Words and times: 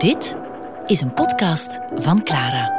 Dit 0.00 0.36
is 0.86 1.00
een 1.00 1.14
podcast 1.14 1.80
van 1.94 2.22
Clara. 2.22 2.78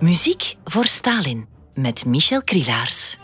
Muziek 0.00 0.56
voor 0.64 0.84
Stalin 0.84 1.46
met 1.74 2.04
Michel 2.04 2.42
Krielaars. 2.42 3.18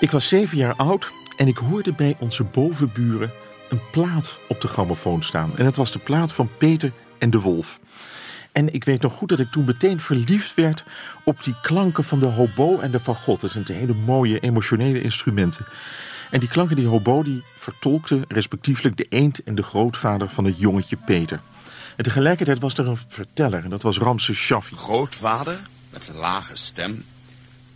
Ik 0.00 0.10
was 0.10 0.28
zeven 0.28 0.56
jaar 0.56 0.74
oud 0.76 1.12
en 1.36 1.48
ik 1.48 1.56
hoorde 1.56 1.92
bij 1.92 2.16
onze 2.20 2.44
bovenburen 2.44 3.32
een 3.68 3.80
plaat 3.90 4.38
op 4.48 4.60
de 4.60 4.68
grammofoon 4.68 5.22
staan. 5.22 5.50
En 5.56 5.64
het 5.64 5.76
was 5.76 5.92
de 5.92 5.98
plaat 5.98 6.32
van 6.32 6.50
Peter 6.58 6.92
en 7.18 7.30
de 7.30 7.40
Wolf. 7.40 7.80
En 8.52 8.74
ik 8.74 8.84
weet 8.84 9.02
nog 9.02 9.12
goed 9.12 9.28
dat 9.28 9.38
ik 9.38 9.50
toen 9.50 9.64
meteen 9.64 10.00
verliefd 10.00 10.54
werd 10.54 10.84
op 11.24 11.44
die 11.44 11.54
klanken 11.62 12.04
van 12.04 12.20
de 12.20 12.26
hobo 12.26 12.78
en 12.78 12.90
de 12.90 13.00
fagot. 13.00 13.40
Dat 13.40 13.50
zijn 13.50 13.64
hele 13.66 13.94
mooie 13.94 14.40
emotionele 14.40 15.02
instrumenten. 15.02 15.66
En 16.30 16.40
die 16.40 16.48
klanken, 16.48 16.76
die 16.76 16.86
hobo, 16.86 17.22
die 17.22 17.42
vertolkte 17.56 18.24
respectievelijk 18.28 18.96
de 18.96 19.06
eend 19.08 19.42
en 19.42 19.54
de 19.54 19.62
grootvader 19.62 20.28
van 20.28 20.44
het 20.44 20.58
jongetje 20.58 20.96
Peter. 20.96 21.40
En 21.96 22.04
tegelijkertijd 22.04 22.58
was 22.58 22.74
er 22.74 22.88
een 22.88 22.98
verteller 23.08 23.64
en 23.64 23.70
dat 23.70 23.82
was 23.82 23.98
Ramses 23.98 24.38
Shaffi. 24.38 24.76
Grootvader, 24.76 25.58
met 25.90 26.04
zijn 26.04 26.16
lage 26.16 26.56
stem, 26.56 27.04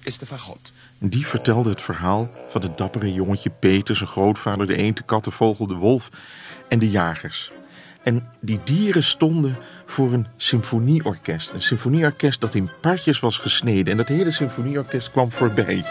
is 0.03 0.19
de 0.19 0.27
fagot. 0.27 0.73
En 0.99 1.09
die 1.09 1.27
vertelde 1.27 1.71
het 1.71 1.81
verhaal 1.81 2.31
van 2.49 2.63
het 2.63 2.79
dappere 2.79 3.13
jongetje 3.13 3.51
Peter, 3.51 3.97
zijn 3.97 4.09
grootvader, 4.09 4.67
de 4.67 4.77
eend, 4.77 4.97
de 4.97 5.03
kat, 5.03 5.25
de 5.25 5.31
vogel, 5.31 5.67
de 5.67 5.75
wolf 5.75 6.11
en 6.69 6.79
de 6.79 6.91
jagers. 6.91 7.53
En 8.05 8.29
die 8.41 8.61
dieren 8.65 9.03
stonden 9.03 9.57
voor 9.87 10.13
een 10.13 10.27
symfonieorkest. 10.37 11.51
Een 11.53 11.63
symfonieorkest 11.63 12.41
dat 12.41 12.55
in 12.55 12.71
partjes 12.81 13.21
was 13.21 13.39
gesneden. 13.39 13.93
En 13.93 13.97
dat 13.97 14.09
hele 14.09 14.31
symfonieorkest 14.31 15.11
kwam 15.11 15.33
voorbij. 15.33 15.85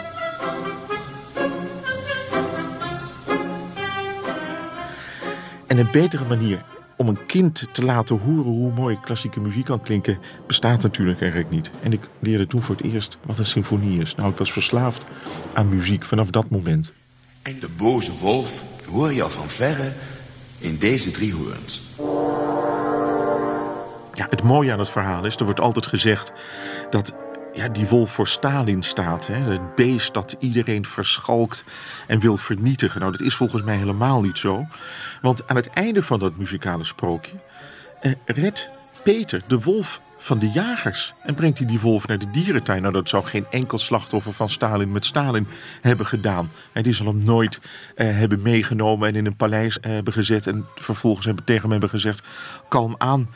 En 5.66 5.78
een 5.78 5.90
betere 5.92 6.24
manier 6.28 6.62
om 6.96 7.08
een 7.08 7.26
kind 7.26 7.66
te 7.72 7.84
laten 7.84 8.18
horen 8.18 8.50
hoe 8.50 8.72
mooi 8.72 8.98
klassieke 9.00 9.40
muziek 9.40 9.64
kan 9.64 9.82
klinken, 9.82 10.18
bestaat 10.46 10.82
natuurlijk 10.82 11.20
eigenlijk 11.20 11.50
niet. 11.50 11.70
En 11.82 11.92
ik 11.92 12.00
leerde 12.18 12.46
toen 12.46 12.62
voor 12.62 12.76
het 12.76 12.84
eerst 12.84 13.18
wat 13.22 13.38
een 13.38 13.46
symfonie 13.46 14.00
is. 14.00 14.14
Nou, 14.14 14.30
ik 14.30 14.36
was 14.36 14.52
verslaafd 14.52 15.04
aan 15.52 15.68
muziek 15.68 16.04
vanaf 16.04 16.30
dat 16.30 16.50
moment. 16.50 16.92
En 17.42 17.58
de 17.60 17.68
boze 17.76 18.18
wolf 18.18 18.62
hoor 18.88 19.12
je 19.12 19.22
al 19.22 19.30
van 19.30 19.48
verre 19.48 19.92
in 20.58 20.78
deze 20.78 21.10
driehoorns. 21.10 21.83
Ja, 24.12 24.26
het 24.30 24.42
mooie 24.42 24.72
aan 24.72 24.78
het 24.78 24.90
verhaal 24.90 25.24
is, 25.24 25.36
er 25.36 25.44
wordt 25.44 25.60
altijd 25.60 25.86
gezegd 25.86 26.32
dat 26.90 27.14
ja, 27.54 27.68
die 27.68 27.86
wolf 27.86 28.10
voor 28.10 28.28
Stalin 28.28 28.82
staat. 28.82 29.26
Hè? 29.26 29.34
Het 29.34 29.74
beest 29.74 30.14
dat 30.14 30.36
iedereen 30.38 30.86
verschalkt 30.86 31.64
en 32.06 32.18
wil 32.18 32.36
vernietigen. 32.36 33.00
Nou, 33.00 33.12
dat 33.12 33.20
is 33.20 33.34
volgens 33.34 33.62
mij 33.62 33.76
helemaal 33.76 34.20
niet 34.20 34.38
zo. 34.38 34.66
Want 35.22 35.48
aan 35.48 35.56
het 35.56 35.70
einde 35.70 36.02
van 36.02 36.18
dat 36.18 36.36
muzikale 36.36 36.84
sprookje 36.84 37.34
eh, 38.00 38.12
redt 38.24 38.68
Peter 39.02 39.42
de 39.46 39.60
wolf 39.60 40.00
van 40.24 40.38
de 40.38 40.50
jagers. 40.50 41.14
En 41.22 41.34
brengt 41.34 41.58
hij 41.58 41.66
die 41.66 41.80
wolf 41.80 42.06
naar 42.06 42.18
de 42.18 42.30
dierentuin. 42.30 42.82
Nou, 42.82 42.94
dat 42.94 43.08
zou 43.08 43.24
geen 43.24 43.46
enkel 43.50 43.78
slachtoffer 43.78 44.32
van 44.32 44.48
Stalin 44.48 44.92
met 44.92 45.04
Stalin 45.04 45.46
hebben 45.80 46.06
gedaan. 46.06 46.50
En 46.72 46.82
die 46.82 46.92
zal 46.92 47.06
hem 47.06 47.22
nooit 47.22 47.60
eh, 47.94 48.06
hebben 48.06 48.42
meegenomen 48.42 49.08
en 49.08 49.14
in 49.14 49.26
een 49.26 49.36
paleis 49.36 49.80
eh, 49.80 49.92
hebben 49.92 50.12
gezet. 50.12 50.46
En 50.46 50.66
vervolgens 50.74 51.26
hebben, 51.26 51.44
tegen 51.44 51.62
hem 51.62 51.70
hebben 51.70 51.88
gezegd: 51.88 52.22
Kalm 52.68 52.94
aan, 52.98 53.28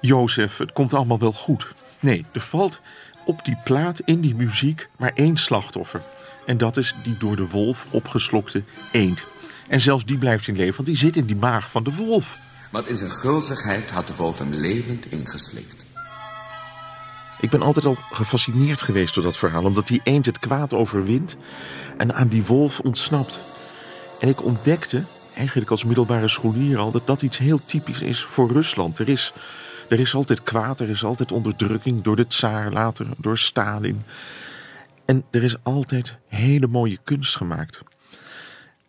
Jozef, 0.00 0.56
het 0.56 0.72
komt 0.72 0.94
allemaal 0.94 1.18
wel 1.18 1.32
goed. 1.32 1.72
Nee, 2.00 2.24
er 2.32 2.40
valt 2.40 2.80
op 3.24 3.44
die 3.44 3.58
plaat, 3.64 4.00
in 4.04 4.20
die 4.20 4.34
muziek, 4.34 4.88
maar 4.96 5.12
één 5.14 5.36
slachtoffer. 5.36 6.02
En 6.46 6.58
dat 6.58 6.76
is 6.76 6.94
die 7.02 7.16
door 7.18 7.36
de 7.36 7.48
wolf 7.48 7.86
opgeslokte 7.90 8.62
eend. 8.92 9.26
En 9.68 9.80
zelfs 9.80 10.04
die 10.04 10.18
blijft 10.18 10.48
in 10.48 10.56
leven, 10.56 10.74
want 10.74 10.88
die 10.88 10.96
zit 10.96 11.16
in 11.16 11.26
die 11.26 11.36
maag 11.36 11.70
van 11.70 11.82
de 11.82 11.94
wolf. 11.94 12.38
Want 12.70 12.88
in 12.88 12.96
zijn 12.96 13.10
gulzigheid 13.10 13.90
had 13.90 14.06
de 14.06 14.16
wolf 14.16 14.38
hem 14.38 14.54
levend 14.54 15.10
ingeslikt. 15.10 15.88
Ik 17.40 17.50
ben 17.50 17.62
altijd 17.62 17.86
al 17.86 17.96
gefascineerd 18.10 18.82
geweest 18.82 19.14
door 19.14 19.24
dat 19.24 19.36
verhaal, 19.36 19.64
omdat 19.64 19.86
die 19.86 20.00
eend 20.04 20.26
het 20.26 20.38
kwaad 20.38 20.74
overwint 20.74 21.36
en 21.96 22.14
aan 22.14 22.28
die 22.28 22.44
wolf 22.44 22.80
ontsnapt. 22.80 23.40
En 24.20 24.28
ik 24.28 24.44
ontdekte, 24.44 25.04
eigenlijk 25.34 25.70
als 25.70 25.84
middelbare 25.84 26.28
scholier 26.28 26.78
al, 26.78 26.90
dat 26.90 27.06
dat 27.06 27.22
iets 27.22 27.38
heel 27.38 27.60
typisch 27.64 28.00
is 28.00 28.22
voor 28.22 28.52
Rusland. 28.52 28.98
Er 28.98 29.08
is, 29.08 29.32
er 29.88 30.00
is 30.00 30.14
altijd 30.14 30.42
kwaad, 30.42 30.80
er 30.80 30.88
is 30.88 31.04
altijd 31.04 31.32
onderdrukking 31.32 32.02
door 32.02 32.16
de 32.16 32.26
tsaar, 32.26 32.72
later 32.72 33.06
door 33.18 33.38
Stalin. 33.38 34.02
En 35.04 35.24
er 35.30 35.42
is 35.42 35.56
altijd 35.62 36.16
hele 36.26 36.66
mooie 36.66 36.98
kunst 37.04 37.36
gemaakt. 37.36 37.80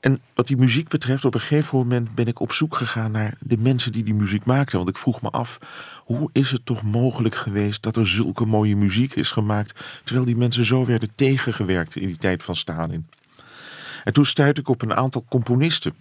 En 0.01 0.19
wat 0.33 0.47
die 0.47 0.57
muziek 0.57 0.87
betreft, 0.87 1.25
op 1.25 1.33
een 1.33 1.39
gegeven 1.39 1.77
moment 1.77 2.15
ben 2.15 2.25
ik 2.25 2.39
op 2.39 2.51
zoek 2.51 2.75
gegaan 2.75 3.11
naar 3.11 3.37
de 3.39 3.57
mensen 3.57 3.91
die 3.91 4.03
die 4.03 4.13
muziek 4.13 4.45
maakten. 4.45 4.77
Want 4.77 4.89
ik 4.89 4.97
vroeg 4.97 5.21
me 5.21 5.29
af, 5.29 5.57
hoe 6.03 6.29
is 6.31 6.51
het 6.51 6.65
toch 6.65 6.83
mogelijk 6.83 7.35
geweest 7.35 7.83
dat 7.83 7.95
er 7.95 8.07
zulke 8.07 8.45
mooie 8.45 8.75
muziek 8.75 9.15
is 9.15 9.31
gemaakt, 9.31 9.79
terwijl 10.03 10.25
die 10.25 10.35
mensen 10.35 10.65
zo 10.65 10.85
werden 10.85 11.11
tegengewerkt 11.15 11.95
in 11.95 12.07
die 12.07 12.17
tijd 12.17 12.43
van 12.43 12.55
Stalin? 12.55 13.07
En 14.03 14.13
toen 14.13 14.25
stuitte 14.25 14.61
ik 14.61 14.67
op 14.67 14.81
een 14.81 14.93
aantal 14.93 15.25
componisten, 15.29 15.93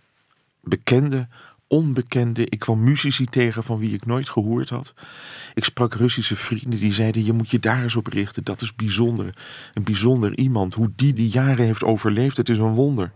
bekende, 0.60 1.28
onbekende. 1.66 2.46
Ik 2.48 2.58
kwam 2.58 2.84
muzici 2.84 3.24
tegen 3.24 3.62
van 3.62 3.78
wie 3.78 3.94
ik 3.94 4.06
nooit 4.06 4.28
gehoord 4.28 4.68
had. 4.68 4.94
Ik 5.54 5.64
sprak 5.64 5.94
Russische 5.94 6.36
vrienden 6.36 6.78
die 6.78 6.92
zeiden: 6.92 7.24
Je 7.24 7.32
moet 7.32 7.50
je 7.50 7.58
daar 7.58 7.82
eens 7.82 7.96
op 7.96 8.06
richten. 8.06 8.44
Dat 8.44 8.62
is 8.62 8.74
bijzonder. 8.74 9.34
Een 9.74 9.84
bijzonder 9.84 10.36
iemand. 10.36 10.74
Hoe 10.74 10.90
die 10.96 11.12
die 11.12 11.28
jaren 11.28 11.64
heeft 11.64 11.84
overleefd, 11.84 12.36
het 12.36 12.48
is 12.48 12.58
een 12.58 12.74
wonder. 12.74 13.12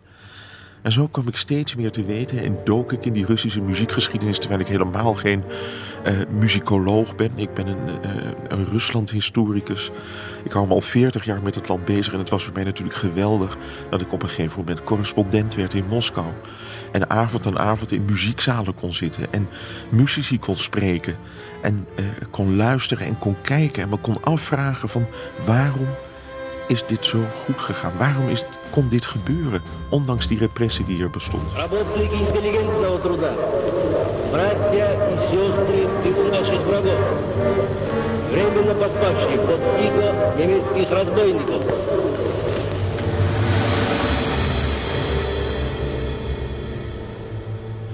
En 0.84 0.92
zo 0.92 1.06
kwam 1.06 1.28
ik 1.28 1.36
steeds 1.36 1.74
meer 1.74 1.90
te 1.90 2.04
weten 2.04 2.44
en 2.44 2.58
dook 2.64 2.92
ik 2.92 3.04
in 3.04 3.12
die 3.12 3.26
Russische 3.26 3.60
muziekgeschiedenis, 3.60 4.38
terwijl 4.38 4.60
ik 4.60 4.66
helemaal 4.66 5.14
geen 5.14 5.44
uh, 6.06 6.12
muzikoloog 6.30 7.16
ben. 7.16 7.30
Ik 7.34 7.54
ben 7.54 7.66
een, 7.66 7.88
uh, 7.88 8.30
een 8.48 8.64
Rusland-historicus. 8.64 9.90
Ik 10.42 10.52
hou 10.52 10.66
me 10.66 10.72
al 10.72 10.80
40 10.80 11.24
jaar 11.24 11.42
met 11.42 11.54
het 11.54 11.68
land 11.68 11.84
bezig 11.84 12.12
en 12.12 12.18
het 12.18 12.30
was 12.30 12.44
voor 12.44 12.54
mij 12.54 12.64
natuurlijk 12.64 12.96
geweldig 12.96 13.56
dat 13.90 14.00
ik 14.00 14.12
op 14.12 14.22
een 14.22 14.28
gegeven 14.28 14.58
moment 14.58 14.84
correspondent 14.84 15.54
werd 15.54 15.74
in 15.74 15.86
Moskou. 15.88 16.32
En 16.92 17.10
avond 17.10 17.46
aan 17.46 17.58
avond 17.58 17.92
in 17.92 18.04
muziekzalen 18.04 18.74
kon 18.74 18.92
zitten 18.92 19.32
en 19.32 19.48
muzici 19.88 20.38
kon 20.38 20.56
spreken. 20.56 21.16
En 21.62 21.86
uh, 21.98 22.04
kon 22.30 22.56
luisteren 22.56 23.06
en 23.06 23.18
kon 23.18 23.36
kijken 23.42 23.82
en 23.82 23.88
me 23.88 23.96
kon 23.96 24.22
afvragen 24.22 24.88
van 24.88 25.06
waarom 25.46 25.88
is 26.66 26.86
dit 26.86 27.04
zo 27.04 27.18
goed 27.44 27.60
gegaan? 27.60 27.92
Waarom 27.98 28.28
is, 28.28 28.44
kon 28.70 28.88
dit 28.88 29.04
gebeuren, 29.06 29.62
ondanks 29.88 30.26
die 30.26 30.38
repressie 30.38 30.84
die 30.84 31.02
er 31.02 31.10
bestond? 31.10 31.52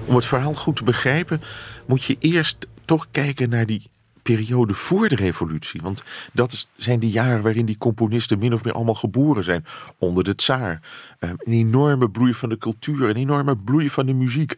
Om 0.06 0.16
het 0.16 0.26
verhaal 0.26 0.54
goed 0.54 0.76
te 0.76 0.84
begrijpen, 0.84 1.42
moet 1.86 2.04
je 2.04 2.16
eerst 2.19 2.56
toch 2.84 3.06
kijken 3.10 3.48
naar 3.48 3.64
die 3.64 3.91
periode 4.22 4.75
voor 4.75 5.08
de 5.08 5.14
revolutie. 5.14 5.81
Want 5.82 6.04
dat 6.32 6.69
zijn 6.76 7.00
de 7.00 7.10
jaren 7.10 7.42
waarin 7.42 7.66
die 7.66 7.78
componisten 7.78 8.38
min 8.38 8.54
of 8.54 8.64
meer 8.64 8.72
allemaal 8.72 8.94
geboren 8.94 9.44
zijn. 9.44 9.64
Onder 9.98 10.25
de 10.25 10.34
tsaar. 10.34 10.81
Ehm, 11.19 11.34
een 11.38 11.53
enorme 11.53 12.10
bloei 12.10 12.34
van 12.34 12.48
de 12.48 12.59
cultuur, 12.59 13.09
een 13.09 13.16
enorme 13.16 13.56
bloei 13.56 13.91
van 13.91 14.06
de 14.06 14.12
muziek. 14.12 14.54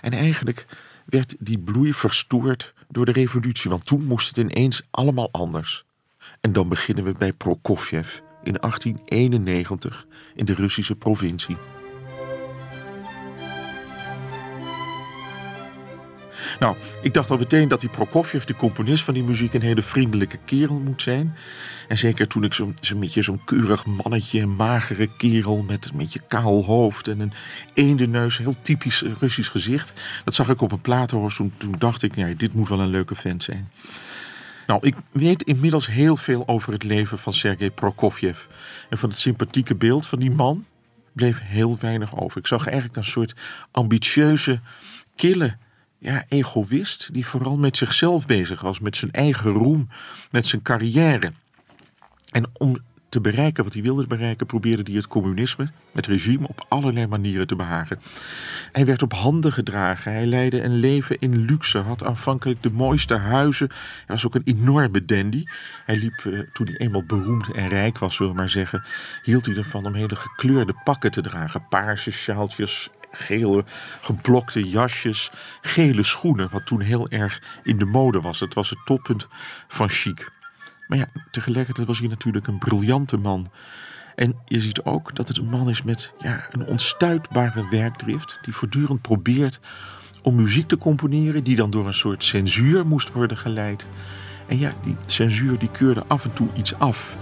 En 0.00 0.12
eigenlijk 0.12 0.66
werd 1.04 1.34
die 1.38 1.58
bloei 1.58 1.92
verstoord 1.92 2.72
door 2.88 3.04
de 3.04 3.12
revolutie. 3.12 3.70
Want 3.70 3.86
toen 3.86 4.04
moest 4.04 4.28
het 4.28 4.36
ineens 4.36 4.82
allemaal 4.90 5.28
anders. 5.32 5.84
En 6.40 6.52
dan 6.52 6.68
beginnen 6.68 7.04
we 7.04 7.12
bij 7.18 7.32
Prokofjev 7.32 8.18
in 8.42 8.56
1891 8.60 10.06
in 10.34 10.44
de 10.44 10.54
Russische 10.54 10.96
provincie. 10.96 11.56
Nou, 16.58 16.76
ik 17.02 17.14
dacht 17.14 17.30
al 17.30 17.36
meteen 17.36 17.68
dat 17.68 17.80
die 17.80 17.88
Prokofjev, 17.88 18.44
de 18.44 18.56
componist 18.56 19.04
van 19.04 19.14
die 19.14 19.22
muziek, 19.22 19.54
een 19.54 19.62
hele 19.62 19.82
vriendelijke 19.82 20.38
kerel 20.44 20.80
moet 20.80 21.02
zijn. 21.02 21.36
En 21.88 21.96
zeker 21.96 22.28
toen 22.28 22.44
ik 22.44 22.54
zo'n 22.54 22.76
zo 22.80 22.96
beetje 22.96 23.22
zo'n 23.22 23.44
keurig 23.44 23.86
mannetje, 23.86 24.40
een 24.40 24.56
magere 24.56 25.08
kerel 25.16 25.62
met 25.62 25.84
een 25.84 25.96
beetje 25.96 26.20
kaal 26.28 26.64
hoofd 26.64 27.08
en 27.08 27.20
een 27.20 27.32
eendenneus, 27.74 28.38
heel 28.38 28.56
typisch 28.60 29.04
Russisch 29.18 29.50
gezicht. 29.50 29.92
Dat 30.24 30.34
zag 30.34 30.48
ik 30.48 30.60
op 30.60 30.72
een 30.72 30.80
platenhorst. 30.80 31.36
Toen, 31.36 31.74
dacht 31.78 32.02
ik, 32.02 32.16
ja, 32.16 32.28
dit 32.36 32.54
moet 32.54 32.68
wel 32.68 32.80
een 32.80 32.88
leuke 32.88 33.14
vent 33.14 33.42
zijn. 33.42 33.70
Nou, 34.66 34.86
ik 34.86 34.94
weet 35.12 35.42
inmiddels 35.42 35.86
heel 35.86 36.16
veel 36.16 36.48
over 36.48 36.72
het 36.72 36.82
leven 36.82 37.18
van 37.18 37.32
Sergei 37.32 37.70
Prokofjev. 37.70 38.44
En 38.90 38.98
van 38.98 39.08
het 39.08 39.18
sympathieke 39.18 39.74
beeld 39.74 40.06
van 40.06 40.18
die 40.18 40.30
man 40.30 40.64
bleef 41.12 41.40
heel 41.42 41.76
weinig 41.80 42.16
over. 42.16 42.38
Ik 42.38 42.46
zag 42.46 42.66
eigenlijk 42.66 42.96
een 42.96 43.04
soort 43.04 43.34
ambitieuze, 43.70 44.60
kille 45.16 45.56
ja, 46.04 46.24
egoïst 46.28 47.08
die 47.12 47.26
vooral 47.26 47.56
met 47.56 47.76
zichzelf 47.76 48.26
bezig 48.26 48.60
was, 48.60 48.80
met 48.80 48.96
zijn 48.96 49.10
eigen 49.10 49.50
roem, 49.50 49.88
met 50.30 50.46
zijn 50.46 50.62
carrière. 50.62 51.32
En 52.30 52.50
om 52.52 52.78
te 53.08 53.20
bereiken 53.20 53.64
wat 53.64 53.72
hij 53.72 53.82
wilde 53.82 54.06
bereiken, 54.06 54.46
probeerde 54.46 54.82
hij 54.84 54.94
het 54.94 55.06
communisme, 55.06 55.68
het 55.92 56.06
regime, 56.06 56.48
op 56.48 56.66
allerlei 56.68 57.06
manieren 57.06 57.46
te 57.46 57.56
behagen. 57.56 57.98
Hij 58.72 58.86
werd 58.86 59.02
op 59.02 59.12
handen 59.12 59.52
gedragen, 59.52 60.12
hij 60.12 60.26
leidde 60.26 60.62
een 60.62 60.74
leven 60.74 61.16
in 61.18 61.44
luxe, 61.44 61.78
had 61.78 62.04
aanvankelijk 62.04 62.62
de 62.62 62.70
mooiste 62.70 63.14
huizen. 63.14 63.68
Hij 63.70 64.06
was 64.06 64.26
ook 64.26 64.34
een 64.34 64.42
enorme 64.44 65.04
dandy. 65.04 65.44
Hij 65.84 65.96
liep, 65.96 66.24
eh, 66.24 66.38
toen 66.52 66.66
hij 66.66 66.76
eenmaal 66.76 67.04
beroemd 67.04 67.52
en 67.52 67.68
rijk 67.68 67.98
was, 67.98 68.16
zullen 68.16 68.32
we 68.32 68.38
maar 68.38 68.50
zeggen, 68.50 68.82
hield 69.22 69.46
hij 69.46 69.56
ervan 69.56 69.86
om 69.86 69.94
hele 69.94 70.16
gekleurde 70.16 70.74
pakken 70.84 71.10
te 71.10 71.22
dragen. 71.22 71.68
Paarse 71.68 72.10
sjaaltjes, 72.10 72.90
gele 73.14 73.64
geblokte 74.00 74.68
jasjes, 74.68 75.30
gele 75.60 76.02
schoenen, 76.02 76.48
wat 76.50 76.66
toen 76.66 76.80
heel 76.80 77.08
erg 77.08 77.42
in 77.62 77.78
de 77.78 77.84
mode 77.84 78.20
was. 78.20 78.40
Het 78.40 78.54
was 78.54 78.70
het 78.70 78.78
toppunt 78.84 79.28
van 79.68 79.88
chic. 79.88 80.32
Maar 80.88 80.98
ja, 80.98 81.06
tegelijkertijd 81.30 81.86
was 81.86 81.98
hij 81.98 82.08
natuurlijk 82.08 82.46
een 82.46 82.58
briljante 82.58 83.16
man. 83.16 83.50
En 84.14 84.34
je 84.44 84.60
ziet 84.60 84.82
ook 84.82 85.14
dat 85.14 85.28
het 85.28 85.36
een 85.38 85.48
man 85.48 85.68
is 85.68 85.82
met 85.82 86.12
ja, 86.18 86.46
een 86.50 86.66
onstuitbare 86.66 87.68
werkdrift, 87.70 88.38
die 88.42 88.54
voortdurend 88.54 89.02
probeert 89.02 89.60
om 90.22 90.34
muziek 90.34 90.68
te 90.68 90.76
componeren, 90.76 91.44
die 91.44 91.56
dan 91.56 91.70
door 91.70 91.86
een 91.86 91.94
soort 91.94 92.24
censuur 92.24 92.86
moest 92.86 93.12
worden 93.12 93.36
geleid. 93.36 93.86
En 94.46 94.58
ja, 94.58 94.72
die 94.84 94.96
censuur 95.06 95.58
die 95.58 95.70
keurde 95.70 96.04
af 96.06 96.24
en 96.24 96.32
toe 96.32 96.48
iets 96.54 96.74
af. 96.74 97.16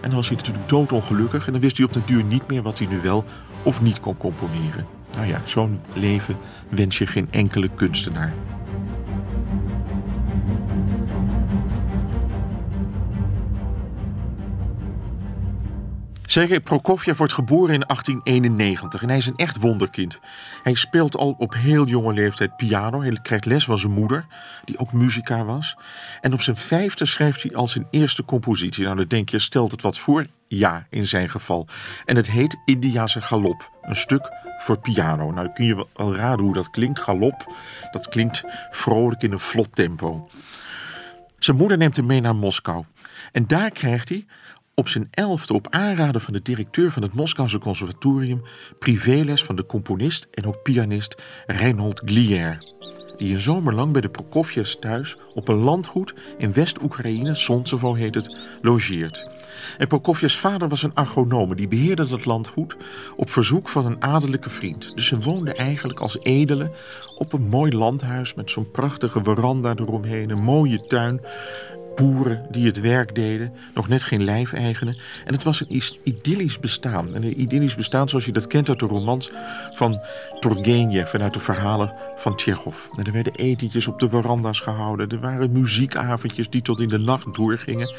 En 0.00 0.08
dan 0.08 0.14
was 0.14 0.28
hij 0.28 0.36
natuurlijk 0.36 0.68
doodongelukkig 0.68 1.46
en 1.46 1.52
dan 1.52 1.60
wist 1.60 1.76
hij 1.76 1.86
op 1.86 1.92
de 1.92 2.04
duur 2.04 2.24
niet 2.24 2.48
meer 2.48 2.62
wat 2.62 2.78
hij 2.78 2.86
nu 2.86 3.00
wel 3.00 3.24
of 3.62 3.82
niet 3.82 4.00
kon 4.00 4.16
componeren. 4.16 4.95
Nou 5.16 5.28
ja, 5.28 5.40
zo'n 5.44 5.80
leven 5.92 6.36
wens 6.68 6.98
je 6.98 7.06
geen 7.06 7.28
enkele 7.30 7.68
kunstenaar. 7.74 8.32
Sergei 16.26 16.60
Prokofjev 16.60 17.18
wordt 17.18 17.32
geboren 17.32 17.74
in 17.74 17.84
1891 17.86 19.02
en 19.02 19.08
hij 19.08 19.16
is 19.16 19.26
een 19.26 19.36
echt 19.36 19.58
wonderkind. 19.58 20.20
Hij 20.62 20.74
speelt 20.74 21.16
al 21.16 21.34
op 21.38 21.54
heel 21.54 21.86
jonge 21.86 22.12
leeftijd 22.12 22.56
piano. 22.56 23.02
Hij 23.02 23.18
krijgt 23.22 23.44
les 23.44 23.64
van 23.64 23.78
zijn 23.78 23.92
moeder, 23.92 24.26
die 24.64 24.78
ook 24.78 24.92
muzikaar 24.92 25.46
was. 25.46 25.76
En 26.20 26.32
op 26.32 26.40
zijn 26.40 26.56
vijfde 26.56 27.06
schrijft 27.06 27.42
hij 27.42 27.54
al 27.54 27.68
zijn 27.68 27.86
eerste 27.90 28.24
compositie. 28.24 28.84
Nou, 28.84 28.96
dan 28.96 29.06
denk 29.08 29.28
je, 29.28 29.38
stelt 29.38 29.70
het 29.70 29.82
wat 29.82 29.98
voor? 29.98 30.26
Ja, 30.48 30.86
in 30.90 31.06
zijn 31.06 31.30
geval. 31.30 31.66
En 32.04 32.16
het 32.16 32.30
heet 32.30 32.56
Indiase 32.64 33.22
Galop, 33.22 33.70
een 33.82 33.96
stuk 33.96 34.30
voor 34.58 34.78
piano. 34.78 35.30
Nou, 35.30 35.44
dan 35.44 35.52
kun 35.52 35.64
je 35.64 35.86
wel 35.94 36.14
raden 36.14 36.44
hoe 36.44 36.54
dat 36.54 36.70
klinkt. 36.70 37.00
Galop, 37.00 37.54
dat 37.90 38.08
klinkt 38.08 38.42
vrolijk 38.70 39.22
in 39.22 39.32
een 39.32 39.38
vlot 39.38 39.76
tempo. 39.76 40.28
Zijn 41.38 41.56
moeder 41.56 41.78
neemt 41.78 41.96
hem 41.96 42.06
mee 42.06 42.20
naar 42.20 42.36
Moskou. 42.36 42.84
En 43.32 43.46
daar 43.46 43.70
krijgt 43.70 44.08
hij 44.08 44.26
op 44.78 44.88
zijn 44.88 45.08
elfde 45.10 45.54
op 45.54 45.66
aanraden 45.70 46.20
van 46.20 46.32
de 46.32 46.42
directeur 46.42 46.90
van 46.90 47.02
het 47.02 47.14
Moskouse 47.14 47.58
conservatorium 47.58 48.42
privéles 48.78 49.44
van 49.44 49.56
de 49.56 49.66
componist 49.66 50.28
en 50.30 50.46
ook 50.46 50.62
pianist 50.62 51.22
Reinhold 51.46 52.02
Glier, 52.04 52.58
die 53.16 53.32
een 53.32 53.40
zomer 53.40 53.74
lang 53.74 53.92
bij 53.92 54.00
de 54.00 54.08
Prokofjevs 54.08 54.78
thuis 54.78 55.16
op 55.34 55.48
een 55.48 55.56
landgoed 55.56 56.14
in 56.38 56.52
West-Oekraïne, 56.52 57.34
Sonsevo 57.34 57.94
heet 57.94 58.14
het, 58.14 58.36
logeert. 58.62 59.26
En 59.78 59.88
Prokofjevs 59.88 60.38
vader 60.38 60.68
was 60.68 60.82
een 60.82 60.94
agronome 60.94 61.54
die 61.54 61.68
beheerde 61.68 62.08
dat 62.08 62.24
landgoed 62.24 62.76
op 63.14 63.30
verzoek 63.30 63.68
van 63.68 63.86
een 63.86 64.02
adellijke 64.02 64.50
vriend. 64.50 64.94
Dus 64.94 65.06
ze 65.06 65.20
woonde 65.20 65.52
eigenlijk 65.52 66.00
als 66.00 66.18
edele 66.22 66.72
op 67.18 67.32
een 67.32 67.48
mooi 67.48 67.76
landhuis 67.76 68.34
met 68.34 68.50
zo'n 68.50 68.70
prachtige 68.70 69.20
veranda 69.22 69.74
eromheen, 69.76 70.30
een 70.30 70.42
mooie 70.42 70.80
tuin 70.80 71.20
boeren 71.96 72.46
die 72.50 72.66
het 72.66 72.80
werk 72.80 73.14
deden, 73.14 73.52
nog 73.74 73.88
net 73.88 74.02
geen 74.02 74.24
lijfeigenen. 74.24 74.96
En 75.24 75.32
het 75.32 75.42
was 75.42 75.60
een 75.60 75.82
idyllisch 76.02 76.60
bestaan. 76.60 77.14
En 77.14 77.22
een 77.22 77.40
idyllisch 77.40 77.74
bestaan 77.74 78.08
zoals 78.08 78.24
je 78.24 78.32
dat 78.32 78.46
kent 78.46 78.68
uit 78.68 78.78
de 78.78 78.86
romans 78.86 79.30
van 79.72 80.04
Turgenev 80.40 81.12
en 81.12 81.22
uit 81.22 81.32
de 81.32 81.40
verhalen 81.40 81.94
van 82.16 82.36
Tsjechov. 82.36 82.86
er 83.02 83.12
werden 83.12 83.34
etentjes 83.34 83.86
op 83.86 83.98
de 83.98 84.08
veranda's 84.08 84.60
gehouden. 84.60 85.08
Er 85.08 85.20
waren 85.20 85.52
muziekavondjes 85.52 86.50
die 86.50 86.62
tot 86.62 86.80
in 86.80 86.88
de 86.88 86.98
nacht 86.98 87.34
doorgingen. 87.34 87.94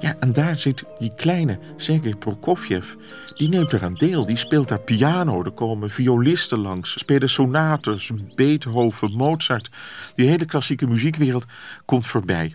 Ja, 0.00 0.16
en 0.20 0.32
daar 0.32 0.56
zit 0.56 0.84
die 0.98 1.12
kleine 1.16 1.58
Sergei 1.76 2.16
Prokofjev. 2.16 2.94
Die 3.36 3.48
neemt 3.48 3.72
eraan 3.72 3.94
deel. 3.94 4.26
Die 4.26 4.36
speelt 4.36 4.68
daar 4.68 4.80
piano. 4.80 5.44
Er 5.44 5.50
komen 5.50 5.90
violisten 5.90 6.58
langs. 6.58 6.98
Spelen 6.98 7.30
sonates, 7.30 8.10
Beethoven, 8.34 9.12
Mozart. 9.12 9.70
Die 10.14 10.28
hele 10.28 10.44
klassieke 10.44 10.86
muziekwereld 10.86 11.44
komt 11.84 12.06
voorbij. 12.06 12.54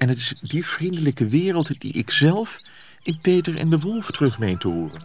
En 0.00 0.08
het 0.08 0.18
is 0.18 0.34
die 0.40 0.66
vriendelijke 0.66 1.26
wereld 1.26 1.80
die 1.80 1.92
ik 1.92 2.10
zelf 2.10 2.62
in 3.02 3.18
Peter 3.18 3.56
en 3.56 3.70
de 3.70 3.78
Wolf 3.78 4.10
terug 4.10 4.38
meen 4.38 4.58
te 4.58 4.68
horen. 4.68 5.00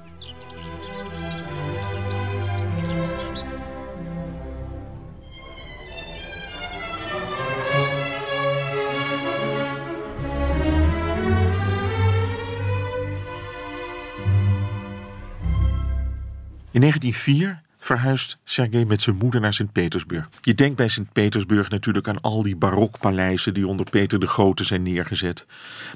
In 16.72 16.82
1904 16.82 17.62
verhuist 17.86 18.38
Sergei 18.44 18.86
met 18.86 19.02
zijn 19.02 19.16
moeder 19.16 19.42
naar 19.42 19.54
Sint-Petersburg. 19.54 20.30
Je 20.42 20.54
denkt 20.54 20.76
bij 20.76 20.88
Sint-Petersburg 20.88 21.70
natuurlijk 21.70 22.08
aan 22.08 22.22
al 22.22 22.44
die 22.44 22.56
barokpaleizen 22.56 23.54
die 23.54 23.68
onder 23.68 23.90
Peter 23.90 24.20
de 24.20 24.28
Grote 24.28 24.64
zijn 24.64 24.84
neergezet. 24.84 25.46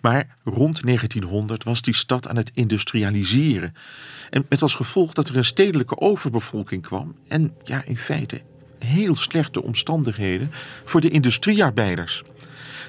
Maar 0.01 0.35
rond 0.43 0.83
1900 0.83 1.63
was 1.63 1.81
die 1.81 1.95
stad 1.95 2.27
aan 2.27 2.35
het 2.35 2.51
industrialiseren. 2.53 3.73
En 4.29 4.45
met 4.49 4.61
als 4.61 4.75
gevolg 4.75 5.13
dat 5.13 5.27
er 5.27 5.37
een 5.37 5.45
stedelijke 5.45 5.99
overbevolking 5.99 6.81
kwam 6.81 7.15
en 7.27 7.55
ja, 7.63 7.83
in 7.85 7.97
feite 7.97 8.41
heel 8.79 9.15
slechte 9.15 9.63
omstandigheden 9.63 10.51
voor 10.83 11.01
de 11.01 11.09
industriearbeiders. 11.09 12.23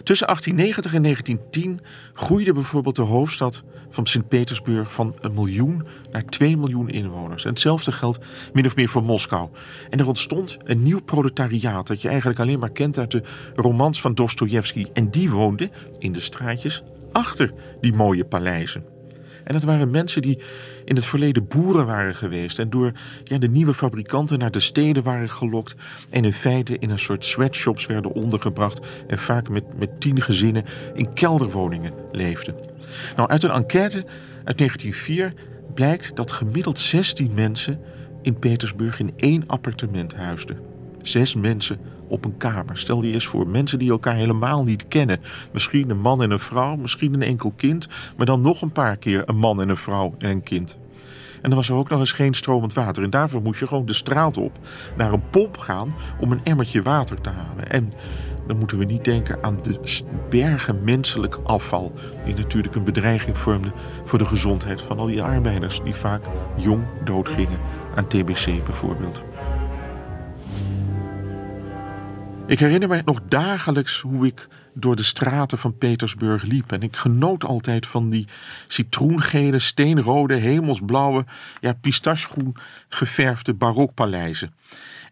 Tussen 0.02 0.26
1890 0.26 0.94
en 0.94 1.02
1910 1.02 1.80
groeide 2.12 2.52
bijvoorbeeld 2.52 2.96
de 2.96 3.02
hoofdstad 3.02 3.62
van 3.90 4.06
Sint-Petersburg 4.06 4.92
van 4.92 5.16
een 5.20 5.34
miljoen 5.34 5.86
naar 6.10 6.24
2 6.24 6.56
miljoen 6.56 6.88
inwoners. 6.88 7.44
En 7.44 7.50
hetzelfde 7.50 7.92
geldt 7.92 8.18
min 8.52 8.66
of 8.66 8.76
meer 8.76 8.88
voor 8.88 9.02
Moskou. 9.02 9.48
En 9.90 9.98
er 9.98 10.08
ontstond 10.08 10.56
een 10.64 10.82
nieuw 10.82 11.00
proletariaat 11.00 11.86
dat 11.86 12.02
je 12.02 12.08
eigenlijk 12.08 12.40
alleen 12.40 12.58
maar 12.58 12.72
kent 12.72 12.98
uit 12.98 13.10
de 13.10 13.22
romans 13.54 14.00
van 14.00 14.14
Dostoevsky. 14.14 14.86
En 14.92 15.10
die 15.10 15.30
woonde 15.30 15.70
in 15.98 16.12
de 16.12 16.20
straatjes 16.20 16.82
achter 17.12 17.52
die 17.80 17.94
mooie 17.94 18.24
paleizen. 18.24 18.99
En 19.44 19.54
het 19.54 19.64
waren 19.64 19.90
mensen 19.90 20.22
die 20.22 20.38
in 20.84 20.96
het 20.96 21.04
verleden 21.04 21.46
boeren 21.46 21.86
waren 21.86 22.14
geweest 22.14 22.58
en 22.58 22.70
door 22.70 22.92
ja, 23.24 23.38
de 23.38 23.48
nieuwe 23.48 23.74
fabrikanten 23.74 24.38
naar 24.38 24.50
de 24.50 24.60
steden 24.60 25.02
waren 25.02 25.30
gelokt 25.30 25.74
en 26.10 26.24
in 26.24 26.32
feite 26.32 26.78
in 26.78 26.90
een 26.90 26.98
soort 26.98 27.24
sweatshops 27.24 27.86
werden 27.86 28.12
ondergebracht 28.12 28.86
en 29.06 29.18
vaak 29.18 29.48
met, 29.48 29.78
met 29.78 30.00
tien 30.00 30.20
gezinnen 30.20 30.64
in 30.94 31.12
kelderwoningen 31.12 31.92
leefden. 32.12 32.54
Nou, 33.16 33.28
uit 33.28 33.42
een 33.42 33.50
enquête 33.50 34.04
uit 34.44 34.58
1904 34.58 35.32
blijkt 35.74 36.16
dat 36.16 36.32
gemiddeld 36.32 36.78
16 36.78 37.34
mensen 37.34 37.80
in 38.22 38.38
Petersburg 38.38 39.00
in 39.00 39.12
één 39.16 39.44
appartement 39.46 40.14
huisden. 40.14 40.69
Zes 41.02 41.34
mensen 41.34 41.78
op 42.08 42.24
een 42.24 42.36
kamer. 42.36 42.78
Stel 42.78 43.02
je 43.02 43.12
eens 43.12 43.26
voor, 43.26 43.48
mensen 43.48 43.78
die 43.78 43.90
elkaar 43.90 44.14
helemaal 44.14 44.62
niet 44.62 44.88
kennen. 44.88 45.20
Misschien 45.52 45.90
een 45.90 46.00
man 46.00 46.22
en 46.22 46.30
een 46.30 46.38
vrouw, 46.38 46.76
misschien 46.76 47.14
een 47.14 47.22
enkel 47.22 47.52
kind, 47.56 47.88
maar 48.16 48.26
dan 48.26 48.40
nog 48.40 48.62
een 48.62 48.72
paar 48.72 48.96
keer 48.96 49.22
een 49.26 49.38
man 49.38 49.60
en 49.60 49.68
een 49.68 49.76
vrouw 49.76 50.14
en 50.18 50.30
een 50.30 50.42
kind. 50.42 50.78
En 51.42 51.48
dan 51.48 51.58
was 51.58 51.68
er 51.68 51.74
ook 51.74 51.88
nog 51.88 51.98
eens 51.98 52.12
geen 52.12 52.34
stromend 52.34 52.72
water. 52.72 53.02
En 53.02 53.10
daarvoor 53.10 53.42
moest 53.42 53.60
je 53.60 53.66
gewoon 53.66 53.86
de 53.86 53.92
straat 53.92 54.36
op 54.36 54.58
naar 54.96 55.12
een 55.12 55.28
pomp 55.30 55.58
gaan 55.58 55.94
om 56.20 56.32
een 56.32 56.44
emmertje 56.44 56.82
water 56.82 57.20
te 57.20 57.30
halen. 57.30 57.70
En 57.70 57.92
dan 58.46 58.58
moeten 58.58 58.78
we 58.78 58.84
niet 58.84 59.04
denken 59.04 59.42
aan 59.42 59.56
de 59.56 60.04
bergen 60.28 60.84
menselijk 60.84 61.38
afval, 61.44 61.92
die 62.24 62.34
natuurlijk 62.34 62.74
een 62.74 62.84
bedreiging 62.84 63.38
vormden 63.38 63.72
voor 64.04 64.18
de 64.18 64.24
gezondheid 64.24 64.82
van 64.82 64.98
al 64.98 65.06
die 65.06 65.22
arbeiders 65.22 65.80
die 65.84 65.94
vaak 65.94 66.22
jong 66.56 66.84
doodgingen 67.04 67.58
aan 67.94 68.06
TBC 68.06 68.64
bijvoorbeeld. 68.64 69.24
Ik 72.50 72.58
herinner 72.58 72.88
mij 72.88 73.02
nog 73.04 73.20
dagelijks 73.28 74.00
hoe 74.00 74.26
ik 74.26 74.48
door 74.74 74.96
de 74.96 75.02
straten 75.02 75.58
van 75.58 75.78
Petersburg 75.78 76.42
liep. 76.42 76.72
En 76.72 76.82
ik 76.82 76.96
genoot 76.96 77.44
altijd 77.44 77.86
van 77.86 78.08
die 78.08 78.26
citroengele, 78.68 79.58
steenrode, 79.58 80.34
hemelsblauwe, 80.34 81.24
ja, 81.60 81.72
pistachegroen 81.72 82.56
geverfde 82.88 83.54
barokpaleizen. 83.54 84.54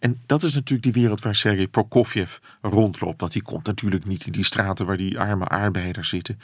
En 0.00 0.20
dat 0.26 0.42
is 0.42 0.54
natuurlijk 0.54 0.82
die 0.82 1.02
wereld 1.02 1.22
waar 1.22 1.34
Sergei 1.34 1.68
Prokofjev 1.68 2.36
rondloopt. 2.62 3.20
Want 3.20 3.32
die 3.32 3.42
komt 3.42 3.66
natuurlijk 3.66 4.06
niet 4.06 4.26
in 4.26 4.32
die 4.32 4.44
straten 4.44 4.86
waar 4.86 4.96
die 4.96 5.18
arme 5.18 5.44
arbeiders 5.44 6.08
zitten. 6.08 6.40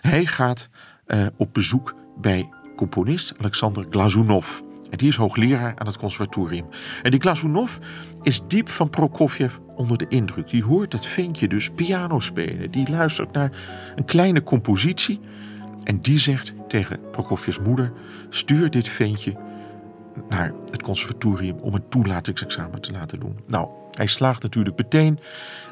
Hij 0.00 0.26
gaat 0.26 0.68
uh, 1.06 1.26
op 1.36 1.54
bezoek 1.54 1.94
bij 2.16 2.48
componist 2.76 3.38
Alexander 3.38 3.86
Glazunov. 3.90 4.60
En 4.94 5.00
die 5.00 5.08
is 5.08 5.16
hoogleraar 5.16 5.72
aan 5.76 5.86
het 5.86 5.98
conservatorium. 5.98 6.66
En 7.02 7.10
die 7.10 7.20
Glazunov 7.20 7.76
is 8.22 8.40
diep 8.48 8.68
van 8.68 8.90
Prokofjev 8.90 9.56
onder 9.76 9.98
de 9.98 10.06
indruk. 10.08 10.48
Die 10.48 10.64
hoort 10.64 10.92
het 10.92 11.06
ventje 11.06 11.48
dus 11.48 11.70
piano 11.70 12.20
spelen. 12.20 12.70
Die 12.70 12.90
luistert 12.90 13.32
naar 13.32 13.50
een 13.96 14.04
kleine 14.04 14.42
compositie. 14.42 15.20
En 15.84 16.00
die 16.00 16.18
zegt 16.18 16.54
tegen 16.68 17.10
Prokofjevs 17.10 17.58
moeder: 17.58 17.92
stuur 18.28 18.70
dit 18.70 18.88
ventje 18.88 19.36
naar 20.28 20.52
het 20.70 20.82
conservatorium 20.82 21.58
om 21.58 21.74
een 21.74 21.88
toelatingsexamen 21.88 22.80
te 22.80 22.92
laten 22.92 23.20
doen. 23.20 23.38
Nou, 23.46 23.68
hij 23.90 24.06
slaagt 24.06 24.42
natuurlijk 24.42 24.76
meteen 24.76 25.18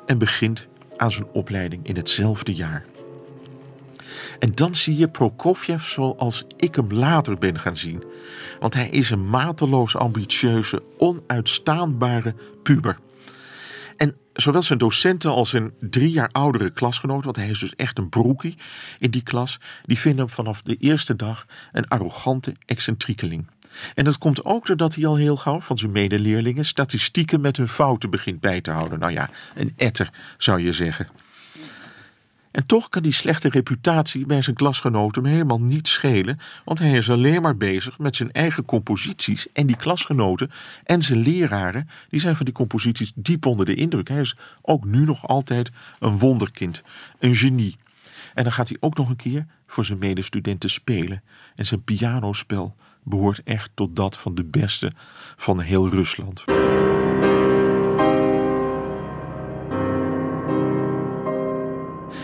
en 0.07 0.19
begint 0.19 0.69
aan 0.97 1.11
zijn 1.12 1.26
opleiding 1.33 1.87
in 1.87 1.97
hetzelfde 1.97 2.55
jaar. 2.55 2.85
En 4.38 4.54
dan 4.54 4.74
zie 4.74 4.96
je 4.96 5.08
Prokofjev 5.08 5.82
zoals 5.86 6.44
ik 6.56 6.74
hem 6.74 6.92
later 6.92 7.38
ben 7.38 7.58
gaan 7.58 7.76
zien. 7.76 8.04
Want 8.60 8.74
hij 8.74 8.88
is 8.88 9.10
een 9.10 9.28
mateloos 9.28 9.96
ambitieuze, 9.96 10.82
onuitstaanbare 10.98 12.34
puber. 12.62 12.98
En 13.96 14.16
zowel 14.32 14.62
zijn 14.62 14.78
docenten 14.78 15.30
als 15.30 15.50
zijn 15.50 15.72
drie 15.80 16.10
jaar 16.10 16.28
oudere 16.32 16.70
klasgenoot, 16.70 17.24
want 17.24 17.36
hij 17.36 17.48
is 17.48 17.58
dus 17.58 17.74
echt 17.76 17.98
een 17.98 18.08
broekie 18.08 18.56
in 18.98 19.10
die 19.10 19.22
klas, 19.22 19.60
die 19.82 19.98
vinden 19.98 20.24
hem 20.24 20.34
vanaf 20.34 20.62
de 20.62 20.76
eerste 20.76 21.16
dag 21.16 21.46
een 21.72 21.88
arrogante 21.88 22.54
excentriekeling. 22.66 23.46
En 23.94 24.04
dat 24.04 24.18
komt 24.18 24.44
ook 24.44 24.66
doordat 24.66 24.94
hij 24.94 25.06
al 25.06 25.16
heel 25.16 25.36
gauw 25.36 25.60
van 25.60 25.78
zijn 25.78 25.92
medeleerlingen 25.92 26.64
statistieken 26.64 27.40
met 27.40 27.56
hun 27.56 27.68
fouten 27.68 28.10
begint 28.10 28.40
bij 28.40 28.60
te 28.60 28.70
houden. 28.70 28.98
Nou 28.98 29.12
ja, 29.12 29.30
een 29.54 29.72
etter 29.76 30.10
zou 30.38 30.62
je 30.62 30.72
zeggen. 30.72 31.08
En 32.52 32.66
toch 32.66 32.88
kan 32.88 33.02
die 33.02 33.12
slechte 33.12 33.49
reputatie 33.49 34.26
bij 34.26 34.42
zijn 34.42 34.56
klasgenoten 34.56 35.25
hem 35.25 35.32
helemaal 35.32 35.61
niet 35.61 35.88
schelen, 35.88 36.38
want 36.64 36.78
hij 36.78 36.92
is 36.92 37.11
alleen 37.11 37.42
maar 37.42 37.56
bezig 37.56 37.99
met 37.99 38.16
zijn 38.16 38.32
eigen 38.32 38.64
composities. 38.64 39.52
En 39.52 39.66
die 39.66 39.76
klasgenoten 39.76 40.50
en 40.85 41.02
zijn 41.02 41.18
leraren, 41.18 41.88
die 42.09 42.21
zijn 42.21 42.37
van 42.37 42.44
die 42.44 42.54
composities 42.54 43.12
diep 43.14 43.47
onder 43.47 43.66
de 43.66 43.75
indruk. 43.75 44.09
Hij 44.09 44.21
is 44.21 44.37
ook 44.62 44.85
nu 44.85 45.04
nog 45.04 45.28
altijd 45.28 45.71
een 45.99 46.18
wonderkind, 46.18 46.82
een 47.18 47.35
genie. 47.35 47.76
En 48.35 48.42
dan 48.42 48.52
gaat 48.52 48.68
hij 48.68 48.76
ook 48.80 48.97
nog 48.97 49.09
een 49.09 49.16
keer 49.16 49.47
voor 49.66 49.85
zijn 49.85 49.99
medestudenten 49.99 50.71
spelen. 50.71 51.23
En 51.54 51.66
zijn 51.66 51.85
pianospel 51.85 52.76
behoort 53.02 53.42
echt 53.42 53.71
tot 53.75 53.97
dat 53.97 54.18
van 54.18 54.35
de 54.35 54.44
beste 54.44 54.92
van 55.37 55.61
heel 55.61 55.88
Rusland. 55.88 56.44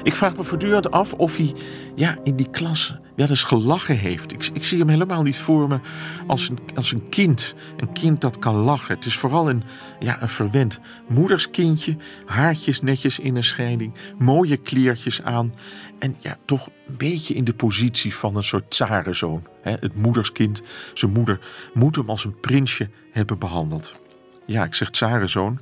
Ik 0.02 0.14
vraag 0.14 0.36
me 0.36 0.44
voortdurend 0.44 0.90
af 0.90 1.12
of 1.12 1.36
hij 1.36 1.54
ja, 1.94 2.16
in 2.22 2.36
die 2.36 2.50
klas 2.50 2.94
wel 3.16 3.28
eens 3.28 3.42
gelachen 3.42 3.98
heeft. 3.98 4.32
Ik, 4.32 4.50
ik, 4.52 4.64
zie 4.64 4.78
hem 4.78 4.88
helemaal 4.88 5.22
niet 5.22 5.36
voor 5.36 5.68
me 5.68 5.80
als 6.26 6.48
een, 6.48 6.58
als 6.74 6.92
een 6.92 7.08
kind. 7.08 7.54
Een 7.76 7.92
kind 7.92 8.20
dat 8.20 8.38
kan 8.38 8.54
lachen. 8.54 8.94
Het 8.94 9.04
is 9.04 9.16
vooral 9.16 9.48
een, 9.48 9.62
ja, 9.98 10.22
een 10.22 10.28
verwend 10.28 10.80
moederskindje. 11.08 11.96
Haartjes 12.26 12.80
netjes 12.80 13.18
in 13.18 13.36
een 13.36 13.44
scheiding. 13.44 13.94
Mooie 14.18 14.56
kleertjes 14.56 15.22
aan. 15.22 15.52
En 15.98 16.16
ja, 16.20 16.36
toch 16.44 16.70
een 16.86 16.96
beetje 16.96 17.34
in 17.34 17.44
de 17.44 17.54
positie 17.54 18.14
van 18.14 18.36
een 18.36 18.44
soort 18.44 18.70
tsarenzoon. 18.70 19.46
Het 19.62 19.96
moederskind, 19.96 20.62
zijn 20.94 21.12
moeder, 21.12 21.40
moet 21.74 21.96
hem 21.96 22.10
als 22.10 22.24
een 22.24 22.40
prinsje 22.40 22.90
hebben 23.12 23.38
behandeld. 23.38 24.00
Ja, 24.46 24.64
ik 24.64 24.74
zeg 24.74 24.90
tsarenzoon. 24.90 25.58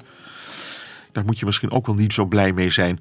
Daar 1.13 1.25
moet 1.25 1.39
je 1.39 1.47
misschien 1.47 1.71
ook 1.71 1.87
wel 1.87 1.95
niet 1.95 2.13
zo 2.13 2.25
blij 2.25 2.53
mee 2.53 2.71
zijn. 2.71 3.01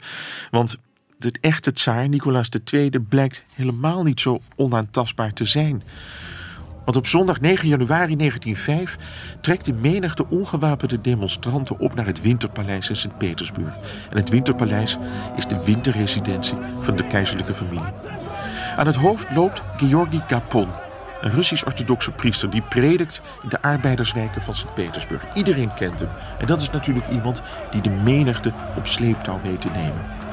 Want 0.52 0.78
de 1.18 1.34
echte 1.42 1.74
tsaar, 1.74 2.10
Nicolaas 2.10 2.50
II, 2.72 2.90
blijkt 3.10 3.44
helemaal 3.54 4.04
niet 4.04 4.20
zo 4.20 4.42
onaantastbaar 4.56 5.34
te 5.34 5.46
zijn. 5.46 5.84
Want 6.86 6.98
op 6.98 7.08
zondag 7.08 7.42
9 7.42 7.68
januari 7.68 8.16
1905 8.16 8.98
trekt 9.42 9.66
de 9.66 9.74
menigte 9.74 10.26
ongewapende 10.30 11.02
demonstranten 11.02 11.80
op 11.80 11.96
naar 11.96 12.06
het 12.06 12.22
Winterpaleis 12.22 12.90
in 12.90 12.96
Sint-Petersburg. 12.96 13.76
En 14.10 14.18
het 14.18 14.30
Winterpaleis 14.30 14.98
is 15.36 15.46
de 15.46 15.64
winterresidentie 15.64 16.58
van 16.80 16.96
de 16.96 17.08
keizerlijke 17.08 17.54
familie. 17.54 17.94
Aan 18.76 18.88
het 18.88 18.96
hoofd 18.96 19.36
loopt 19.36 19.62
Georgi 19.78 20.22
Gapon, 20.28 20.68
een 21.22 21.32
Russisch-orthodoxe 21.32 22.12
priester 22.12 22.50
die 22.50 22.62
predikt 22.62 23.22
in 23.42 23.50
de 23.50 23.62
arbeiderswijken 23.62 24.42
van 24.42 24.56
Sint-Petersburg. 24.56 25.24
Iedereen 25.34 25.74
kent 25.74 26.00
hem. 26.00 26.10
En 26.40 26.48
dat 26.48 26.62
is 26.62 26.70
natuurlijk 26.70 27.08
iemand 27.08 27.42
die 27.72 27.82
de 27.82 27.90
menigte 27.90 28.54
op 28.78 28.88
sleeptouw 28.88 29.40
weet 29.44 29.62
te 29.62 29.70
nemen. 29.70 30.25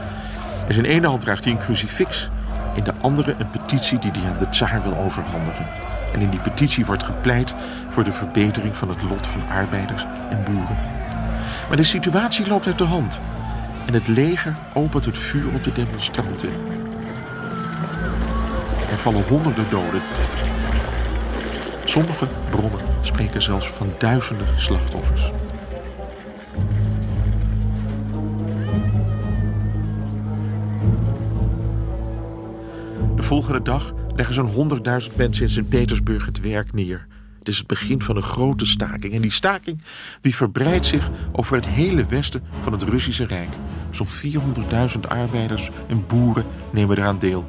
In 0.67 0.75
zijn 0.75 0.87
ene 0.87 1.07
hand 1.07 1.21
draagt 1.21 1.45
hij 1.45 1.53
een 1.53 1.59
crucifix, 1.59 2.31
in 2.75 2.85
de 2.85 2.93
andere 3.01 3.35
een 3.39 3.51
petitie 3.51 3.99
die 3.99 4.11
hij 4.11 4.31
aan 4.31 4.39
de 4.39 4.49
tsaar 4.49 4.83
wil 4.83 4.97
overhandigen. 4.97 5.67
En 6.13 6.21
in 6.21 6.31
die 6.31 6.41
petitie 6.41 6.87
wordt 6.87 7.03
gepleit 7.03 7.55
voor 7.89 8.05
de 8.05 8.13
verbetering 8.13 8.77
van 8.77 8.89
het 8.89 9.03
lot 9.03 9.27
van 9.27 9.49
arbeiders 9.49 10.07
en 10.31 10.45
boeren. 10.45 10.79
Maar 11.69 11.77
de 11.77 11.83
situatie 11.83 12.49
loopt 12.49 12.67
uit 12.67 12.79
de 12.79 12.85
hand. 12.85 13.21
En 13.87 13.95
het 13.95 14.09
leger 14.09 14.57
opent 14.75 15.05
het 15.05 15.19
vuur 15.19 15.55
op 15.55 15.65
de 15.65 15.73
demonstranten. 15.73 16.51
Er 18.91 18.99
vallen 18.99 19.27
honderden 19.29 19.71
doden. 19.71 20.03
Sommige 21.85 22.29
bronnen 22.51 22.81
spreken 23.03 23.43
zelfs 23.43 23.69
van 23.69 23.95
duizenden 23.99 24.47
slachtoffers. 24.61 25.33
Volgende 33.33 33.63
dag 33.63 33.93
leggen 34.15 34.35
zo'n 34.35 34.71
100.000 35.09 35.17
mensen 35.17 35.43
in 35.43 35.51
Sint-Petersburg 35.51 36.27
het 36.27 36.41
werk 36.41 36.73
neer. 36.73 37.07
Het 37.39 37.49
is 37.49 37.59
het 37.59 37.67
begin 37.67 38.03
van 38.03 38.17
een 38.17 38.23
grote 38.23 38.67
staking. 38.67 39.15
En 39.15 39.21
die 39.21 39.31
staking 39.31 39.83
die 40.21 40.37
verbreidt 40.37 40.87
zich 40.87 41.11
over 41.33 41.57
het 41.57 41.67
hele 41.67 42.05
westen 42.05 42.43
van 42.61 42.73
het 42.73 42.83
Russische 42.83 43.25
Rijk. 43.25 43.49
Zo'n 43.91 44.07
400.000 44.95 45.01
arbeiders 45.09 45.71
en 45.89 46.07
boeren 46.07 46.45
nemen 46.73 46.99
eraan 46.99 47.19
deel. 47.19 47.49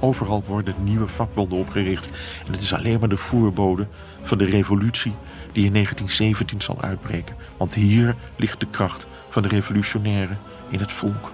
Overal 0.00 0.44
worden 0.46 0.74
nieuwe 0.82 1.08
vakbonden 1.08 1.58
opgericht. 1.58 2.10
En 2.46 2.52
het 2.52 2.62
is 2.62 2.74
alleen 2.74 3.00
maar 3.00 3.08
de 3.08 3.16
voorbode 3.16 3.88
van 4.22 4.38
de 4.38 4.44
revolutie 4.44 5.14
die 5.52 5.64
in 5.64 5.72
1917 5.72 6.60
zal 6.60 6.82
uitbreken. 6.82 7.36
Want 7.56 7.74
hier 7.74 8.16
ligt 8.36 8.60
de 8.60 8.68
kracht 8.70 9.06
van 9.28 9.42
de 9.42 9.48
revolutionairen 9.48 10.38
in 10.68 10.80
het 10.80 10.92
volk. 10.92 11.32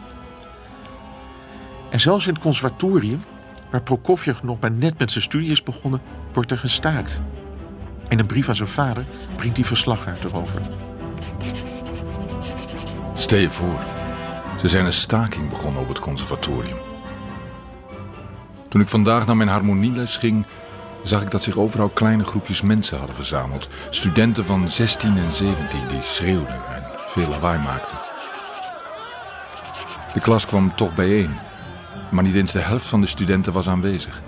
En 1.91 2.00
zelfs 2.00 2.26
in 2.26 2.33
het 2.33 2.43
conservatorium 2.43 3.21
waar 3.75 3.83
Prokofjev 3.83 4.43
nog 4.43 4.61
maar 4.61 4.71
net 4.71 4.99
met 4.99 5.11
zijn 5.11 5.25
studie 5.25 5.50
is 5.50 5.62
begonnen, 5.62 6.00
wordt 6.33 6.50
er 6.50 6.59
gestaakt. 6.59 7.23
In 8.09 8.19
een 8.19 8.26
brief 8.26 8.49
aan 8.49 8.54
zijn 8.54 8.69
vader 8.69 9.04
brengt 9.37 9.57
hij 9.57 9.64
verslag 9.64 10.07
uit 10.07 10.25
erover. 10.25 10.61
Stel 13.14 13.38
je 13.38 13.50
voor, 13.50 13.78
ze 14.61 14.69
zijn 14.69 14.85
een 14.85 14.93
staking 14.93 15.49
begonnen 15.49 15.83
op 15.83 15.88
het 15.88 15.99
conservatorium. 15.99 16.76
Toen 18.69 18.81
ik 18.81 18.88
vandaag 18.88 19.26
naar 19.26 19.37
mijn 19.37 19.49
harmonieles 19.49 20.16
ging, 20.16 20.47
zag 21.02 21.23
ik 21.23 21.31
dat 21.31 21.43
zich 21.43 21.57
overal 21.57 21.88
kleine 21.88 22.25
groepjes 22.25 22.62
mensen 22.62 22.99
hadden 22.99 23.16
verzameld. 23.16 23.69
Studenten 23.90 24.45
van 24.45 24.69
16 24.69 25.16
en 25.16 25.35
17 25.35 25.88
die 25.88 26.02
schreeuwden 26.02 26.75
en 26.75 26.83
veel 26.97 27.28
lawaai 27.28 27.59
maakten. 27.59 27.97
De 30.12 30.21
klas 30.21 30.47
kwam 30.47 30.75
toch 30.75 30.95
bijeen 30.95 31.37
maar 32.14 32.25
niet 32.25 32.35
eens 32.35 32.52
de 32.52 32.59
helft 32.59 32.87
van 32.87 33.00
de 33.00 33.06
studenten 33.06 33.52
was 33.52 33.68
aanwezig. 33.68 34.23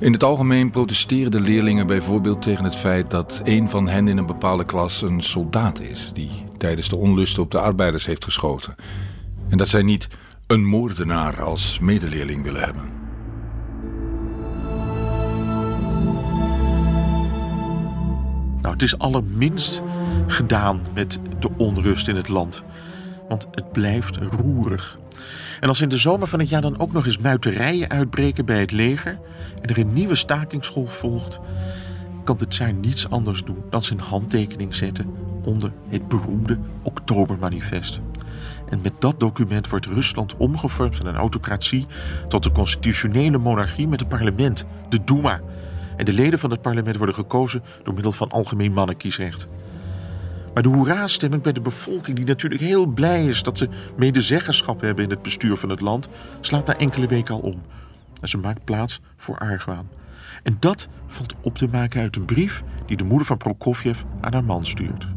In 0.00 0.12
het 0.12 0.24
algemeen 0.24 0.70
protesteren 0.70 1.30
de 1.30 1.40
leerlingen 1.40 1.86
bijvoorbeeld 1.86 2.42
tegen 2.42 2.64
het 2.64 2.76
feit 2.76 3.10
dat 3.10 3.40
een 3.44 3.70
van 3.70 3.88
hen 3.88 4.08
in 4.08 4.16
een 4.16 4.26
bepaalde 4.26 4.64
klas 4.64 5.02
een 5.02 5.22
soldaat 5.22 5.80
is 5.80 6.10
die 6.14 6.30
tijdens 6.56 6.88
de 6.88 6.96
onlusten 6.96 7.42
op 7.42 7.50
de 7.50 7.60
arbeiders 7.60 8.06
heeft 8.06 8.24
geschoten. 8.24 8.74
En 9.48 9.56
dat 9.56 9.68
zij 9.68 9.82
niet 9.82 10.08
een 10.46 10.64
moordenaar 10.64 11.42
als 11.42 11.78
medeleerling 11.78 12.42
willen 12.42 12.62
hebben. 12.64 12.82
Nou, 18.60 18.72
het 18.72 18.82
is 18.82 18.98
allerminst 18.98 19.82
gedaan 20.26 20.80
met 20.94 21.20
de 21.38 21.50
onrust 21.56 22.08
in 22.08 22.16
het 22.16 22.28
land. 22.28 22.62
Want 23.28 23.48
het 23.50 23.72
blijft 23.72 24.16
roerig. 24.16 24.98
En 25.60 25.68
als 25.68 25.80
in 25.80 25.88
de 25.88 25.96
zomer 25.96 26.28
van 26.28 26.38
het 26.38 26.48
jaar 26.48 26.60
dan 26.60 26.78
ook 26.78 26.92
nog 26.92 27.06
eens 27.06 27.18
muiterijen 27.18 27.88
uitbreken 27.88 28.44
bij 28.44 28.60
het 28.60 28.70
leger 28.70 29.18
en 29.62 29.68
er 29.68 29.78
een 29.78 29.92
nieuwe 29.92 30.14
stakingsgolf 30.14 30.92
volgt, 30.92 31.38
kan 32.24 32.36
de 32.36 32.46
tsaar 32.48 32.72
niets 32.72 33.10
anders 33.10 33.44
doen 33.44 33.64
dan 33.70 33.82
zijn 33.82 34.00
handtekening 34.00 34.74
zetten 34.74 35.14
onder 35.44 35.72
het 35.88 36.08
beroemde 36.08 36.58
Oktobermanifest. 36.82 38.00
En 38.68 38.80
met 38.82 38.92
dat 38.98 39.20
document 39.20 39.68
wordt 39.68 39.86
Rusland 39.86 40.36
omgevormd 40.36 40.96
van 40.96 41.06
een 41.06 41.14
autocratie 41.14 41.86
tot 42.28 42.44
een 42.44 42.52
constitutionele 42.52 43.38
monarchie 43.38 43.88
met 43.88 44.00
een 44.00 44.06
parlement, 44.06 44.64
de 44.88 45.04
Duma. 45.04 45.40
En 45.96 46.04
de 46.04 46.12
leden 46.12 46.38
van 46.38 46.50
het 46.50 46.62
parlement 46.62 46.96
worden 46.96 47.14
gekozen 47.14 47.62
door 47.82 47.94
middel 47.94 48.12
van 48.12 48.28
algemeen 48.28 48.72
mannenkiesrecht. 48.72 49.48
Maar 50.58 50.70
de 50.70 50.76
hoera-stemming 50.76 51.42
bij 51.42 51.52
de 51.52 51.60
bevolking, 51.60 52.16
die 52.16 52.26
natuurlijk 52.26 52.60
heel 52.60 52.86
blij 52.86 53.26
is 53.26 53.42
dat 53.42 53.58
ze 53.58 53.68
medezeggenschap 53.96 54.80
hebben 54.80 55.04
in 55.04 55.10
het 55.10 55.22
bestuur 55.22 55.56
van 55.56 55.68
het 55.68 55.80
land, 55.80 56.08
slaat 56.40 56.66
na 56.66 56.76
enkele 56.76 57.06
weken 57.06 57.34
al 57.34 57.40
om. 57.40 57.62
En 58.20 58.28
ze 58.28 58.38
maakt 58.38 58.64
plaats 58.64 59.00
voor 59.16 59.38
argwaan. 59.38 59.90
En 60.42 60.56
dat 60.60 60.88
valt 61.06 61.34
op 61.40 61.58
te 61.58 61.66
maken 61.66 62.00
uit 62.00 62.16
een 62.16 62.24
brief 62.24 62.62
die 62.86 62.96
de 62.96 63.04
moeder 63.04 63.26
van 63.26 63.36
Prokofjev 63.36 64.02
aan 64.20 64.32
haar 64.32 64.44
man 64.44 64.66
stuurt. 64.66 65.08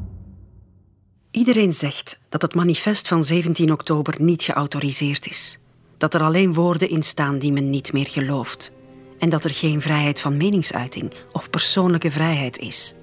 Iedereen 1.31 1.73
zegt 1.73 2.19
dat 2.29 2.41
het 2.41 2.55
manifest 2.55 3.07
van 3.07 3.23
17 3.23 3.71
oktober 3.71 4.15
niet 4.17 4.43
geautoriseerd 4.43 5.27
is. 5.27 5.59
Dat 5.97 6.13
er 6.13 6.21
alleen 6.21 6.53
woorden 6.53 6.89
in 6.89 7.03
staan 7.03 7.39
die 7.39 7.51
men 7.51 7.69
niet 7.69 7.93
meer 7.93 8.07
gelooft. 8.09 8.71
En 9.19 9.29
dat 9.29 9.43
er 9.43 9.51
geen 9.51 9.81
vrijheid 9.81 10.19
van 10.19 10.37
meningsuiting 10.37 11.13
of 11.31 11.49
persoonlijke 11.49 12.11
vrijheid 12.11 12.57
is. 12.57 12.95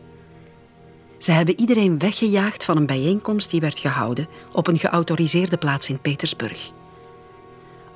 Ze 1.19 1.33
hebben 1.33 1.61
iedereen 1.61 1.99
weggejaagd 1.99 2.65
van 2.65 2.77
een 2.77 2.87
bijeenkomst 2.87 3.51
die 3.51 3.61
werd 3.61 3.79
gehouden 3.79 4.29
op 4.53 4.67
een 4.67 4.79
geautoriseerde 4.79 5.57
plaats 5.57 5.89
in 5.89 6.01
Petersburg. 6.01 6.71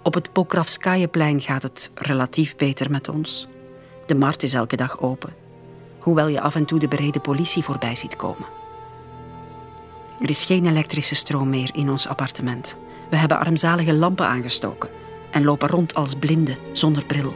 Op 0.02 0.14
het 0.14 0.32
Pokrovskayeplein 0.32 1.40
gaat 1.40 1.62
het 1.62 1.90
relatief 1.94 2.56
beter 2.56 2.90
met 2.90 3.08
ons. 3.08 3.46
De 4.06 4.14
markt 4.14 4.42
is 4.42 4.54
elke 4.54 4.76
dag 4.76 5.00
open, 5.00 5.34
hoewel 5.98 6.28
je 6.28 6.40
af 6.40 6.54
en 6.54 6.64
toe 6.64 6.78
de 6.78 6.88
bereden 6.88 7.20
politie 7.20 7.62
voorbij 7.62 7.94
ziet 7.94 8.16
komen. 8.16 8.46
Er 10.18 10.30
is 10.30 10.44
geen 10.44 10.66
elektrische 10.66 11.14
stroom 11.14 11.48
meer 11.48 11.70
in 11.72 11.90
ons 11.90 12.08
appartement. 12.08 12.76
We 13.10 13.16
hebben 13.16 13.38
armzalige 13.38 13.92
lampen 13.92 14.26
aangestoken 14.26 14.90
en 15.30 15.44
lopen 15.44 15.68
rond 15.68 15.94
als 15.94 16.14
blinden 16.14 16.56
zonder 16.72 17.06
bril. 17.06 17.32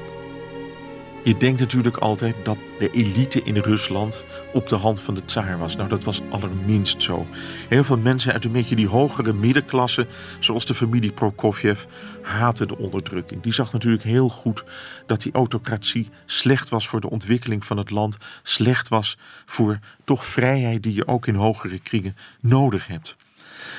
Je 1.26 1.36
denkt 1.36 1.60
natuurlijk 1.60 1.96
altijd 1.96 2.36
dat 2.42 2.58
de 2.78 2.90
elite 2.90 3.42
in 3.42 3.56
Rusland 3.56 4.24
op 4.52 4.68
de 4.68 4.76
hand 4.76 5.00
van 5.00 5.14
de 5.14 5.24
tsaar 5.24 5.58
was. 5.58 5.76
Nou, 5.76 5.88
dat 5.88 6.04
was 6.04 6.22
allerminst 6.30 7.02
zo. 7.02 7.26
Heel 7.68 7.84
veel 7.84 7.98
mensen 7.98 8.32
uit 8.32 8.44
een 8.44 8.52
beetje 8.52 8.76
die 8.76 8.88
hogere 8.88 9.32
middenklasse, 9.32 10.06
zoals 10.38 10.66
de 10.66 10.74
familie 10.74 11.12
Prokofjev, 11.12 11.84
haten 12.22 12.68
de 12.68 12.78
onderdrukking. 12.78 13.42
Die 13.42 13.52
zag 13.52 13.72
natuurlijk 13.72 14.02
heel 14.02 14.28
goed 14.28 14.64
dat 15.06 15.22
die 15.22 15.32
autocratie 15.32 16.08
slecht 16.26 16.68
was 16.68 16.88
voor 16.88 17.00
de 17.00 17.10
ontwikkeling 17.10 17.64
van 17.64 17.76
het 17.76 17.90
land, 17.90 18.16
slecht 18.42 18.88
was 18.88 19.18
voor 19.46 19.78
toch 20.04 20.24
vrijheid 20.24 20.82
die 20.82 20.94
je 20.94 21.06
ook 21.06 21.26
in 21.26 21.34
hogere 21.34 21.78
kringen 21.78 22.16
nodig 22.40 22.86
hebt. 22.86 23.16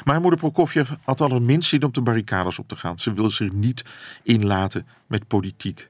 Maar 0.03 0.21
moeder 0.21 0.39
Prokofjev 0.39 0.89
had 1.03 1.21
allerminst 1.21 1.69
zin 1.69 1.83
om 1.83 1.91
de 1.91 2.01
barricades 2.01 2.59
op 2.59 2.67
te 2.67 2.75
gaan. 2.75 2.99
Ze 2.99 3.13
wilde 3.13 3.33
zich 3.33 3.51
niet 3.51 3.85
inlaten 4.23 4.87
met 5.07 5.27
politiek. 5.27 5.89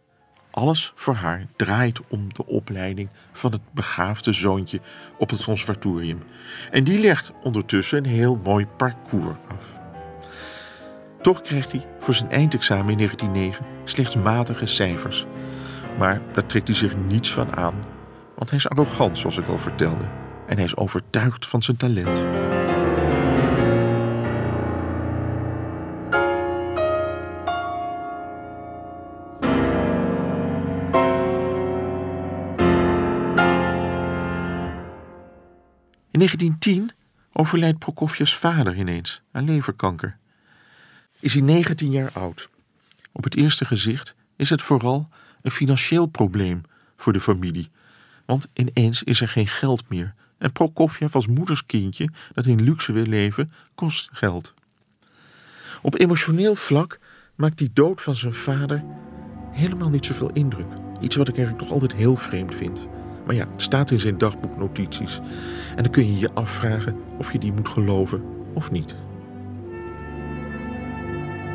Alles 0.57 0.91
voor 0.95 1.13
haar 1.13 1.45
draait 1.55 2.01
om 2.07 2.33
de 2.33 2.45
opleiding 2.45 3.09
van 3.31 3.51
het 3.51 3.61
begaafde 3.71 4.33
zoontje 4.33 4.79
op 5.17 5.29
het 5.29 5.43
conservatorium. 5.43 6.23
En 6.71 6.83
die 6.83 6.99
legt 6.99 7.31
ondertussen 7.43 7.97
een 7.97 8.09
heel 8.09 8.39
mooi 8.43 8.65
parcours 8.65 9.37
af. 9.47 9.79
Toch 11.21 11.41
krijgt 11.41 11.71
hij 11.71 11.85
voor 11.99 12.13
zijn 12.13 12.31
eindexamen 12.31 12.91
in 12.91 12.97
1909 12.97 13.65
slechts 13.83 14.15
matige 14.15 14.65
cijfers. 14.65 15.25
Maar 15.97 16.21
daar 16.33 16.45
trekt 16.45 16.67
hij 16.67 16.77
zich 16.77 16.95
niets 16.95 17.31
van 17.31 17.55
aan, 17.55 17.75
want 18.35 18.49
hij 18.49 18.59
is 18.59 18.69
arrogant, 18.69 19.17
zoals 19.17 19.37
ik 19.37 19.47
al 19.47 19.59
vertelde. 19.59 20.05
En 20.47 20.55
hij 20.55 20.65
is 20.65 20.75
overtuigd 20.75 21.47
van 21.47 21.63
zijn 21.63 21.77
talent. 21.77 22.23
In 36.17 36.23
1910 36.23 36.91
overlijdt 37.33 37.79
Prokofjevs 37.79 38.35
vader 38.35 38.75
ineens 38.75 39.21
aan 39.31 39.45
leverkanker. 39.45 40.17
Is 41.19 41.33
hij 41.33 41.41
19 41.41 41.91
jaar 41.91 42.11
oud. 42.13 42.49
Op 43.11 43.23
het 43.23 43.35
eerste 43.35 43.65
gezicht 43.65 44.15
is 44.35 44.49
het 44.49 44.61
vooral 44.61 45.09
een 45.41 45.51
financieel 45.51 46.05
probleem 46.05 46.61
voor 46.95 47.13
de 47.13 47.19
familie. 47.19 47.69
Want 48.25 48.47
ineens 48.53 49.03
is 49.03 49.21
er 49.21 49.27
geen 49.27 49.47
geld 49.47 49.89
meer. 49.89 50.13
En 50.37 50.51
Prokofjev 50.51 51.15
als 51.15 51.27
moederskindje 51.27 52.09
dat 52.33 52.45
in 52.45 52.63
luxe 52.63 52.91
wil 52.91 53.05
leven, 53.05 53.51
kost 53.75 54.09
geld. 54.11 54.53
Op 55.81 55.99
emotioneel 55.99 56.55
vlak 56.55 56.99
maakt 57.35 57.57
die 57.57 57.73
dood 57.73 58.01
van 58.01 58.15
zijn 58.15 58.33
vader 58.33 58.83
helemaal 59.51 59.89
niet 59.89 60.05
zoveel 60.05 60.31
indruk. 60.33 60.73
Iets 61.01 61.15
wat 61.15 61.27
ik 61.27 61.37
eigenlijk 61.37 61.63
nog 61.63 61.73
altijd 61.73 61.99
heel 61.99 62.15
vreemd 62.15 62.55
vind. 62.55 62.96
Maar 63.27 63.35
ja, 63.35 63.47
het 63.51 63.61
staat 63.61 63.91
in 63.91 63.99
zijn 63.99 64.17
dagboeknotities. 64.17 65.19
En 65.75 65.83
dan 65.83 65.91
kun 65.91 66.05
je 66.05 66.19
je 66.19 66.33
afvragen 66.33 66.95
of 67.17 67.31
je 67.31 67.39
die 67.39 67.53
moet 67.53 67.69
geloven 67.69 68.23
of 68.53 68.71
niet. 68.71 68.95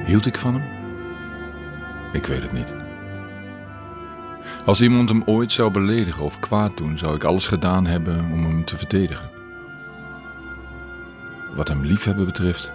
Hield 0.07 0.27
ik 0.27 0.37
van 0.37 0.55
hem? 0.55 0.65
Ik 2.13 2.27
weet 2.27 2.43
het 2.43 2.53
niet. 2.53 2.73
Als 4.65 4.83
iemand 4.83 5.09
hem 5.09 5.23
ooit 5.27 5.53
zou 5.53 5.71
beledigen 5.71 6.25
of 6.25 6.39
kwaad 6.39 6.77
doen, 6.77 6.99
zou 6.99 7.15
ik 7.15 7.25
alles 7.25 7.47
gedaan 7.47 7.87
hebben 7.87 8.31
om 8.33 8.45
hem 8.45 8.65
te 8.65 8.77
verdedigen. 8.77 9.31
Wat 11.57 11.69
hem 11.69 11.85
liefhebben 11.85 12.27
betreft, 12.27 12.73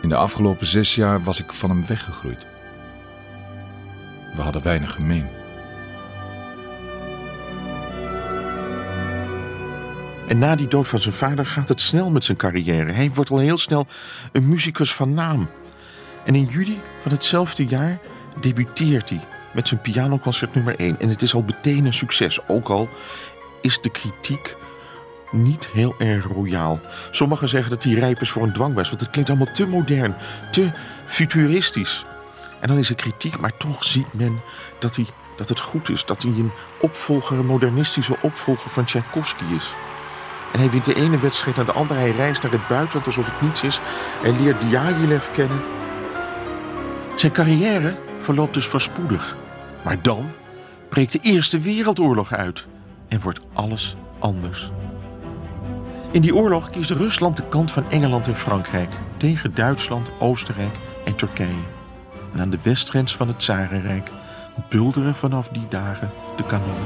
in 0.00 0.08
de 0.08 0.16
afgelopen 0.16 0.66
zes 0.66 0.94
jaar 0.94 1.22
was 1.22 1.40
ik 1.40 1.52
van 1.52 1.70
hem 1.70 1.86
weggegroeid. 1.86 2.46
We 4.36 4.42
hadden 4.42 4.62
weinig 4.62 4.92
gemeen. 4.92 5.41
En 10.28 10.38
na 10.38 10.54
die 10.54 10.68
dood 10.68 10.88
van 10.88 10.98
zijn 10.98 11.14
vader 11.14 11.46
gaat 11.46 11.68
het 11.68 11.80
snel 11.80 12.10
met 12.10 12.24
zijn 12.24 12.36
carrière. 12.36 12.92
Hij 12.92 13.10
wordt 13.14 13.30
al 13.30 13.38
heel 13.38 13.58
snel 13.58 13.86
een 14.32 14.48
muzikus 14.48 14.94
van 14.94 15.14
naam. 15.14 15.50
En 16.24 16.34
in 16.34 16.44
juli 16.44 16.80
van 17.00 17.12
hetzelfde 17.12 17.66
jaar 17.66 17.98
debuteert 18.40 19.08
hij 19.08 19.20
met 19.52 19.68
zijn 19.68 19.80
pianoconcert 19.80 20.54
nummer 20.54 20.78
1. 20.78 21.00
En 21.00 21.08
het 21.08 21.22
is 21.22 21.34
al 21.34 21.42
meteen 21.46 21.84
een 21.84 21.92
succes, 21.92 22.48
ook 22.48 22.68
al 22.68 22.88
is 23.60 23.80
de 23.80 23.90
kritiek 23.90 24.56
niet 25.30 25.68
heel 25.72 25.94
erg 25.98 26.26
royaal. 26.26 26.80
Sommigen 27.10 27.48
zeggen 27.48 27.70
dat 27.70 27.82
hij 27.82 27.92
rijp 27.92 28.20
is 28.20 28.30
voor 28.30 28.42
een 28.42 28.52
dwangbest, 28.52 28.88
want 28.88 29.00
het 29.00 29.10
klinkt 29.10 29.30
allemaal 29.30 29.54
te 29.54 29.66
modern, 29.66 30.16
te 30.50 30.70
futuristisch. 31.06 32.04
En 32.60 32.68
dan 32.68 32.78
is 32.78 32.88
er 32.88 32.94
kritiek, 32.94 33.38
maar 33.38 33.56
toch 33.56 33.84
ziet 33.84 34.12
men 34.12 34.40
dat, 34.78 34.96
hij, 34.96 35.06
dat 35.36 35.48
het 35.48 35.60
goed 35.60 35.88
is, 35.88 36.04
dat 36.04 36.22
hij 36.22 36.32
een 36.32 36.52
opvolger, 36.80 37.38
een 37.38 37.46
modernistische 37.46 38.16
opvolger 38.22 38.70
van 38.70 38.84
Tchaikovsky 38.84 39.44
is. 39.56 39.74
En 40.52 40.58
hij 40.58 40.70
wint 40.70 40.84
de 40.84 40.94
ene 40.94 41.18
wedstrijd 41.18 41.56
naar 41.56 41.66
de 41.66 41.72
andere. 41.72 42.00
Hij 42.00 42.10
reist 42.10 42.42
naar 42.42 42.52
het 42.52 42.68
buitenland 42.68 43.06
alsof 43.06 43.26
het 43.26 43.40
niets 43.40 43.62
is. 43.62 43.80
Hij 44.22 44.32
leert 44.32 44.60
Diaghilev 44.60 45.26
kennen. 45.32 45.60
Zijn 47.16 47.32
carrière 47.32 47.96
verloopt 48.18 48.54
dus 48.54 48.66
voorspoedig. 48.66 49.36
Maar 49.84 50.02
dan 50.02 50.30
breekt 50.88 51.12
de 51.12 51.18
Eerste 51.22 51.58
Wereldoorlog 51.58 52.32
uit 52.32 52.66
en 53.08 53.20
wordt 53.20 53.40
alles 53.52 53.96
anders. 54.18 54.70
In 56.10 56.20
die 56.20 56.34
oorlog 56.34 56.70
kiest 56.70 56.90
Rusland 56.90 57.36
de 57.36 57.48
kant 57.48 57.72
van 57.72 57.90
Engeland 57.90 58.26
en 58.26 58.36
Frankrijk 58.36 58.92
tegen 59.16 59.54
Duitsland, 59.54 60.10
Oostenrijk 60.18 60.74
en 61.04 61.14
Turkije. 61.14 61.62
En 62.32 62.40
aan 62.40 62.50
de 62.50 62.58
westgrens 62.62 63.16
van 63.16 63.28
het 63.28 63.38
Tsarenrijk 63.38 64.10
bulderen 64.68 65.14
vanaf 65.14 65.48
die 65.48 65.68
dagen 65.68 66.10
de 66.36 66.44
kanonnen. 66.44 66.84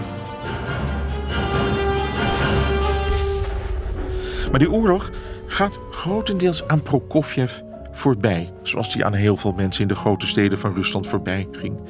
Maar 4.51 4.59
die 4.59 4.71
oorlog 4.71 5.11
gaat 5.47 5.81
grotendeels 5.91 6.69
aan 6.69 6.83
Prokofjev 6.83 7.61
voorbij, 7.93 8.53
zoals 8.63 8.93
die 8.93 9.05
aan 9.05 9.15
heel 9.15 9.37
veel 9.37 9.53
mensen 9.53 9.83
in 9.83 9.89
de 9.89 9.95
grote 9.95 10.27
steden 10.27 10.59
van 10.59 10.75
Rusland 10.75 11.07
voorbij 11.07 11.49
ging. 11.53 11.81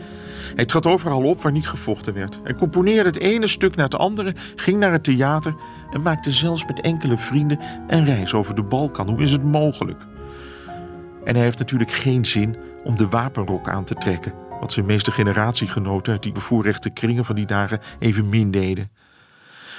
Hij 0.54 0.64
trad 0.64 0.86
overal 0.86 1.22
op 1.22 1.42
waar 1.42 1.52
niet 1.52 1.68
gevochten 1.68 2.14
werd. 2.14 2.40
Hij 2.42 2.54
componeerde 2.54 3.08
het 3.08 3.18
ene 3.18 3.46
stuk 3.46 3.76
na 3.76 3.84
het 3.84 3.94
andere, 3.94 4.34
ging 4.56 4.78
naar 4.78 4.92
het 4.92 5.04
theater 5.04 5.54
en 5.92 6.02
maakte 6.02 6.32
zelfs 6.32 6.66
met 6.66 6.80
enkele 6.80 7.18
vrienden 7.18 7.58
een 7.86 8.04
reis 8.04 8.34
over 8.34 8.54
de 8.54 8.62
Balkan. 8.62 9.08
Hoe 9.08 9.22
is 9.22 9.30
het 9.30 9.44
mogelijk? 9.44 10.06
En 11.24 11.34
hij 11.34 11.44
heeft 11.44 11.58
natuurlijk 11.58 11.90
geen 11.90 12.24
zin 12.24 12.56
om 12.84 12.96
de 12.96 13.08
wapenrok 13.08 13.68
aan 13.68 13.84
te 13.84 13.94
trekken, 13.94 14.32
wat 14.60 14.72
zijn 14.72 14.86
meeste 14.86 15.10
generatiegenoten 15.10 16.12
uit 16.12 16.22
die 16.22 16.32
bevoorrechte 16.32 16.90
kringen 16.90 17.24
van 17.24 17.34
die 17.34 17.46
dagen 17.46 17.80
even 17.98 18.28
min 18.28 18.50
deden. 18.50 18.90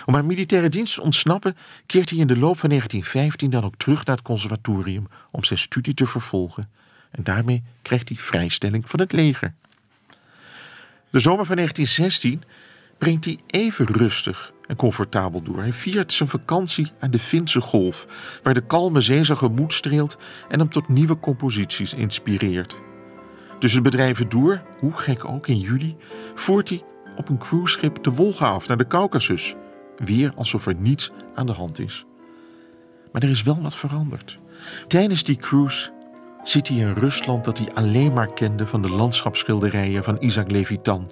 Om 0.07 0.15
aan 0.15 0.25
militaire 0.25 0.69
dienst 0.69 0.93
te 0.93 1.01
ontsnappen, 1.01 1.57
keert 1.85 2.09
hij 2.09 2.19
in 2.19 2.27
de 2.27 2.37
loop 2.37 2.59
van 2.59 2.69
1915 2.69 3.49
dan 3.49 3.63
ook 3.63 3.75
terug 3.75 4.05
naar 4.05 4.15
het 4.15 4.25
conservatorium 4.25 5.07
om 5.31 5.43
zijn 5.43 5.59
studie 5.59 5.93
te 5.93 6.05
vervolgen. 6.05 6.69
En 7.11 7.23
daarmee 7.23 7.63
krijgt 7.81 8.09
hij 8.09 8.17
vrijstelling 8.17 8.89
van 8.89 8.99
het 8.99 9.11
leger. 9.11 9.53
De 11.09 11.19
zomer 11.19 11.45
van 11.45 11.55
1916 11.55 12.43
brengt 12.97 13.25
hij 13.25 13.39
even 13.47 13.85
rustig 13.85 14.51
en 14.67 14.75
comfortabel 14.75 15.41
door. 15.41 15.59
Hij 15.59 15.73
viert 15.73 16.13
zijn 16.13 16.29
vakantie 16.29 16.91
aan 16.99 17.11
de 17.11 17.19
Finse 17.19 17.61
golf, 17.61 18.07
waar 18.43 18.53
de 18.53 18.65
kalme 18.65 19.01
zee 19.01 19.23
zijn 19.23 19.37
gemoed 19.37 19.73
streelt 19.73 20.17
en 20.49 20.59
hem 20.59 20.69
tot 20.69 20.87
nieuwe 20.87 21.19
composities 21.19 21.93
inspireert. 21.93 22.79
Dus 23.59 23.73
het 23.73 23.83
bedrijven 23.83 24.29
door, 24.29 24.63
hoe 24.79 24.93
gek 24.93 25.25
ook 25.25 25.47
in 25.47 25.59
juli, 25.59 25.95
voert 26.35 26.69
hij 26.69 26.83
op 27.15 27.29
een 27.29 27.37
cruiseschip 27.37 28.03
de 28.03 28.11
Wolga 28.11 28.49
af 28.49 28.67
naar 28.67 28.77
de 28.77 28.87
Caucasus. 28.87 29.55
Weer 29.97 30.33
alsof 30.35 30.67
er 30.67 30.75
niets 30.75 31.11
aan 31.35 31.45
de 31.45 31.53
hand 31.53 31.79
is. 31.79 32.05
Maar 33.11 33.23
er 33.23 33.29
is 33.29 33.43
wel 33.43 33.61
wat 33.61 33.75
veranderd. 33.75 34.39
Tijdens 34.87 35.23
die 35.23 35.35
cruise 35.35 35.91
zit 36.43 36.67
hij 36.67 36.77
in 36.77 36.93
Rusland 36.93 37.45
dat 37.45 37.57
hij 37.57 37.73
alleen 37.73 38.13
maar 38.13 38.33
kende 38.33 38.67
van 38.67 38.81
de 38.81 38.89
landschapsschilderijen 38.89 40.03
van 40.03 40.17
Isaac 40.19 40.51
Levitan. 40.51 41.11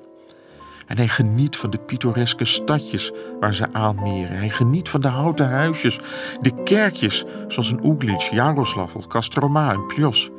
En 0.88 0.98
hij 0.98 1.08
geniet 1.08 1.58
van 1.58 1.70
de 1.70 1.78
pittoreske 1.78 2.46
stadjes 2.46 3.12
waar 3.40 3.54
ze 3.54 3.74
aanmeren. 3.74 4.38
Hij 4.38 4.50
geniet 4.50 4.90
van 4.90 5.02
de 5.02 5.08
houten 5.08 5.50
huisjes, 5.50 6.00
de 6.42 6.64
kerkjes 6.64 7.26
zoals 7.48 7.72
in 7.72 7.86
Uglitsch, 7.86 8.32
Jaroslavl, 8.32 9.08
Kastroma 9.08 9.72
en 9.72 9.86
Pljos. 9.86 10.30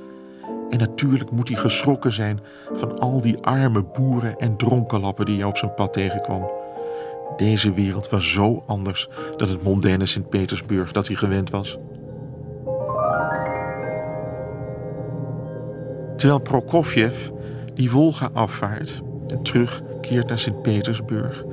En 0.70 0.78
natuurlijk 0.78 1.30
moet 1.30 1.48
hij 1.48 1.56
geschrokken 1.56 2.12
zijn 2.12 2.40
van 2.72 2.98
al 2.98 3.20
die 3.20 3.38
arme 3.38 3.82
boeren 3.82 4.38
en 4.38 4.56
dronkenlappen 4.56 5.26
die 5.26 5.36
hij 5.36 5.44
op 5.44 5.56
zijn 5.56 5.74
pad 5.74 5.92
tegenkwam. 5.92 6.55
Deze 7.36 7.72
wereld 7.72 8.08
was 8.08 8.32
zo 8.32 8.62
anders 8.66 9.08
dan 9.36 9.48
het 9.48 9.62
mondaine 9.62 10.06
Sint-Petersburg 10.06 10.92
dat 10.92 11.06
hij 11.06 11.16
gewend 11.16 11.50
was. 11.50 11.78
Terwijl 16.16 16.40
Prokofjev 16.40 17.28
die 17.74 17.90
Wolga 17.90 18.30
afvaart 18.32 19.02
en 19.26 19.42
terugkeert 19.42 20.28
naar 20.28 20.38
Sint-Petersburg, 20.38 21.44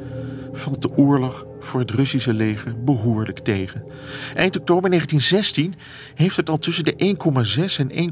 valt 0.52 0.82
de 0.82 0.90
oorlog 0.96 1.46
voor 1.60 1.80
het 1.80 1.92
Russische 1.92 2.34
leger 2.34 2.84
behoorlijk 2.84 3.40
tegen. 3.40 3.84
Eind 4.36 4.58
oktober 4.58 4.90
1916 4.90 5.76
heeft 6.16 6.38
het 6.38 6.50
al 6.50 6.58
tussen 6.58 6.84
de 6.84 7.16
1,6 7.58 7.88
en 7.88 8.12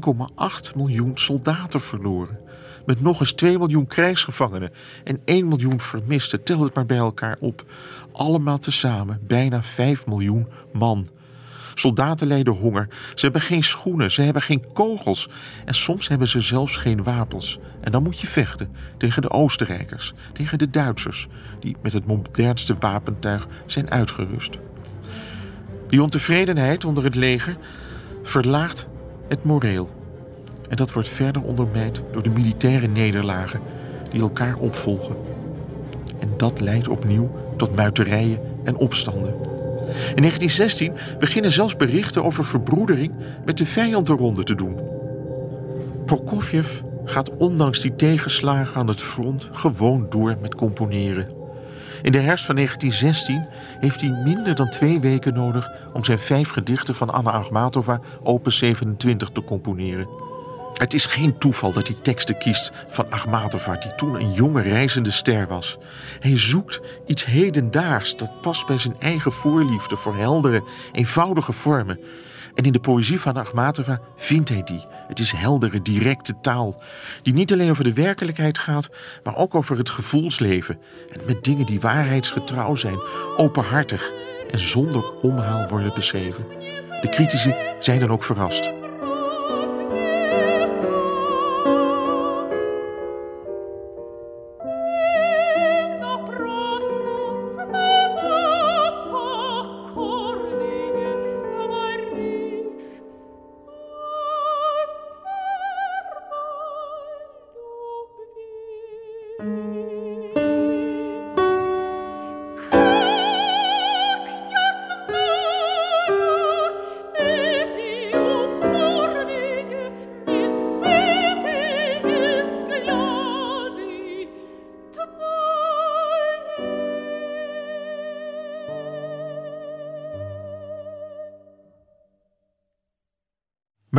1,8 0.70 0.76
miljoen 0.76 1.12
soldaten 1.14 1.80
verloren. 1.80 2.38
Met 2.86 3.00
nog 3.00 3.20
eens 3.20 3.32
2 3.32 3.58
miljoen 3.58 3.86
krijgsgevangenen 3.86 4.72
en 5.04 5.20
1 5.24 5.48
miljoen 5.48 5.80
vermisten. 5.80 6.42
Tel 6.42 6.60
het 6.60 6.74
maar 6.74 6.86
bij 6.86 6.96
elkaar 6.96 7.36
op. 7.40 7.64
Allemaal 8.12 8.58
tezamen 8.58 9.20
bijna 9.26 9.62
5 9.62 10.06
miljoen 10.06 10.48
man. 10.72 11.06
Soldaten 11.74 12.26
lijden 12.26 12.54
honger. 12.54 12.88
Ze 13.14 13.20
hebben 13.20 13.40
geen 13.40 13.64
schoenen, 13.64 14.10
ze 14.10 14.22
hebben 14.22 14.42
geen 14.42 14.72
kogels. 14.72 15.28
En 15.64 15.74
soms 15.74 16.08
hebben 16.08 16.28
ze 16.28 16.40
zelfs 16.40 16.76
geen 16.76 17.02
wapens. 17.02 17.58
En 17.80 17.92
dan 17.92 18.02
moet 18.02 18.20
je 18.20 18.26
vechten 18.26 18.70
tegen 18.96 19.22
de 19.22 19.30
Oostenrijkers, 19.30 20.14
tegen 20.32 20.58
de 20.58 20.70
Duitsers, 20.70 21.28
die 21.60 21.76
met 21.82 21.92
het 21.92 22.06
modernste 22.06 22.74
wapentuig 22.78 23.46
zijn 23.66 23.90
uitgerust. 23.90 24.58
Die 25.88 26.02
ontevredenheid 26.02 26.84
onder 26.84 27.04
het 27.04 27.14
leger 27.14 27.56
verlaagt 28.22 28.88
het 29.28 29.44
moreel. 29.44 30.01
En 30.72 30.78
dat 30.78 30.92
wordt 30.92 31.08
verder 31.08 31.42
ondermijnd 31.42 32.02
door 32.12 32.22
de 32.22 32.30
militaire 32.30 32.86
nederlagen 32.88 33.60
die 34.10 34.20
elkaar 34.20 34.56
opvolgen. 34.56 35.16
En 36.18 36.28
dat 36.36 36.60
leidt 36.60 36.88
opnieuw 36.88 37.30
tot 37.56 37.76
muiterijen 37.76 38.38
en 38.64 38.76
opstanden. 38.76 39.34
In 40.14 40.22
1916 40.22 40.92
beginnen 41.18 41.52
zelfs 41.52 41.76
berichten 41.76 42.24
over 42.24 42.44
verbroedering 42.44 43.12
met 43.44 43.58
de 43.58 43.66
vijand 43.66 44.06
de 44.06 44.12
ronde 44.12 44.42
te 44.42 44.54
doen. 44.54 44.80
Prokofjev 46.04 46.80
gaat 47.04 47.36
ondanks 47.36 47.80
die 47.80 47.96
tegenslagen 47.96 48.80
aan 48.80 48.88
het 48.88 49.00
front 49.00 49.48
gewoon 49.52 50.06
door 50.10 50.36
met 50.40 50.54
componeren. 50.54 51.28
In 52.02 52.12
de 52.12 52.18
herfst 52.18 52.44
van 52.44 52.54
1916 52.54 53.46
heeft 53.80 54.00
hij 54.00 54.10
minder 54.24 54.54
dan 54.54 54.68
twee 54.68 55.00
weken 55.00 55.34
nodig 55.34 55.70
om 55.92 56.04
zijn 56.04 56.18
vijf 56.18 56.50
gedichten 56.50 56.94
van 56.94 57.10
Anna 57.10 57.30
Akhmatova, 57.30 58.00
opus 58.22 58.58
27, 58.58 59.30
te 59.30 59.44
componeren. 59.44 60.21
Het 60.82 60.94
is 60.94 61.06
geen 61.06 61.38
toeval 61.38 61.72
dat 61.72 61.86
hij 61.86 61.96
teksten 62.02 62.38
kiest 62.38 62.72
van 62.88 63.10
Akhmatova, 63.10 63.76
die 63.76 63.94
toen 63.94 64.14
een 64.14 64.32
jonge 64.32 64.62
reizende 64.62 65.10
ster 65.10 65.46
was. 65.46 65.78
Hij 66.20 66.38
zoekt 66.38 66.80
iets 67.06 67.24
hedendaags 67.24 68.16
dat 68.16 68.40
past 68.40 68.66
bij 68.66 68.78
zijn 68.78 68.96
eigen 68.98 69.32
voorliefde 69.32 69.96
voor 69.96 70.16
heldere, 70.16 70.64
eenvoudige 70.92 71.52
vormen. 71.52 72.00
En 72.54 72.64
in 72.64 72.72
de 72.72 72.80
poëzie 72.80 73.20
van 73.20 73.36
Akhmatova 73.36 74.00
vindt 74.16 74.48
hij 74.48 74.62
die. 74.62 74.86
Het 75.08 75.18
is 75.18 75.32
heldere, 75.32 75.82
directe 75.82 76.34
taal, 76.40 76.82
die 77.22 77.32
niet 77.32 77.52
alleen 77.52 77.70
over 77.70 77.84
de 77.84 77.92
werkelijkheid 77.92 78.58
gaat, 78.58 78.90
maar 79.22 79.36
ook 79.36 79.54
over 79.54 79.78
het 79.78 79.90
gevoelsleven. 79.90 80.78
En 81.12 81.20
met 81.26 81.44
dingen 81.44 81.66
die 81.66 81.80
waarheidsgetrouw 81.80 82.74
zijn, 82.74 83.02
openhartig 83.36 84.12
en 84.50 84.60
zonder 84.60 85.12
omhaal 85.20 85.68
worden 85.68 85.94
beschreven. 85.94 86.46
De 87.00 87.08
critici 87.10 87.54
zijn 87.78 88.00
dan 88.00 88.10
ook 88.10 88.24
verrast. 88.24 88.81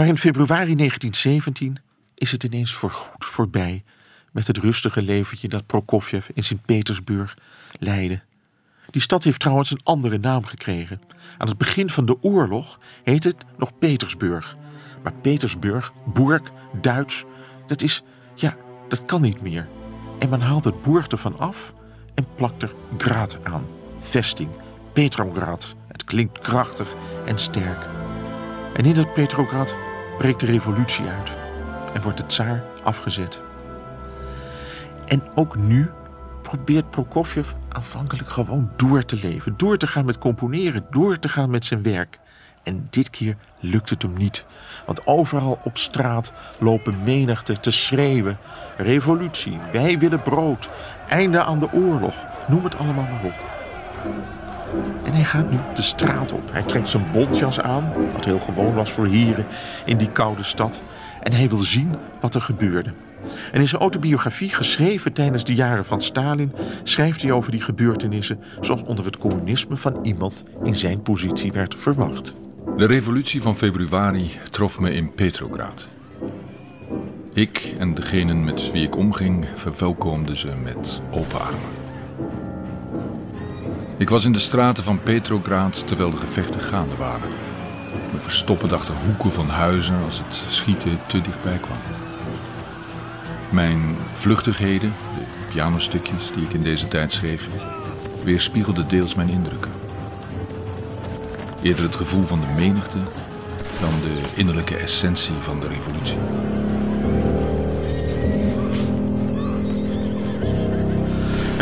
Maar 0.04 0.12
in 0.12 0.18
februari 0.18 0.76
1917 0.76 1.78
is 2.16 2.32
het 2.32 2.44
ineens 2.44 2.74
voorgoed 2.74 3.26
voorbij 3.26 3.84
met 4.32 4.48
het 4.48 4.58
rustige 4.58 5.02
leventje 5.02 5.48
dat 5.48 5.66
Prokofjev 5.66 6.28
in 6.34 6.44
Sint-Petersburg 6.44 7.38
leidde. 7.80 8.22
Die 8.90 9.02
stad 9.02 9.24
heeft 9.24 9.40
trouwens 9.40 9.72
een 9.72 9.84
andere 9.84 10.18
naam 10.18 10.46
gekregen. 10.46 11.02
Aan 11.38 11.48
het 11.48 11.58
begin 11.58 11.90
van 11.90 12.06
de 12.06 12.22
oorlog 12.22 12.80
heet 13.04 13.24
het 13.24 13.46
nog 13.58 13.78
Petersburg. 13.78 14.58
Maar 15.04 15.14
Petersburg, 15.14 15.92
Burg, 16.14 16.42
Duits, 16.82 17.24
dat 17.68 17.82
is, 17.82 18.04
ja, 18.36 18.56
dat 18.88 19.06
kan 19.06 19.22
niet 19.22 19.42
meer. 19.42 19.68
En 20.20 20.30
men 20.30 20.42
haalt 20.42 20.66
het 20.66 20.82
Burg 20.82 21.08
ervan 21.08 21.40
af 21.40 21.74
en 22.14 22.28
plakt 22.36 22.64
er 22.64 22.74
Grad 22.98 23.46
aan. 23.46 23.66
Vesting, 24.00 24.50
Petrograd. 24.94 25.76
Het 25.88 26.04
klinkt 26.04 26.40
krachtig 26.40 26.94
en 27.26 27.38
sterk. 27.38 27.88
En 28.74 28.86
in 28.86 28.94
dat 28.94 29.14
Petrograd 29.14 29.78
breekt 30.24 30.40
de 30.40 30.46
revolutie 30.46 31.06
uit 31.06 31.38
en 31.94 32.02
wordt 32.02 32.18
de 32.18 32.26
tsaar 32.26 32.64
afgezet. 32.84 33.42
En 35.06 35.24
ook 35.36 35.56
nu 35.56 35.90
probeert 36.42 36.90
Prokofjev 36.90 37.52
aanvankelijk 37.70 38.30
gewoon 38.30 38.72
door 38.76 39.06
te 39.06 39.16
leven, 39.16 39.54
door 39.58 39.78
te 39.78 39.88
gaan 39.88 40.06
met 40.06 40.18
componeren, 40.18 40.86
door 40.90 41.20
te 41.20 41.30
gaan 41.30 41.50
met 41.50 41.66
zijn 41.66 41.84
werk. 41.84 42.20
En 42.64 42.88
dit 42.90 43.10
keer 43.10 43.36
lukt 43.60 43.90
het 43.90 44.02
hem 44.02 44.14
niet. 44.14 44.46
Want 44.86 45.08
overal 45.08 45.60
op 45.64 45.78
straat 45.78 46.32
lopen 46.58 47.04
menigte 47.04 47.60
te 47.60 47.72
schreeuwen: 47.72 48.38
revolutie, 48.78 49.60
wij 49.72 50.00
willen 50.00 50.22
brood, 50.22 50.70
einde 51.08 51.44
aan 51.44 51.60
de 51.60 51.72
oorlog, 51.72 52.16
noem 52.48 52.64
het 52.64 52.78
allemaal 52.78 53.08
maar 53.12 53.24
op. 53.24 53.50
En 55.04 55.14
hij 55.14 55.24
gaat 55.24 55.52
nu 55.52 55.58
de 55.76 55.82
straat 55.82 56.32
op. 56.32 56.52
Hij 56.52 56.64
trekt 56.64 56.90
zijn 56.90 57.06
bontjas 57.12 57.60
aan, 57.60 57.94
wat 58.14 58.26
heel 58.26 58.40
gewoon 58.40 58.74
was 58.74 58.92
voor 58.92 59.08
heren 59.08 59.46
in 59.86 59.98
die 59.98 60.10
koude 60.10 60.44
stad. 60.44 60.82
En 61.22 61.34
hij 61.34 61.50
wil 61.50 61.58
zien 61.58 61.96
wat 62.20 62.36
er 62.36 62.42
gebeurde. 62.42 62.94
En 63.52 63.62
in 63.62 63.68
zijn 63.68 63.82
autobiografie, 63.82 64.50
geschreven 64.50 65.14
tijdens 65.14 65.44
de 65.44 65.56
jaren 65.56 65.86
van 65.86 66.02
Stalin, 66.02 66.52
schrijft 66.84 67.22
hij 67.22 67.32
over 67.32 67.52
die 67.52 67.62
gebeurtenissen 67.62 68.40
zoals 68.62 68.84
onder 68.84 69.06
het 69.06 69.18
communisme 69.18 69.76
van 69.76 70.00
iemand 70.02 70.44
in 70.64 70.76
zijn 70.76 71.02
positie 71.02 71.52
werd 71.52 71.76
verwacht. 71.76 72.34
De 72.78 72.86
revolutie 72.86 73.42
van 73.42 73.56
februari 73.56 74.32
trof 74.52 74.80
me 74.80 74.94
in 74.94 75.14
Petrograd. 75.14 75.88
Ik 77.34 77.76
en 77.80 77.94
degenen 77.94 78.44
met 78.44 78.72
wie 78.72 78.86
ik 78.86 78.96
omging 78.96 79.46
verwelkomden 79.56 80.36
ze 80.36 80.50
met 80.64 81.02
open 81.12 81.42
armen. 81.42 81.83
Ik 83.98 84.10
was 84.10 84.26
in 84.26 84.32
de 84.32 84.40
straten 84.40 84.84
van 84.84 85.04
Petrograd 85.04 85.88
terwijl 85.88 86.10
de 86.10 86.18
gevechten 86.18 86.62
gaande 86.62 86.96
waren. 86.96 87.30
Me 88.14 88.20
verstoppen 88.20 88.72
achter 88.72 88.94
hoeken 89.06 89.32
van 89.32 89.50
huizen 89.50 90.04
als 90.04 90.22
het 90.26 90.44
schieten 90.50 91.00
te 91.08 91.22
dichtbij 91.22 91.58
kwam. 91.58 91.78
Mijn 93.50 93.96
vluchtigheden, 94.14 94.94
de 95.18 95.54
pianostukjes 95.54 96.32
die 96.36 96.44
ik 96.44 96.54
in 96.54 96.64
deze 96.64 96.88
tijd 96.88 97.14
schreef, 97.14 97.50
weerspiegelden 98.24 98.88
deels 98.88 99.16
mijn 99.16 99.30
indrukken. 99.30 99.72
Eerder 101.62 101.84
het 101.84 101.96
gevoel 101.96 102.24
van 102.24 102.40
de 102.40 102.54
menigte 102.56 102.98
dan 103.80 103.94
de 104.02 104.22
innerlijke 104.36 104.76
essentie 104.76 105.36
van 105.40 105.60
de 105.60 105.68
revolutie. 105.68 106.18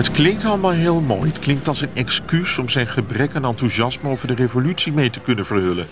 Het 0.01 0.11
klinkt 0.11 0.45
allemaal 0.45 0.71
heel 0.71 1.01
mooi. 1.01 1.29
Het 1.29 1.39
klinkt 1.39 1.67
als 1.67 1.81
een 1.81 1.95
excuus 1.95 2.57
om 2.57 2.69
zijn 2.69 2.87
gebrek 2.87 3.35
aan 3.35 3.45
enthousiasme 3.45 4.09
over 4.09 4.27
de 4.27 4.33
revolutie 4.33 4.93
mee 4.93 5.09
te 5.09 5.19
kunnen 5.19 5.45
verhullen. 5.45 5.87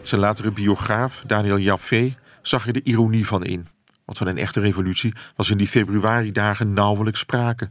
Zijn 0.00 0.20
latere 0.20 0.52
biograaf, 0.52 1.22
Daniel 1.26 1.58
Jaffé, 1.58 2.14
zag 2.40 2.66
er 2.66 2.72
de 2.72 2.82
ironie 2.82 3.26
van 3.26 3.44
in. 3.44 3.66
Want 4.04 4.18
van 4.18 4.26
een 4.26 4.38
echte 4.38 4.60
revolutie 4.60 5.14
was 5.36 5.50
in 5.50 5.56
die 5.56 5.68
februari-dagen 5.68 6.72
nauwelijks 6.72 7.20
sprake. 7.20 7.70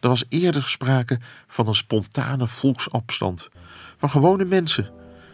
Er 0.00 0.08
was 0.08 0.24
eerder 0.28 0.62
sprake 0.62 1.20
van 1.46 1.68
een 1.68 1.74
spontane 1.74 2.46
volksopstand. 2.46 3.48
Van 3.98 4.10
gewone 4.10 4.44
mensen. 4.44 4.90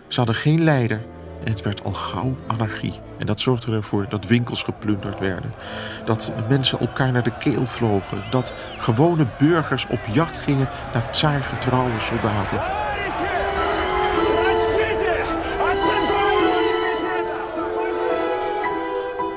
Ze 0.08 0.16
hadden 0.16 0.36
geen 0.36 0.64
leider 0.64 1.06
en 1.44 1.50
het 1.50 1.62
werd 1.62 1.84
al 1.84 1.92
gauw 1.92 2.36
anarchie. 2.46 3.03
En 3.18 3.26
dat 3.26 3.40
zorgde 3.40 3.72
ervoor 3.72 4.06
dat 4.08 4.26
winkels 4.26 4.62
geplunderd 4.62 5.18
werden. 5.18 5.54
Dat 6.04 6.32
mensen 6.48 6.80
elkaar 6.80 7.12
naar 7.12 7.22
de 7.22 7.36
keel 7.38 7.66
vlogen. 7.66 8.22
Dat 8.30 8.54
gewone 8.78 9.26
burgers 9.38 9.86
op 9.86 10.00
jacht 10.12 10.38
gingen 10.38 10.68
naar 10.92 11.10
tsaargetrouwe 11.10 12.00
soldaten. 12.00 12.60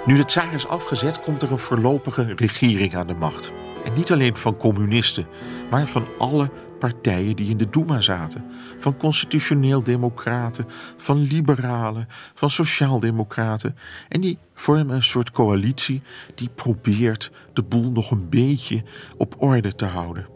Nu 0.06 0.16
de 0.16 0.26
tsaar 0.26 0.54
is 0.54 0.68
afgezet, 0.68 1.20
komt 1.20 1.42
er 1.42 1.52
een 1.52 1.58
voorlopige 1.58 2.34
regering 2.36 2.96
aan 2.96 3.08
de 3.08 3.14
macht. 3.14 3.52
En 3.86 3.94
niet 3.94 4.12
alleen 4.12 4.36
van 4.36 4.58
communisten, 4.58 5.28
maar 5.70 5.86
van 5.86 6.08
alle 6.18 6.50
partijen 6.80 7.36
die 7.36 7.50
in 7.50 7.58
de 7.58 7.70
Duma 7.70 8.02
zaten. 8.02 8.46
Van 8.78 8.98
constitutioneel 8.98 9.84
democraten, 9.84 10.66
van 10.98 11.22
liberalen, 11.22 12.08
van 12.34 12.50
sociaaldemocraten. 12.50 13.76
En 14.10 14.22
die 14.22 14.38
vormen 14.54 14.96
een 14.96 15.04
soort 15.04 15.32
coalitie 15.32 16.02
die 16.36 16.50
probeert 16.56 17.32
de 17.54 17.64
boel 17.64 17.92
nog 17.92 18.12
een 18.12 18.30
beetje 18.30 18.84
op 19.18 19.36
orde 19.38 19.76
te 19.76 19.86
houden. 19.86 20.28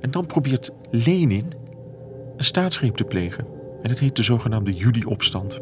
En 0.00 0.10
dan 0.10 0.26
probeert 0.26 0.70
Lenin 0.90 1.52
een 2.36 2.44
staatsgreep 2.44 2.96
te 2.96 3.04
plegen. 3.04 3.46
En 3.82 3.90
het 3.90 3.98
heet 3.98 4.16
de 4.16 4.22
zogenaamde 4.22 4.72
juli-opstand. 4.72 5.60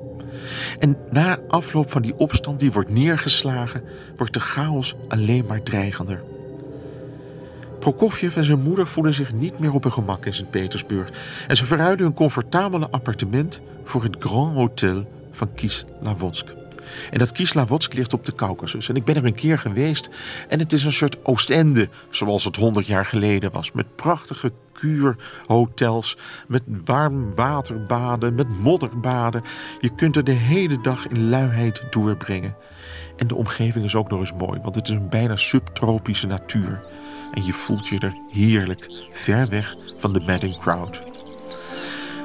En 0.79 0.97
na 1.11 1.39
afloop 1.49 1.91
van 1.91 2.03
die 2.03 2.17
opstand 2.17 2.61
die 2.61 2.73
wordt 2.73 2.91
neergeslagen, 2.91 3.83
wordt 4.17 4.33
de 4.33 4.41
chaos 4.41 4.97
alleen 5.09 5.45
maar 5.47 5.63
dreigender. 5.63 6.23
Prokofjev 7.85 8.37
en 8.37 8.45
zijn 8.45 8.63
moeder 8.63 8.87
voelen 8.87 9.15
zich 9.15 9.33
niet 9.33 9.59
meer 9.59 9.75
op 9.75 9.83
hun 9.83 9.93
gemak 9.93 10.27
in 10.27 10.35
Sint-Petersburg. 10.35 11.11
En 11.49 11.57
ze 11.57 11.65
verruilen 11.65 12.05
hun 12.05 12.15
comfortabele 12.15 12.89
appartement 12.91 13.61
voor 13.83 14.03
het 14.03 14.17
Grand 14.19 14.57
Hotel 14.57 15.09
van 15.33 15.55
Kislavotsk. 15.55 16.55
En 17.11 17.19
dat 17.19 17.33
Kislavotsk 17.33 17.95
ligt 17.95 18.13
op 18.13 18.25
de 18.25 18.35
Caucasus. 18.35 18.89
En 18.89 18.97
ik 18.97 19.05
ben 19.05 19.17
er 19.17 19.25
een 19.25 19.35
keer 19.35 19.59
geweest. 19.59 20.09
En 20.49 20.59
het 20.59 20.73
is 20.73 20.85
een 20.85 20.93
soort 20.93 21.25
Oostende, 21.25 21.89
zoals 22.11 22.45
het 22.45 22.57
honderd 22.57 22.87
jaar 22.87 23.07
geleden 23.07 23.53
was. 23.53 23.73
Met 23.73 23.97
prachtige 23.97 24.53
kuurhotels, 24.73 26.17
met 26.49 26.63
warm 26.85 27.35
waterbaden, 27.35 28.35
met 28.35 28.59
modderbaden. 28.59 29.43
Je 29.81 29.95
kunt 29.95 30.17
er 30.17 30.25
de 30.25 30.33
hele 30.33 30.81
dag 30.81 31.09
in 31.09 31.29
luiheid 31.29 31.83
doorbrengen. 31.91 32.57
En 33.17 33.27
de 33.27 33.35
omgeving 33.35 33.85
is 33.85 33.95
ook 33.95 34.11
nog 34.11 34.21
eens 34.21 34.33
mooi, 34.33 34.61
want 34.63 34.75
het 34.75 34.89
is 34.89 34.95
een 34.95 35.09
bijna 35.09 35.37
subtropische 35.37 36.27
natuur. 36.27 36.83
En 37.35 37.45
je 37.45 37.53
voelt 37.53 37.89
je 37.89 37.99
er 37.99 38.17
heerlijk, 38.31 39.07
ver 39.11 39.49
weg 39.49 39.75
van 39.99 40.13
de 40.13 40.21
madding 40.21 40.59
crowd. 40.59 41.01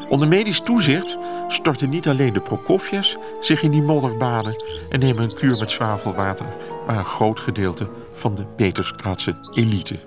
Onder 0.09 0.27
medisch 0.27 0.61
toezicht 0.61 1.17
storten 1.47 1.89
niet 1.89 2.07
alleen 2.07 2.33
de 2.33 2.41
Prokofjes 2.41 3.17
zich 3.39 3.61
in 3.61 3.71
die 3.71 3.81
modderbaden 3.81 4.63
en 4.89 4.99
nemen 4.99 5.23
een 5.23 5.35
kuur 5.35 5.57
met 5.57 5.71
zwavelwater, 5.71 6.45
maar 6.87 6.97
een 6.97 7.05
groot 7.05 7.39
gedeelte 7.39 7.89
van 8.13 8.35
de 8.35 8.45
Peterskratse 8.45 9.51
elite. 9.55 9.99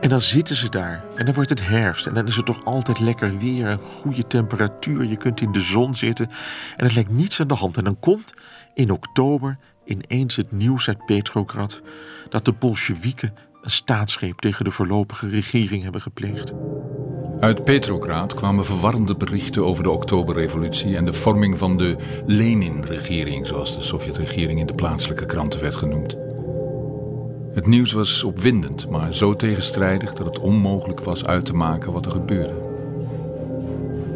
En 0.00 0.08
dan 0.08 0.20
zitten 0.20 0.56
ze 0.56 0.68
daar 0.68 1.04
en 1.14 1.24
dan 1.24 1.34
wordt 1.34 1.50
het 1.50 1.66
herfst 1.66 2.06
en 2.06 2.14
dan 2.14 2.26
is 2.26 2.36
het 2.36 2.46
toch 2.46 2.64
altijd 2.64 3.00
lekker 3.00 3.38
weer, 3.38 3.66
een 3.66 3.78
goede 3.78 4.26
temperatuur, 4.26 5.04
je 5.04 5.16
kunt 5.16 5.40
in 5.40 5.52
de 5.52 5.60
zon 5.60 5.94
zitten 5.94 6.30
en 6.76 6.86
er 6.86 6.94
lijkt 6.94 7.10
niets 7.10 7.40
aan 7.40 7.48
de 7.48 7.54
hand. 7.54 7.76
En 7.76 7.84
dan 7.84 7.98
komt 8.00 8.34
in 8.74 8.90
oktober 8.90 9.58
ineens 9.84 10.36
het 10.36 10.52
nieuws 10.52 10.88
uit 10.88 11.06
Petrograd 11.06 11.82
dat 12.34 12.44
de 12.44 12.52
Bolsjewieken 12.52 13.34
een 13.62 13.70
staatsgreep 13.70 14.38
tegen 14.38 14.64
de 14.64 14.70
voorlopige 14.70 15.28
regering 15.28 15.82
hebben 15.82 16.00
gepleegd. 16.00 16.52
Uit 17.40 17.64
Petrograd 17.64 18.34
kwamen 18.34 18.64
verwarrende 18.64 19.16
berichten 19.16 19.66
over 19.66 19.82
de 19.82 19.90
Oktoberrevolutie 19.90 20.96
en 20.96 21.04
de 21.04 21.12
vorming 21.12 21.58
van 21.58 21.76
de 21.76 21.96
Lenin-regering, 22.26 23.46
zoals 23.46 23.76
de 23.76 23.82
Sovjetregering 23.82 24.60
in 24.60 24.66
de 24.66 24.74
plaatselijke 24.74 25.26
kranten 25.26 25.60
werd 25.60 25.74
genoemd. 25.74 26.16
Het 27.52 27.66
nieuws 27.66 27.92
was 27.92 28.22
opwindend, 28.22 28.90
maar 28.90 29.14
zo 29.14 29.34
tegenstrijdig 29.34 30.12
dat 30.12 30.26
het 30.26 30.38
onmogelijk 30.38 31.00
was 31.00 31.24
uit 31.24 31.44
te 31.44 31.54
maken 31.54 31.92
wat 31.92 32.06
er 32.06 32.12
gebeurde. 32.12 32.54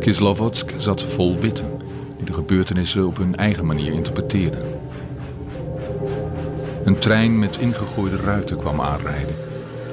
Kislovodsk 0.01 0.75
zat 0.77 1.03
vol 1.03 1.39
witten, 1.39 1.71
die 2.17 2.27
de 2.27 2.33
gebeurtenissen 2.33 3.07
op 3.07 3.17
hun 3.17 3.37
eigen 3.37 3.67
manier 3.67 3.93
interpreteerden. 3.93 4.78
Een 6.89 6.99
trein 6.99 7.39
met 7.39 7.59
ingegooide 7.59 8.17
ruiten 8.17 8.57
kwam 8.57 8.81
aanrijden 8.81 9.35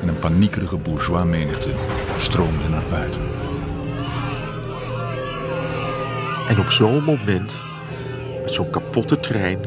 en 0.02 0.08
een 0.08 0.20
paniekerige 0.20 0.78
bourgeois-menigte 0.78 1.70
stroomde 2.18 2.70
naar 2.70 2.84
buiten. 2.90 3.22
En 6.48 6.60
op 6.60 6.72
zo'n 6.72 7.04
moment, 7.04 7.56
met 8.42 8.54
zo'n 8.54 8.70
kapotte 8.70 9.16
trein 9.16 9.60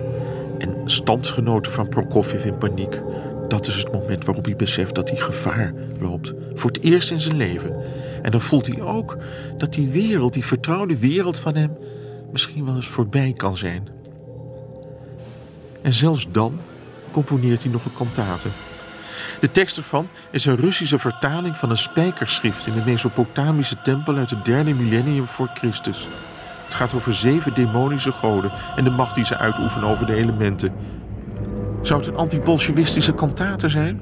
en 0.58 0.82
standsgenoten 0.84 1.72
van 1.72 1.88
Prokofjev 1.88 2.44
in 2.44 2.58
paniek, 2.58 3.02
dat 3.48 3.66
is 3.66 3.76
het 3.76 3.92
moment 3.92 4.24
waarop 4.24 4.44
hij 4.44 4.56
beseft 4.56 4.94
dat 4.94 5.10
hij 5.10 5.18
gevaar 5.18 5.74
loopt. 6.00 6.34
Voor 6.54 6.70
het 6.70 6.82
eerst 6.82 7.10
in 7.10 7.20
zijn 7.20 7.36
leven. 7.36 7.76
En 8.22 8.30
dan 8.30 8.40
voelt 8.40 8.66
hij 8.66 8.82
ook 8.82 9.16
dat 9.56 9.72
die 9.72 9.88
wereld, 9.88 10.32
die 10.32 10.44
vertrouwde 10.44 10.98
wereld 10.98 11.38
van 11.38 11.54
hem, 11.54 11.76
misschien 12.32 12.64
wel 12.64 12.74
eens 12.74 12.88
voorbij 12.88 13.32
kan 13.36 13.56
zijn. 13.56 13.88
En 15.82 15.92
zelfs 15.92 16.26
dan 16.30 16.58
componeert 17.18 17.62
hij 17.62 17.72
nog 17.72 17.84
een 17.84 17.92
kantate. 17.92 18.48
De 19.40 19.50
tekst 19.50 19.76
ervan 19.76 20.08
is 20.30 20.44
een 20.44 20.56
Russische 20.56 20.98
vertaling 20.98 21.56
van 21.56 21.70
een 21.70 21.78
spijkerschrift 21.78 22.66
in 22.66 22.74
de 22.74 22.82
Mesopotamische 22.84 23.82
tempel 23.82 24.16
uit 24.16 24.30
het 24.30 24.44
derde 24.44 24.74
millennium 24.74 25.26
voor 25.26 25.50
Christus. 25.54 26.08
Het 26.64 26.74
gaat 26.74 26.94
over 26.94 27.14
zeven 27.14 27.54
demonische 27.54 28.12
goden 28.12 28.52
en 28.76 28.84
de 28.84 28.90
macht 28.90 29.14
die 29.14 29.24
ze 29.24 29.36
uitoefenen 29.36 29.88
over 29.88 30.06
de 30.06 30.14
elementen. 30.14 30.72
Zou 31.82 32.00
het 32.00 32.08
een 32.08 32.16
anti-bolsjewistische 32.16 33.14
kantate 33.14 33.68
zijn? 33.68 34.00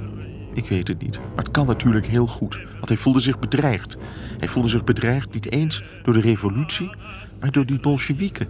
Ik 0.52 0.68
weet 0.68 0.88
het 0.88 1.02
niet, 1.02 1.18
maar 1.18 1.44
het 1.44 1.50
kan 1.50 1.66
natuurlijk 1.66 2.06
heel 2.06 2.26
goed, 2.26 2.60
want 2.72 2.88
hij 2.88 2.96
voelde 2.96 3.20
zich 3.20 3.38
bedreigd. 3.38 3.96
Hij 4.38 4.48
voelde 4.48 4.68
zich 4.68 4.84
bedreigd 4.84 5.32
niet 5.32 5.52
eens 5.52 5.82
door 6.02 6.14
de 6.14 6.20
revolutie, 6.20 6.90
maar 7.40 7.50
door 7.50 7.66
die 7.66 7.80
bolsjewieken 7.80 8.48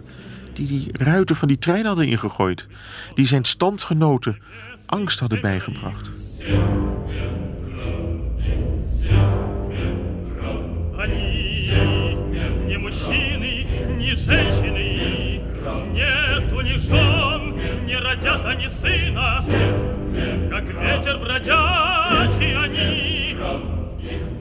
die 0.56 0.66
die 0.66 0.88
ruiten 0.92 1.36
van 1.36 1.48
die 1.48 1.58
trein 1.58 1.86
hadden 1.86 2.06
ingegooid. 2.06 2.66
Die 3.14 3.26
zijn 3.26 3.44
standgenoten 3.44 4.38
angst 4.86 5.20
hadden 5.20 5.40
bijgebracht. 5.40 6.10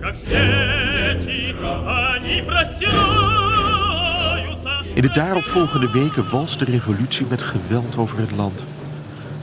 Как 0.01 0.15
сети, 0.15 1.55
они 1.61 2.41
in 4.96 5.02
de 5.02 5.10
daaropvolgende 5.10 5.90
weken 5.90 6.30
walst 6.30 6.58
de 6.58 6.64
revolutie 6.64 7.26
met 7.26 7.42
geweld 7.42 7.96
over 7.96 8.18
het 8.18 8.30
land. 8.30 8.64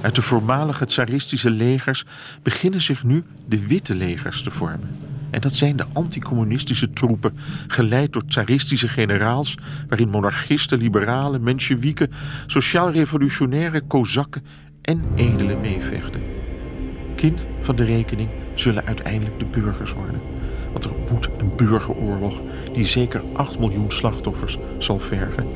Uit 0.02 0.16
de 0.16 0.22
voormalige 0.22 0.86
tsaristische 0.86 1.50
legers 1.50 2.06
beginnen 2.42 2.82
zich 2.82 3.04
nu 3.04 3.24
de 3.46 3.68
witte 3.68 3.96
legers 3.96 4.44
te 4.44 4.52
vormen. 4.52 4.98
En 5.30 5.42
dat 5.42 5.54
zijn 5.54 5.76
de 5.76 5.86
anticommunistische 5.94 6.90
troepen, 6.90 7.38
geleid 7.68 8.14
door 8.14 8.26
tsaristische 8.26 8.88
generaals, 8.88 9.58
waarin 9.88 10.10
monarchisten, 10.10 10.78
liberalen, 10.78 11.44
mensjewieken, 11.44 12.12
sociaal-revolutionaire 12.46 13.82
kozakken 13.82 14.46
en 14.82 15.04
edelen 15.16 15.62
meevechten. 15.62 16.22
Kind 17.16 17.46
van 17.60 17.76
de 17.76 17.84
rekening 17.84 18.30
zullen 18.56 18.86
uiteindelijk 18.86 19.40
de 19.40 19.46
burgers 19.46 19.94
worden. 19.94 20.22
Want 20.74 20.86
er 20.86 20.92
woedt 21.08 21.30
een 21.38 21.56
burgeroorlog 21.56 22.42
die 22.74 22.86
zeker 22.86 23.22
8 23.34 23.60
miljoen 23.60 23.92
slachtoffers 23.92 24.58
zal 24.78 25.00
vergen. 25.00 25.48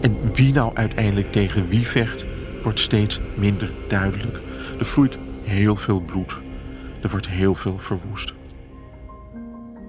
En 0.00 0.16
wie 0.34 0.52
nou 0.52 0.70
uiteindelijk 0.74 1.32
tegen 1.32 1.68
wie 1.68 1.86
vecht, 1.86 2.26
wordt 2.62 2.80
steeds 2.80 3.20
minder 3.36 3.72
duidelijk. 3.88 4.40
Er 4.78 4.84
vloeit 4.84 5.18
heel 5.42 5.76
veel 5.76 6.00
bloed. 6.00 6.40
Er 7.02 7.10
wordt 7.10 7.28
heel 7.28 7.54
veel 7.54 7.78
verwoest. 7.78 8.34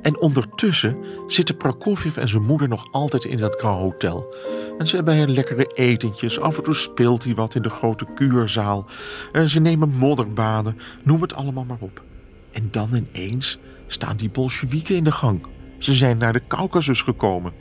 En 0.01 0.19
ondertussen 0.19 0.97
zitten 1.27 1.57
Prokofjev 1.57 2.17
en 2.17 2.27
zijn 2.27 2.45
moeder 2.45 2.67
nog 2.67 2.87
altijd 2.91 3.25
in 3.25 3.37
dat 3.37 3.55
Grand 3.59 3.81
Hotel. 3.81 4.35
En 4.77 4.87
ze 4.87 4.95
hebben 4.95 5.31
lekkere 5.31 5.65
etentjes. 5.73 6.39
Af 6.39 6.57
en 6.57 6.63
toe 6.63 6.73
speelt 6.73 7.23
hij 7.23 7.35
wat 7.35 7.55
in 7.55 7.61
de 7.61 7.69
grote 7.69 8.05
kuurzaal. 8.15 8.85
En 9.31 9.49
ze 9.49 9.59
nemen 9.59 9.89
modderbaden. 9.89 10.77
Noem 11.03 11.21
het 11.21 11.33
allemaal 11.33 11.65
maar 11.65 11.77
op. 11.79 12.03
En 12.51 12.67
dan 12.71 12.89
ineens 12.93 13.59
staan 13.91 14.17
die 14.17 14.29
Bolsjewieken 14.29 14.95
in 14.95 15.03
de 15.03 15.11
gang. 15.11 15.45
Ze 15.77 15.93
zijn 15.93 16.17
naar 16.17 16.33
de 16.33 16.41
Caucasus 16.47 17.01
gekomen. 17.01 17.53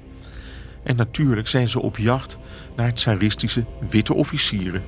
En 0.82 0.96
natuurlijk 0.96 1.48
zijn 1.48 1.68
ze 1.68 1.80
op 1.80 1.96
jacht 1.96 2.38
naar 2.76 2.94
tsaristische 2.94 3.64
witte 3.90 4.14
officieren. 4.14 4.82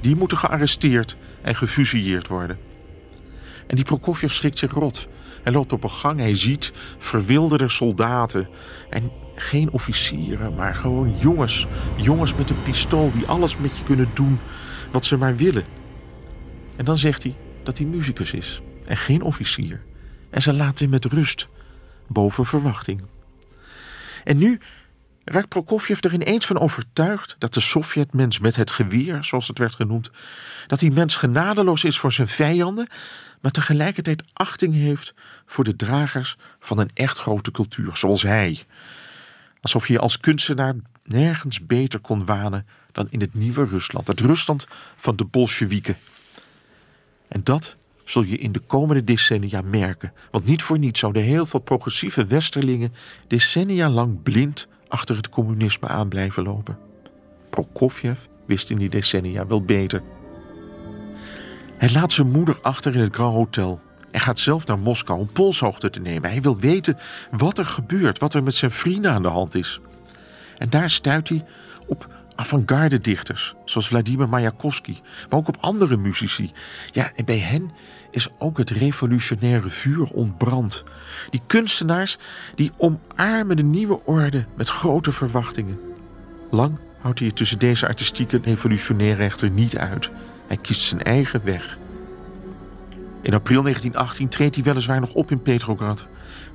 die 0.00 0.16
moeten 0.16 0.38
gearresteerd 0.38 1.16
en 1.42 1.54
gefusilleerd 1.56 2.26
worden. 2.26 2.58
En 3.66 3.76
die 3.76 3.84
Prokofjev 3.84 4.32
schrikt 4.32 4.58
zich 4.58 4.72
rot. 4.72 5.08
Hij 5.42 5.52
loopt 5.52 5.72
op 5.72 5.84
een 5.84 5.90
gang, 5.90 6.18
hij 6.20 6.36
ziet 6.36 6.72
verwilderde 6.98 7.68
soldaten. 7.68 8.48
En 8.90 9.10
geen 9.34 9.70
officieren, 9.70 10.54
maar 10.54 10.74
gewoon 10.74 11.14
jongens. 11.18 11.66
Jongens 11.96 12.34
met 12.34 12.50
een 12.50 12.62
pistool 12.62 13.12
die 13.12 13.26
alles 13.26 13.56
met 13.56 13.78
je 13.78 13.84
kunnen 13.84 14.10
doen 14.14 14.38
wat 14.92 15.04
ze 15.04 15.16
maar 15.16 15.36
willen. 15.36 15.64
En 16.76 16.84
dan 16.84 16.98
zegt 16.98 17.22
hij 17.22 17.34
dat 17.62 17.78
hij 17.78 17.86
muzikus 17.86 18.32
is 18.32 18.62
en 18.84 18.96
geen 18.96 19.22
officier. 19.22 19.82
En 20.36 20.42
ze 20.42 20.52
laten 20.52 20.78
hem 20.78 20.90
met 20.90 21.04
rust, 21.04 21.48
boven 22.06 22.46
verwachting. 22.46 23.02
En 24.24 24.36
nu 24.36 24.60
raakt 25.24 25.48
Prokofjev 25.48 26.04
er 26.04 26.12
ineens 26.12 26.46
van 26.46 26.58
overtuigd 26.58 27.36
dat 27.38 27.54
de 27.54 27.60
Sovjetmens 27.60 28.38
met 28.38 28.56
het 28.56 28.70
geweer, 28.70 29.24
zoals 29.24 29.48
het 29.48 29.58
werd 29.58 29.74
genoemd, 29.74 30.10
dat 30.66 30.78
die 30.78 30.92
mens 30.92 31.16
genadeloos 31.16 31.84
is 31.84 31.98
voor 31.98 32.12
zijn 32.12 32.28
vijanden, 32.28 32.88
maar 33.40 33.50
tegelijkertijd 33.50 34.22
achting 34.32 34.74
heeft 34.74 35.14
voor 35.46 35.64
de 35.64 35.76
dragers 35.76 36.36
van 36.60 36.78
een 36.78 36.90
echt 36.94 37.18
grote 37.18 37.50
cultuur, 37.50 37.96
zoals 37.96 38.22
hij. 38.22 38.64
Alsof 39.60 39.88
je 39.88 39.98
als 39.98 40.18
kunstenaar 40.18 40.74
nergens 41.04 41.66
beter 41.66 42.00
kon 42.00 42.26
wanen 42.26 42.66
dan 42.92 43.06
in 43.10 43.20
het 43.20 43.34
nieuwe 43.34 43.64
Rusland, 43.64 44.06
het 44.06 44.20
Rusland 44.20 44.66
van 44.96 45.16
de 45.16 45.24
Bolsjewieken. 45.24 45.96
En 47.28 47.40
dat 47.44 47.76
zul 48.08 48.22
je 48.22 48.36
in 48.36 48.52
de 48.52 48.60
komende 48.60 49.04
decennia 49.04 49.60
merken, 49.60 50.12
want 50.30 50.44
niet 50.44 50.62
voor 50.62 50.78
niets 50.78 51.00
zouden 51.00 51.22
heel 51.22 51.46
veel 51.46 51.60
progressieve 51.60 52.24
westerlingen 52.24 52.92
decennia 53.26 53.88
lang 53.88 54.22
blind 54.22 54.68
achter 54.88 55.16
het 55.16 55.28
communisme 55.28 55.88
aan 55.88 56.08
blijven 56.08 56.42
lopen. 56.42 56.78
Prokofjev 57.50 58.18
wist 58.46 58.70
in 58.70 58.76
die 58.78 58.88
decennia 58.88 59.46
wel 59.46 59.62
beter. 59.62 60.02
Hij 61.76 61.92
laat 61.92 62.12
zijn 62.12 62.30
moeder 62.30 62.58
achter 62.62 62.94
in 62.94 63.00
het 63.00 63.14
Grand 63.14 63.34
Hotel 63.34 63.80
en 64.10 64.20
gaat 64.20 64.38
zelf 64.38 64.66
naar 64.66 64.78
Moskou 64.78 65.20
om 65.20 65.32
polshoogte 65.32 65.90
te 65.90 66.00
nemen. 66.00 66.30
Hij 66.30 66.42
wil 66.42 66.58
weten 66.58 66.98
wat 67.30 67.58
er 67.58 67.66
gebeurt, 67.66 68.18
wat 68.18 68.34
er 68.34 68.42
met 68.42 68.54
zijn 68.54 68.70
vrienden 68.70 69.12
aan 69.12 69.22
de 69.22 69.28
hand 69.28 69.54
is. 69.54 69.80
En 70.58 70.70
daar 70.70 70.90
stuit 70.90 71.28
hij 71.28 71.44
op 71.86 72.15
avant-garde 72.36 73.00
dichters, 73.00 73.54
zoals 73.64 73.88
Vladimir 73.88 74.28
Mayakovsky, 74.28 74.96
maar 75.30 75.38
ook 75.38 75.48
op 75.48 75.56
andere 75.60 75.96
muzici. 75.96 76.52
Ja, 76.92 77.12
en 77.16 77.24
bij 77.24 77.38
hen 77.38 77.70
is 78.10 78.28
ook 78.38 78.58
het 78.58 78.70
revolutionaire 78.70 79.68
vuur 79.68 80.10
ontbrand. 80.10 80.84
Die 81.30 81.42
kunstenaars 81.46 82.18
die 82.54 82.72
omarmen 82.76 83.56
de 83.56 83.62
nieuwe 83.62 84.00
orde 84.04 84.44
met 84.56 84.68
grote 84.68 85.12
verwachtingen. 85.12 85.80
Lang 86.50 86.78
houdt 87.00 87.18
hij 87.18 87.28
het 87.28 87.36
tussen 87.36 87.58
deze 87.58 87.86
artistieke 87.86 88.40
revolutionaire 88.42 89.22
echter 89.22 89.50
niet 89.50 89.76
uit. 89.76 90.10
Hij 90.46 90.56
kiest 90.56 90.80
zijn 90.80 91.02
eigen 91.02 91.44
weg. 91.44 91.78
In 93.22 93.34
april 93.34 93.62
1918 93.62 94.28
treedt 94.28 94.54
hij 94.54 94.64
weliswaar 94.64 95.00
nog 95.00 95.12
op 95.12 95.30
in 95.30 95.42
Petrograd, 95.42 96.06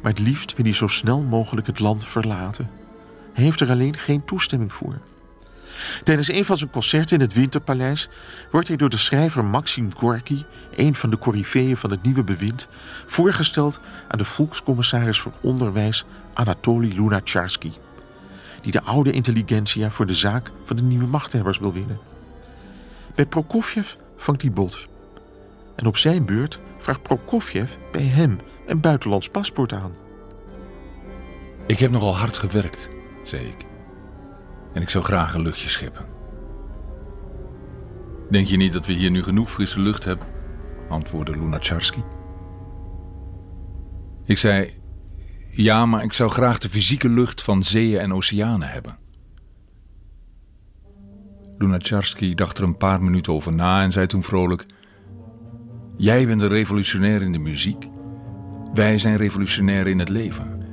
maar 0.02 0.12
het 0.12 0.20
liefst 0.20 0.56
wil 0.56 0.66
hij 0.66 0.74
zo 0.74 0.88
snel 0.88 1.22
mogelijk 1.22 1.68
het 1.68 1.80
land 1.80 2.06
verlaten. 2.06 2.70
Hij 3.34 3.44
heeft 3.44 3.60
er 3.60 3.70
alleen 3.70 3.98
geen 3.98 4.26
toestemming 4.26 4.74
voor. 4.74 5.00
Tijdens 6.04 6.32
een 6.32 6.46
van 6.46 6.58
zijn 6.58 6.70
concerten 6.70 7.16
in 7.16 7.22
het 7.22 7.34
Winterpaleis 7.34 8.10
wordt 8.52 8.68
hij 8.68 8.78
door 8.78 8.90
de 8.90 8.98
schrijver 8.98 9.46
Maxim 9.46 9.96
Gorky, 9.96 10.44
een 10.76 10.96
van 10.96 11.10
de 11.10 11.18
coryfeeën 11.18 11.78
van 11.78 11.92
het 11.92 12.04
nieuwe 12.04 12.24
bewind, 12.24 12.68
voorgesteld 13.06 13.80
aan 14.08 14.18
de 14.18 14.26
volkscommissaris 14.26 15.20
voor 15.20 15.34
onderwijs 15.42 16.06
Anatoly 16.34 16.94
Lunacharsky, 16.96 17.72
die 18.62 18.72
de 18.72 18.82
oude 18.82 19.12
intelligentsia 19.12 19.90
voor 19.90 20.06
de 20.06 20.14
zaak 20.14 20.52
van 20.66 20.76
de 20.76 20.84
nieuwe 20.84 21.08
machthebbers 21.08 21.60
wil 21.60 21.74
winnen. 21.74 22.00
Bij 23.16 23.26
Prokofjev 23.26 23.94
vangt 24.18 24.42
hij 24.42 24.52
bot. 24.52 24.88
En 25.76 25.86
op 25.86 25.98
zijn 25.98 26.26
beurt 26.26 26.60
vraagt 26.78 27.02
Prokofjev 27.02 27.72
bij 27.92 28.04
hem 28.04 28.40
een 28.66 28.82
buitenlands 28.82 29.30
paspoort 29.30 29.74
aan. 29.74 29.92
Ik 31.68 31.80
heb 31.80 31.92
nogal 31.92 32.18
hard 32.18 32.38
gewerkt, 32.38 32.90
zei 33.24 33.48
ik. 33.48 33.71
En 34.74 34.82
ik 34.82 34.90
zou 34.90 35.04
graag 35.04 35.34
een 35.34 35.42
luchtje 35.42 35.70
scheppen. 35.70 36.06
Denk 38.30 38.48
je 38.48 38.58
niet 38.58 38.74
dat 38.74 38.86
we 38.86 38.94
hier 38.94 39.12
nu 39.12 39.24
genoeg 39.24 39.52
frisse 39.52 39.82
lucht 39.82 40.04
hebben? 40.04 40.28
antwoordde 40.90 41.32
Lunacharsky. 41.32 42.02
Ik 44.26 44.38
zei: 44.38 44.74
Ja, 45.52 45.86
maar 45.86 46.04
ik 46.04 46.14
zou 46.14 46.30
graag 46.30 46.58
de 46.58 46.70
fysieke 46.70 47.10
lucht 47.10 47.42
van 47.42 47.64
zeeën 47.64 48.00
en 48.00 48.14
oceanen 48.14 48.68
hebben. 48.68 48.98
Lunacharsky 51.58 52.34
dacht 52.34 52.58
er 52.58 52.64
een 52.64 52.78
paar 52.78 53.04
minuten 53.04 53.34
over 53.34 53.54
na 53.54 53.84
en 53.84 53.92
zei 53.92 54.08
toen 54.08 54.24
vrolijk: 54.24 54.66
Jij 55.98 56.28
bent 56.28 56.42
een 56.42 56.48
revolutionair 56.48 57.22
in 57.22 57.32
de 57.32 57.40
muziek. 57.40 57.88
Wij 58.74 58.98
zijn 58.98 59.16
revolutionair 59.16 59.88
in 59.88 60.00
het 60.00 60.10
leven. 60.10 60.66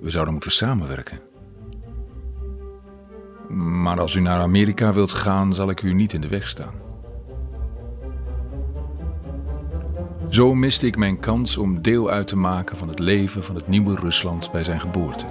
We 0.00 0.10
zouden 0.10 0.32
moeten 0.32 0.52
samenwerken. 0.52 1.20
Maar 3.48 4.00
als 4.00 4.14
u 4.14 4.20
naar 4.20 4.40
Amerika 4.40 4.92
wilt 4.92 5.12
gaan, 5.12 5.54
zal 5.54 5.70
ik 5.70 5.82
u 5.82 5.92
niet 5.92 6.12
in 6.12 6.20
de 6.20 6.28
weg 6.28 6.48
staan. 6.48 6.74
Zo 10.28 10.54
miste 10.54 10.86
ik 10.86 10.96
mijn 10.96 11.18
kans 11.18 11.56
om 11.56 11.82
deel 11.82 12.10
uit 12.10 12.26
te 12.26 12.36
maken 12.36 12.76
van 12.76 12.88
het 12.88 12.98
leven 12.98 13.44
van 13.44 13.54
het 13.54 13.68
nieuwe 13.68 13.94
Rusland 13.94 14.52
bij 14.52 14.64
zijn 14.64 14.80
geboorte. 14.80 15.26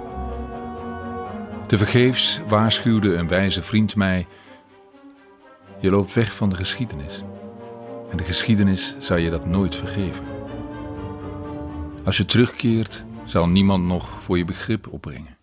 Tevergeefs 1.66 2.40
waarschuwde 2.48 3.14
een 3.14 3.28
wijze 3.28 3.62
vriend 3.62 3.96
mij: 3.96 4.26
Je 5.80 5.90
loopt 5.90 6.14
weg 6.14 6.34
van 6.34 6.48
de 6.48 6.56
geschiedenis. 6.56 7.22
En 8.10 8.16
de 8.16 8.24
geschiedenis 8.24 8.96
zal 8.98 9.16
je 9.16 9.30
dat 9.30 9.46
nooit 9.46 9.76
vergeven. 9.76 10.24
Als 12.04 12.16
je 12.16 12.24
terugkeert, 12.24 13.04
zal 13.24 13.48
niemand 13.48 13.84
nog 13.84 14.22
voor 14.22 14.38
je 14.38 14.44
begrip 14.44 14.92
opbrengen. 14.92 15.33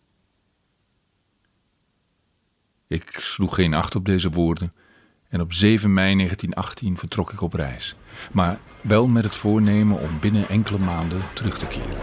Ik 2.91 3.15
sloeg 3.19 3.55
geen 3.55 3.73
acht 3.73 3.95
op 3.95 4.05
deze 4.05 4.29
woorden 4.29 4.73
en 5.29 5.41
op 5.41 5.53
7 5.53 5.93
mei 5.93 6.15
1918 6.15 6.97
vertrok 6.97 7.31
ik 7.31 7.41
op 7.41 7.53
reis. 7.53 7.95
Maar 8.31 8.59
wel 8.81 9.07
met 9.07 9.23
het 9.23 9.35
voornemen 9.35 9.99
om 9.99 10.19
binnen 10.19 10.49
enkele 10.49 10.77
maanden 10.77 11.21
terug 11.33 11.57
te 11.57 11.65
keren. 11.65 12.01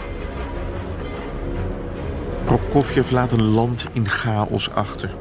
Prokofjev 2.44 3.11
laat 3.11 3.33
een 3.33 3.42
land 3.42 3.87
in 3.92 4.09
chaos 4.09 4.70
achter. 4.70 5.14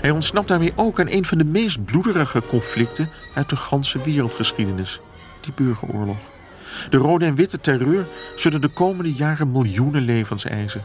Hij 0.00 0.10
ontsnapt 0.10 0.48
daarmee 0.48 0.72
ook 0.76 1.00
aan 1.00 1.10
een 1.10 1.24
van 1.24 1.38
de 1.38 1.44
meest 1.44 1.84
bloederige 1.84 2.42
conflicten 2.48 3.10
uit 3.34 3.48
de 3.48 3.56
ganse 3.56 4.02
wereldgeschiedenis: 4.02 5.00
die 5.40 5.52
burgeroorlog. 5.52 6.30
De 6.90 6.96
rode 6.96 7.24
en 7.24 7.34
witte 7.34 7.60
terreur 7.60 8.06
zullen 8.34 8.60
de 8.60 8.68
komende 8.68 9.12
jaren 9.12 9.52
miljoenen 9.52 10.02
levens 10.02 10.44
eisen. 10.44 10.84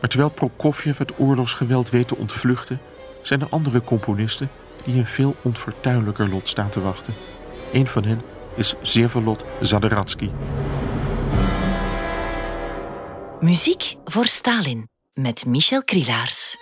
Maar 0.00 0.10
terwijl 0.10 0.30
Prokofjev 0.30 0.98
het 0.98 1.12
oorlogsgeweld 1.18 1.90
weet 1.90 2.08
te 2.08 2.16
ontvluchten, 2.16 2.80
zijn 3.28 3.40
er 3.40 3.48
andere 3.50 3.82
componisten 3.82 4.50
die 4.84 4.98
een 4.98 5.06
veel 5.06 5.36
onfortuinlijker 5.42 6.28
lot 6.28 6.48
staan 6.48 6.70
te 6.70 6.80
wachten. 6.80 7.14
Een 7.72 7.86
van 7.86 8.04
hen 8.04 8.22
is 8.54 8.74
Zevelot 8.82 9.44
Zadaratsky. 9.60 10.30
Muziek 13.40 13.94
voor 14.04 14.26
Stalin 14.26 14.88
met 15.14 15.46
Michel 15.46 15.84
Krielaars. 15.84 16.56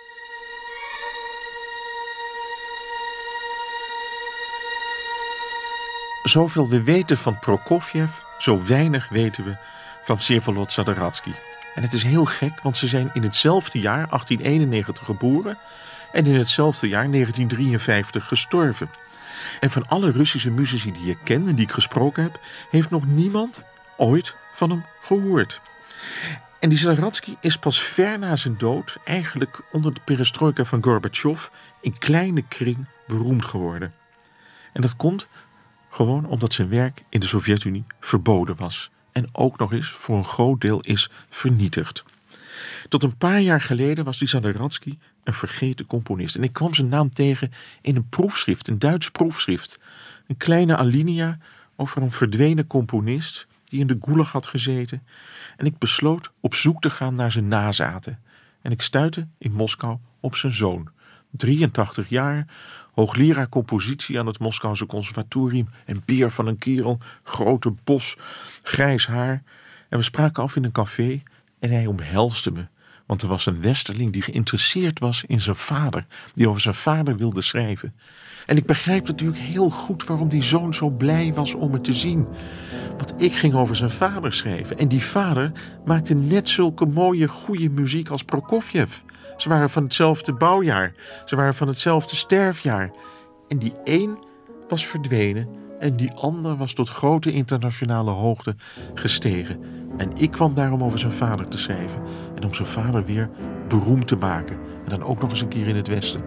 Zoveel 6.23 6.69
we 6.69 6.83
weten 6.83 7.17
van 7.17 7.39
Prokofjev, 7.39 8.11
zo 8.37 8.65
weinig 8.65 9.09
weten 9.09 9.43
we 9.43 9.57
van 10.03 10.21
Zevelot 10.21 10.71
Zadaratsky. 10.71 11.31
En 11.75 11.83
het 11.83 11.93
is 11.93 12.03
heel 12.03 12.25
gek, 12.25 12.61
want 12.61 12.77
ze 12.77 12.87
zijn 12.87 13.09
in 13.13 13.23
hetzelfde 13.23 13.79
jaar, 13.79 14.07
1891, 14.09 15.05
geboren 15.05 15.57
en 16.17 16.25
in 16.25 16.35
hetzelfde 16.35 16.87
jaar, 16.87 17.11
1953, 17.11 18.27
gestorven. 18.27 18.89
En 19.59 19.69
van 19.69 19.87
alle 19.87 20.11
Russische 20.11 20.51
muzici 20.51 20.91
die 20.91 21.09
ik 21.09 21.17
ken 21.23 21.47
en 21.47 21.55
die 21.55 21.65
ik 21.65 21.71
gesproken 21.71 22.23
heb, 22.23 22.39
heeft 22.69 22.89
nog 22.89 23.05
niemand 23.05 23.63
ooit 23.97 24.35
van 24.53 24.69
hem 24.69 24.85
gehoord. 25.01 25.61
En 26.59 26.69
die 26.69 26.79
is 27.41 27.57
pas 27.57 27.81
ver 27.81 28.19
na 28.19 28.35
zijn 28.35 28.57
dood, 28.57 28.97
eigenlijk 29.03 29.61
onder 29.71 29.93
de 29.93 30.01
perestrojka 30.05 30.63
van 30.63 30.83
Gorbachev, 30.83 31.47
in 31.81 31.97
kleine 31.97 32.41
kring 32.41 32.87
beroemd 33.07 33.45
geworden. 33.45 33.93
En 34.73 34.81
dat 34.81 34.95
komt 34.95 35.27
gewoon 35.89 36.25
omdat 36.25 36.53
zijn 36.53 36.69
werk 36.69 37.03
in 37.09 37.19
de 37.19 37.27
Sovjet-Unie 37.27 37.85
verboden 37.99 38.55
was. 38.55 38.91
En 39.11 39.29
ook 39.31 39.57
nog 39.57 39.73
eens 39.73 39.89
voor 39.89 40.17
een 40.17 40.25
groot 40.25 40.61
deel 40.61 40.81
is 40.81 41.09
vernietigd. 41.29 42.03
Tot 42.89 43.03
een 43.03 43.17
paar 43.17 43.41
jaar 43.41 43.61
geleden 43.61 44.05
was 44.05 44.17
die 44.17 44.27
een 45.27 45.33
vergeten 45.33 45.85
componist. 45.85 46.35
En 46.35 46.43
ik 46.43 46.53
kwam 46.53 46.73
zijn 46.73 46.89
naam 46.89 47.09
tegen 47.09 47.51
in 47.81 47.95
een 47.95 48.09
proefschrift, 48.09 48.67
een 48.67 48.79
Duits 48.79 49.11
proefschrift. 49.11 49.79
Een 50.27 50.37
kleine 50.37 50.75
alinea 50.75 51.37
over 51.75 52.01
een 52.01 52.11
verdwenen 52.11 52.67
componist 52.67 53.47
die 53.63 53.79
in 53.79 53.87
de 53.87 53.97
gulag 54.01 54.31
had 54.31 54.47
gezeten. 54.47 55.03
En 55.57 55.65
ik 55.65 55.77
besloot 55.77 56.31
op 56.39 56.55
zoek 56.55 56.81
te 56.81 56.89
gaan 56.89 57.13
naar 57.13 57.31
zijn 57.31 57.47
nazaten. 57.47 58.19
En 58.61 58.71
ik 58.71 58.81
stuitte 58.81 59.27
in 59.37 59.51
Moskou 59.51 59.97
op 60.19 60.35
zijn 60.35 60.53
zoon, 60.53 60.89
83 61.31 62.09
jaar, 62.09 62.47
hoogleraar 62.93 63.49
compositie 63.49 64.19
aan 64.19 64.27
het 64.27 64.39
Moskouse 64.39 64.85
conservatorium. 64.85 65.69
Een 65.85 66.01
beer 66.05 66.31
van 66.31 66.47
een 66.47 66.57
kerel, 66.57 66.99
grote 67.23 67.73
bos, 67.83 68.17
grijs 68.63 69.07
haar. 69.07 69.43
En 69.89 69.97
we 69.97 70.03
spraken 70.03 70.43
af 70.43 70.55
in 70.55 70.63
een 70.63 70.71
café 70.71 71.23
en 71.59 71.71
hij 71.71 71.85
omhelsde 71.85 72.51
me. 72.51 72.67
Want 73.07 73.21
er 73.21 73.27
was 73.27 73.45
een 73.45 73.61
westerling 73.61 74.13
die 74.13 74.21
geïnteresseerd 74.21 74.99
was 74.99 75.23
in 75.27 75.41
zijn 75.41 75.55
vader, 75.55 76.05
die 76.33 76.49
over 76.49 76.61
zijn 76.61 76.75
vader 76.75 77.17
wilde 77.17 77.41
schrijven. 77.41 77.93
En 78.45 78.57
ik 78.57 78.65
begrijp 78.65 79.07
natuurlijk 79.07 79.39
heel 79.39 79.69
goed 79.69 80.05
waarom 80.05 80.29
die 80.29 80.43
zoon 80.43 80.73
zo 80.73 80.89
blij 80.89 81.33
was 81.33 81.53
om 81.53 81.71
me 81.71 81.81
te 81.81 81.93
zien. 81.93 82.27
Want 82.97 83.13
ik 83.17 83.33
ging 83.33 83.53
over 83.53 83.75
zijn 83.75 83.91
vader 83.91 84.33
schrijven. 84.33 84.77
En 84.77 84.87
die 84.87 85.03
vader 85.03 85.51
maakte 85.85 86.13
net 86.13 86.49
zulke 86.49 86.85
mooie, 86.85 87.27
goede 87.27 87.69
muziek 87.69 88.09
als 88.09 88.23
Prokofjev. 88.23 88.95
Ze 89.37 89.49
waren 89.49 89.69
van 89.69 89.83
hetzelfde 89.83 90.33
bouwjaar. 90.33 90.93
Ze 91.25 91.35
waren 91.35 91.53
van 91.53 91.67
hetzelfde 91.67 92.15
sterfjaar. 92.15 92.91
En 93.47 93.59
die 93.59 93.73
een 93.83 94.17
was 94.67 94.85
verdwenen 94.85 95.47
en 95.79 95.95
die 95.95 96.11
ander 96.11 96.57
was 96.57 96.73
tot 96.73 96.89
grote 96.89 97.31
internationale 97.31 98.11
hoogte 98.11 98.55
gestegen. 98.93 99.63
En 99.97 100.11
ik 100.15 100.31
kwam 100.31 100.53
daarom 100.53 100.83
over 100.83 100.99
zijn 100.99 101.13
vader 101.13 101.47
te 101.47 101.57
schrijven. 101.57 102.01
En 102.35 102.45
om 102.45 102.53
zijn 102.53 102.67
vader 102.67 103.05
weer 103.05 103.29
beroemd 103.67 104.07
te 104.07 104.15
maken. 104.15 104.57
En 104.83 104.89
dan 104.89 105.03
ook 105.03 105.21
nog 105.21 105.29
eens 105.29 105.41
een 105.41 105.47
keer 105.47 105.67
in 105.67 105.75
het 105.75 105.87
Westen. 105.87 106.21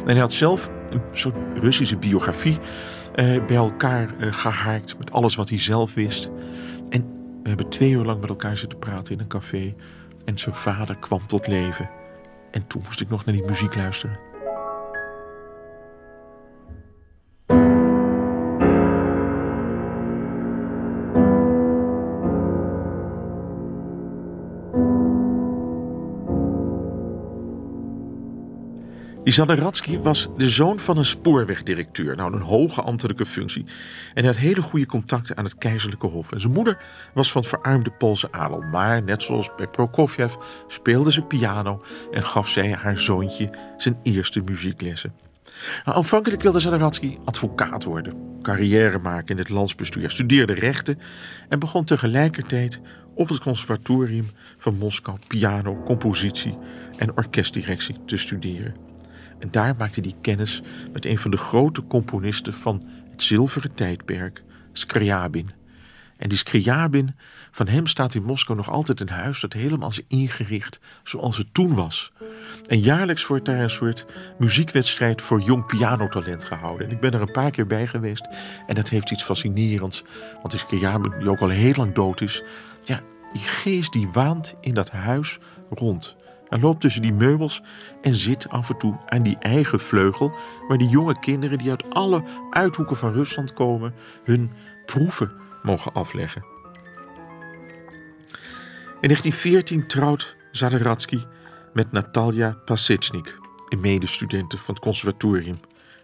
En 0.00 0.10
hij 0.10 0.20
had 0.20 0.32
zelf 0.32 0.70
een 0.90 1.02
soort 1.12 1.36
Russische 1.54 1.96
biografie 1.96 2.58
eh, 3.14 3.44
bij 3.44 3.56
elkaar 3.56 4.14
eh, 4.18 4.32
gehaakt. 4.32 4.98
Met 4.98 5.12
alles 5.12 5.34
wat 5.34 5.48
hij 5.48 5.58
zelf 5.58 5.94
wist. 5.94 6.30
En 6.88 7.00
we 7.42 7.48
hebben 7.48 7.68
twee 7.68 7.90
uur 7.90 8.04
lang 8.04 8.20
met 8.20 8.30
elkaar 8.30 8.56
zitten 8.56 8.78
praten 8.78 9.14
in 9.14 9.20
een 9.20 9.26
café. 9.26 9.74
En 10.24 10.38
zijn 10.38 10.54
vader 10.54 10.96
kwam 10.96 11.26
tot 11.26 11.46
leven. 11.46 11.90
En 12.50 12.66
toen 12.66 12.82
moest 12.84 13.00
ik 13.00 13.08
nog 13.08 13.24
naar 13.24 13.34
die 13.34 13.46
muziek 13.46 13.74
luisteren. 13.74 14.31
Die 29.24 29.32
Zadaratsky 29.32 29.98
was 29.98 30.28
de 30.36 30.48
zoon 30.48 30.78
van 30.78 30.96
een 30.96 31.04
spoorwegdirecteur. 31.04 32.16
Nou, 32.16 32.32
een 32.32 32.40
hoge 32.40 32.82
ambtelijke 32.82 33.26
functie. 33.26 33.64
En 34.14 34.24
had 34.24 34.36
hele 34.36 34.62
goede 34.62 34.86
contacten 34.86 35.36
aan 35.36 35.44
het 35.44 35.58
keizerlijke 35.58 36.06
hof. 36.06 36.32
En 36.32 36.40
zijn 36.40 36.52
moeder 36.52 36.84
was 37.14 37.32
van 37.32 37.44
verarmde 37.44 37.90
Poolse 37.90 38.32
adel. 38.32 38.62
Maar 38.62 39.02
net 39.02 39.22
zoals 39.22 39.54
bij 39.56 39.68
Prokofjev 39.68 40.34
speelde 40.66 41.12
ze 41.12 41.22
piano 41.22 41.82
en 42.10 42.22
gaf 42.22 42.48
zij 42.48 42.72
haar 42.72 42.98
zoontje 42.98 43.50
zijn 43.76 43.98
eerste 44.02 44.40
muzieklessen. 44.40 45.12
Nou, 45.84 45.96
aanvankelijk 45.96 46.42
wilde 46.42 46.60
Zadaratsky 46.60 47.16
advocaat 47.24 47.84
worden, 47.84 48.38
carrière 48.42 48.98
maken 48.98 49.28
in 49.28 49.38
het 49.38 49.48
landsbestuur, 49.48 50.10
studeerde 50.10 50.54
rechten 50.54 50.98
en 51.48 51.58
begon 51.58 51.84
tegelijkertijd 51.84 52.80
op 53.14 53.28
het 53.28 53.40
conservatorium 53.40 54.26
van 54.58 54.78
Moskou 54.78 55.18
piano, 55.28 55.82
compositie 55.84 56.58
en 56.96 57.16
orkestdirectie 57.16 57.96
te 58.06 58.16
studeren. 58.16 58.91
En 59.42 59.48
daar 59.50 59.74
maakte 59.78 60.00
hij 60.00 60.14
kennis 60.20 60.62
met 60.92 61.04
een 61.04 61.18
van 61.18 61.30
de 61.30 61.36
grote 61.36 61.86
componisten 61.86 62.52
van 62.52 62.82
het 63.10 63.22
zilveren 63.22 63.74
tijdperk, 63.74 64.42
Scriabin. 64.72 65.50
En 66.16 66.28
die 66.28 66.38
Scriabin, 66.38 67.14
van 67.50 67.68
hem 67.68 67.86
staat 67.86 68.14
in 68.14 68.22
Moskou 68.22 68.58
nog 68.58 68.70
altijd 68.70 69.00
een 69.00 69.08
huis 69.08 69.40
dat 69.40 69.52
helemaal 69.52 69.88
is 69.88 70.00
ingericht 70.08 70.80
zoals 71.02 71.38
het 71.38 71.54
toen 71.54 71.74
was. 71.74 72.12
En 72.66 72.80
jaarlijks 72.80 73.26
wordt 73.26 73.44
daar 73.44 73.60
een 73.60 73.70
soort 73.70 74.06
muziekwedstrijd 74.38 75.22
voor 75.22 75.40
jong 75.40 75.66
pianotalent 75.66 76.44
gehouden. 76.44 76.86
En 76.86 76.92
ik 76.92 77.00
ben 77.00 77.12
er 77.12 77.20
een 77.20 77.30
paar 77.30 77.50
keer 77.50 77.66
bij 77.66 77.86
geweest 77.86 78.28
en 78.66 78.74
dat 78.74 78.88
heeft 78.88 79.10
iets 79.10 79.22
fascinerends. 79.22 80.04
Want 80.34 80.50
die 80.50 80.58
Scriabin, 80.58 81.18
die 81.18 81.30
ook 81.30 81.40
al 81.40 81.48
heel 81.48 81.74
lang 81.76 81.94
dood 81.94 82.20
is, 82.20 82.42
ja, 82.84 83.00
die 83.32 83.42
geest 83.42 83.92
die 83.92 84.08
waant 84.12 84.54
in 84.60 84.74
dat 84.74 84.90
huis 84.90 85.38
rond. 85.70 86.16
Hij 86.52 86.60
loopt 86.60 86.80
tussen 86.80 87.02
die 87.02 87.12
meubels 87.12 87.62
en 88.02 88.14
zit 88.14 88.48
af 88.48 88.70
en 88.70 88.78
toe 88.78 88.98
aan 89.06 89.22
die 89.22 89.38
eigen 89.38 89.80
vleugel, 89.80 90.32
waar 90.68 90.78
die 90.78 90.88
jonge 90.88 91.18
kinderen 91.18 91.58
die 91.58 91.70
uit 91.70 91.94
alle 91.94 92.24
uithoeken 92.50 92.96
van 92.96 93.12
Rusland 93.12 93.52
komen, 93.52 93.94
hun 94.24 94.50
proeven 94.86 95.32
mogen 95.62 95.92
afleggen. 95.92 96.44
In 99.00 99.08
1914 99.08 99.86
trouwt 99.86 100.36
Zadaratsky 100.50 101.22
met 101.72 101.92
Natalia 101.92 102.56
Pasechnik, 102.64 103.38
een 103.68 103.80
medestudente 103.80 104.58
van 104.58 104.74
het 104.74 104.82
conservatorium. 104.82 105.56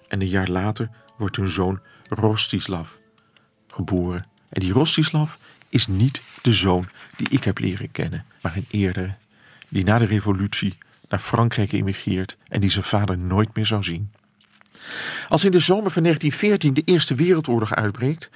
En 0.08 0.20
een 0.20 0.28
jaar 0.28 0.48
later 0.48 0.90
wordt 1.16 1.36
hun 1.36 1.48
zoon 1.48 1.80
Rostislav 2.08 2.88
geboren. 3.66 4.26
En 4.48 4.60
die 4.60 4.72
Rostislav 4.72 5.34
is 5.68 5.86
niet 5.86 6.22
de 6.42 6.52
zoon 6.52 6.88
die 7.16 7.28
ik 7.30 7.44
heb 7.44 7.58
leren 7.58 7.90
kennen, 7.90 8.24
maar 8.42 8.56
een 8.56 8.66
eerdere 8.70 9.16
die 9.68 9.84
na 9.84 9.98
de 9.98 10.04
revolutie 10.04 10.76
naar 11.08 11.20
Frankrijk 11.20 11.72
emigreert 11.72 12.36
en 12.48 12.60
die 12.60 12.70
zijn 12.70 12.84
vader 12.84 13.18
nooit 13.18 13.54
meer 13.54 13.66
zou 13.66 13.82
zien. 13.82 14.12
Als 15.28 15.44
in 15.44 15.50
de 15.50 15.58
zomer 15.58 15.90
van 15.90 16.02
1914 16.02 16.74
de 16.74 16.92
Eerste 16.92 17.14
Wereldoorlog 17.14 17.74
uitbreekt, 17.74 18.30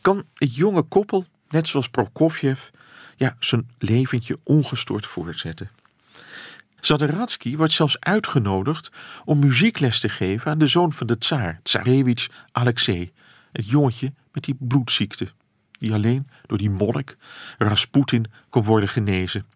kan 0.00 0.24
het 0.34 0.54
jonge 0.54 0.82
koppel, 0.82 1.26
net 1.48 1.68
zoals 1.68 1.88
Prokofjev, 1.88 2.68
ja, 3.16 3.36
zijn 3.38 3.70
leventje 3.78 4.38
ongestoord 4.42 5.06
voortzetten. 5.06 5.70
Zadaratsky 6.80 7.56
wordt 7.56 7.72
zelfs 7.72 8.00
uitgenodigd 8.00 8.90
om 9.24 9.38
muziekles 9.38 10.00
te 10.00 10.08
geven 10.08 10.50
aan 10.50 10.58
de 10.58 10.66
zoon 10.66 10.92
van 10.92 11.06
de 11.06 11.18
tsaar, 11.18 11.60
Tsarevich 11.62 12.28
Alexei, 12.52 13.12
het 13.52 13.68
jongetje 13.68 14.12
met 14.32 14.44
die 14.44 14.56
bloedziekte, 14.58 15.28
die 15.78 15.92
alleen 15.92 16.28
door 16.46 16.58
die 16.58 16.70
monnik 16.70 17.16
Rasputin 17.58 18.26
kon 18.48 18.64
worden 18.64 18.88
genezen. 18.88 19.46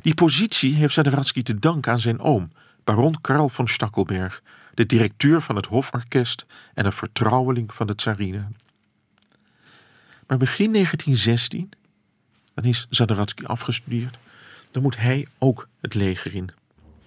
Die 0.00 0.14
positie 0.14 0.74
heeft 0.74 0.94
Zadaratsky 0.94 1.42
te 1.42 1.54
danken 1.54 1.92
aan 1.92 1.98
zijn 1.98 2.20
oom, 2.20 2.50
baron 2.84 3.20
Karl 3.20 3.48
von 3.48 3.68
Stackelberg, 3.68 4.42
de 4.74 4.86
directeur 4.86 5.40
van 5.40 5.56
het 5.56 5.66
hoforkest 5.66 6.46
en 6.74 6.86
een 6.86 6.92
vertrouweling 6.92 7.74
van 7.74 7.86
de 7.86 7.94
tsarine. 7.94 8.48
Maar 10.26 10.38
begin 10.38 10.72
1916, 10.72 11.70
dan 12.54 12.64
is 12.64 12.86
Zadaratsky 12.90 13.44
afgestudeerd, 13.44 14.18
dan 14.70 14.82
moet 14.82 14.96
hij 14.96 15.26
ook 15.38 15.68
het 15.80 15.94
leger 15.94 16.34
in. 16.34 16.50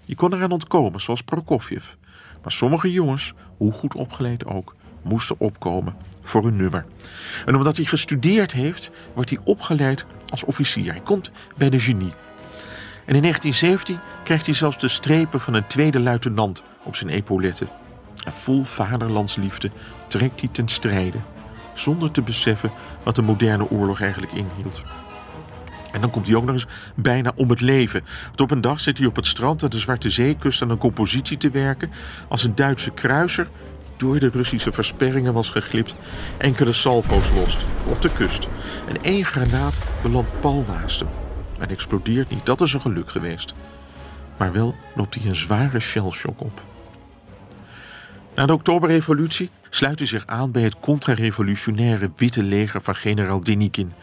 Je 0.02 0.16
kon 0.16 0.34
eraan 0.34 0.52
ontkomen, 0.52 1.02
zoals 1.02 1.22
Prokofjev. 1.22 1.94
Maar 2.42 2.52
sommige 2.52 2.92
jongens, 2.92 3.34
hoe 3.58 3.72
goed 3.72 3.96
opgeleid 3.96 4.46
ook, 4.46 4.76
moesten 5.02 5.40
opkomen 5.40 5.96
voor 6.22 6.46
een 6.46 6.56
nummer. 6.56 6.86
En 7.46 7.56
omdat 7.56 7.76
hij 7.76 7.86
gestudeerd 7.86 8.52
heeft, 8.52 8.92
wordt 9.14 9.30
hij 9.30 9.40
opgeleid 9.44 10.06
als 10.30 10.44
officier. 10.44 10.92
Hij 10.92 11.02
komt 11.02 11.32
bij 11.58 11.70
de 11.70 11.80
genie. 11.80 12.14
En 13.12 13.18
in 13.18 13.24
1917 13.24 14.00
krijgt 14.24 14.46
hij 14.46 14.56
zelfs 14.56 14.78
de 14.78 14.88
strepen 14.88 15.40
van 15.40 15.54
een 15.54 15.68
tweede 15.68 16.00
luitenant 16.00 16.64
op 16.84 16.96
zijn 16.96 17.10
epauletten. 17.10 17.68
En 18.24 18.34
vol 18.34 18.64
vaderlandsliefde 18.64 19.72
trekt 20.08 20.40
hij 20.40 20.50
ten 20.52 20.68
strijde, 20.68 21.18
zonder 21.74 22.12
te 22.12 22.22
beseffen 22.22 22.72
wat 23.04 23.16
de 23.16 23.22
moderne 23.22 23.70
oorlog 23.70 24.02
eigenlijk 24.02 24.32
inhield. 24.32 24.84
En 25.92 26.02
dan 26.02 26.10
komt 26.10 26.28
hij 26.28 26.36
ook 26.36 26.46
nog 26.46 26.54
eens 26.54 26.68
bijna 26.96 27.32
om 27.36 27.50
het 27.50 27.62
leven. 27.62 28.04
Want 28.26 28.42
op 28.42 28.52
een 28.52 28.62
dag 28.62 28.80
zit 28.80 28.98
hij 28.98 29.08
op 29.08 29.16
het 29.16 29.28
strand 29.28 29.64
aan 29.64 29.70
de 29.70 29.80
Zwarte 29.80 30.10
Zeekust 30.10 30.62
aan 30.62 30.70
een 30.70 30.78
compositie 30.78 31.38
te 31.38 31.50
werken 31.50 31.92
als 32.28 32.44
een 32.44 32.56
Duitse 32.56 32.92
kruiser 32.92 33.50
door 33.98 34.20
de 34.20 34.30
Russische 34.30 34.72
versperringen 34.72 35.34
was 35.34 35.50
geglipt, 35.50 35.96
enkele 36.38 36.74
salvo's 36.74 37.32
lost 37.32 37.66
op 37.86 38.02
de 38.02 38.14
kust. 38.14 38.48
En 38.88 39.04
één 39.04 39.26
granaat 39.26 39.80
belandt 40.02 40.40
pal 40.40 40.66
naast 40.68 41.00
hem 41.00 41.21
en 41.62 41.70
explodeert 41.70 42.30
niet. 42.30 42.46
Dat 42.46 42.62
is 42.62 42.74
een 42.74 42.82
geluk 42.82 43.10
geweest. 43.10 43.54
Maar 44.38 44.52
wel 44.52 44.76
loopt 44.96 45.16
hij 45.16 45.30
een 45.30 45.36
zware 45.36 45.80
shellshock 45.80 46.42
op. 46.42 46.62
Na 48.36 48.46
de 48.46 48.54
Oktoberrevolutie 48.54 49.50
sluit 49.70 50.00
hij 50.00 50.08
zich 50.08 50.28
aan 50.28 50.52
bij 50.52 50.62
het 50.62 50.80
contra-revolutionaire 50.80 52.12
witte 52.16 52.44
leger 52.44 52.82
van 52.82 52.96
generaal 52.96 53.44
Denikin. 53.44 53.94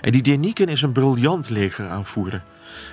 En 0.00 0.12
die 0.12 0.22
Denikin 0.22 0.68
is 0.68 0.82
een 0.82 0.92
briljant 0.92 1.50
legeraanvoerder. 1.50 2.42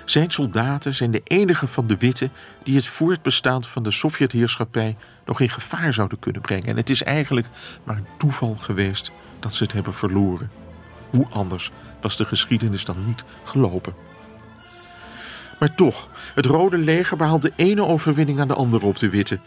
Zijn 0.04 0.30
soldaten 0.30 0.94
zijn 0.94 1.10
de 1.10 1.20
enige 1.24 1.66
van 1.66 1.86
de 1.86 1.96
witte 1.96 2.30
die 2.62 2.76
het 2.76 2.88
voortbestaan 2.88 3.64
van 3.64 3.82
de 3.82 3.90
Sovjetheerschappij 3.90 4.96
nog 5.24 5.40
in 5.40 5.50
gevaar 5.50 5.92
zouden 5.92 6.18
kunnen 6.18 6.42
brengen. 6.42 6.66
En 6.66 6.76
het 6.76 6.90
is 6.90 7.02
eigenlijk 7.02 7.46
maar 7.84 7.96
een 7.96 8.06
toeval 8.16 8.56
geweest 8.58 9.12
dat 9.38 9.54
ze 9.54 9.62
het 9.62 9.72
hebben 9.72 9.94
verloren. 9.94 10.50
Hoe 11.10 11.26
anders 11.30 11.70
was 12.00 12.16
de 12.16 12.24
geschiedenis 12.24 12.84
dan 12.84 12.96
niet 13.06 13.24
gelopen? 13.44 13.94
Maar 15.58 15.74
toch, 15.74 16.08
het 16.34 16.46
Rode 16.46 16.78
Leger 16.78 17.16
behaalt 17.16 17.42
de 17.42 17.52
ene 17.56 17.86
overwinning 17.86 18.40
aan 18.40 18.48
de 18.48 18.54
andere 18.54 18.86
op 18.86 18.98
de 18.98 19.08
Witte. 19.08 19.38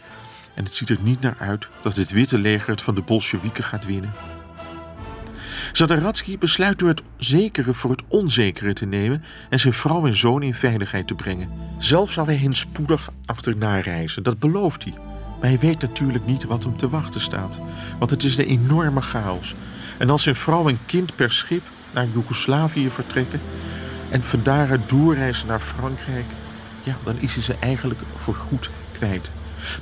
En 0.54 0.64
het 0.64 0.74
ziet 0.74 0.88
er 0.88 0.98
niet 1.00 1.20
naar 1.20 1.36
uit 1.38 1.68
dat 1.82 1.96
het 1.96 2.10
Witte 2.10 2.38
Leger 2.38 2.70
het 2.70 2.82
van 2.82 2.94
de 2.94 3.02
Bolsjewieken 3.02 3.64
gaat 3.64 3.86
winnen. 3.86 4.12
Zadaratsky 5.72 6.38
besluit 6.38 6.78
door 6.78 6.88
het 6.88 7.02
zekere 7.16 7.74
voor 7.74 7.90
het 7.90 8.02
onzekere 8.08 8.72
te 8.72 8.86
nemen 8.86 9.24
en 9.50 9.60
zijn 9.60 9.72
vrouw 9.72 10.06
en 10.06 10.16
zoon 10.16 10.42
in 10.42 10.54
veiligheid 10.54 11.06
te 11.06 11.14
brengen. 11.14 11.50
Zelf 11.78 12.12
zou 12.12 12.26
hij 12.26 12.36
hen 12.36 12.54
spoedig 12.54 13.10
achterna 13.26 13.80
reizen, 13.80 14.22
dat 14.22 14.38
belooft 14.38 14.84
hij. 14.84 14.94
Maar 15.40 15.50
hij 15.50 15.58
weet 15.58 15.80
natuurlijk 15.80 16.26
niet 16.26 16.44
wat 16.44 16.62
hem 16.62 16.76
te 16.76 16.88
wachten 16.88 17.20
staat. 17.20 17.58
Want 17.98 18.10
het 18.10 18.24
is 18.24 18.36
een 18.36 18.44
enorme 18.44 19.00
chaos. 19.00 19.54
En 19.98 20.10
als 20.10 20.22
zijn 20.22 20.36
vrouw 20.36 20.68
en 20.68 20.78
kind 20.86 21.16
per 21.16 21.32
schip 21.32 21.62
naar 21.92 22.08
Joegoslavië 22.08 22.90
vertrekken... 22.90 23.40
en 24.10 24.22
van 24.22 24.42
daaruit 24.42 24.88
doorreizen 24.88 25.46
naar 25.46 25.60
Frankrijk... 25.60 26.26
ja, 26.82 26.96
dan 27.04 27.16
is 27.18 27.34
hij 27.34 27.42
ze 27.42 27.54
eigenlijk 27.60 28.00
voorgoed 28.14 28.70
kwijt. 28.92 29.30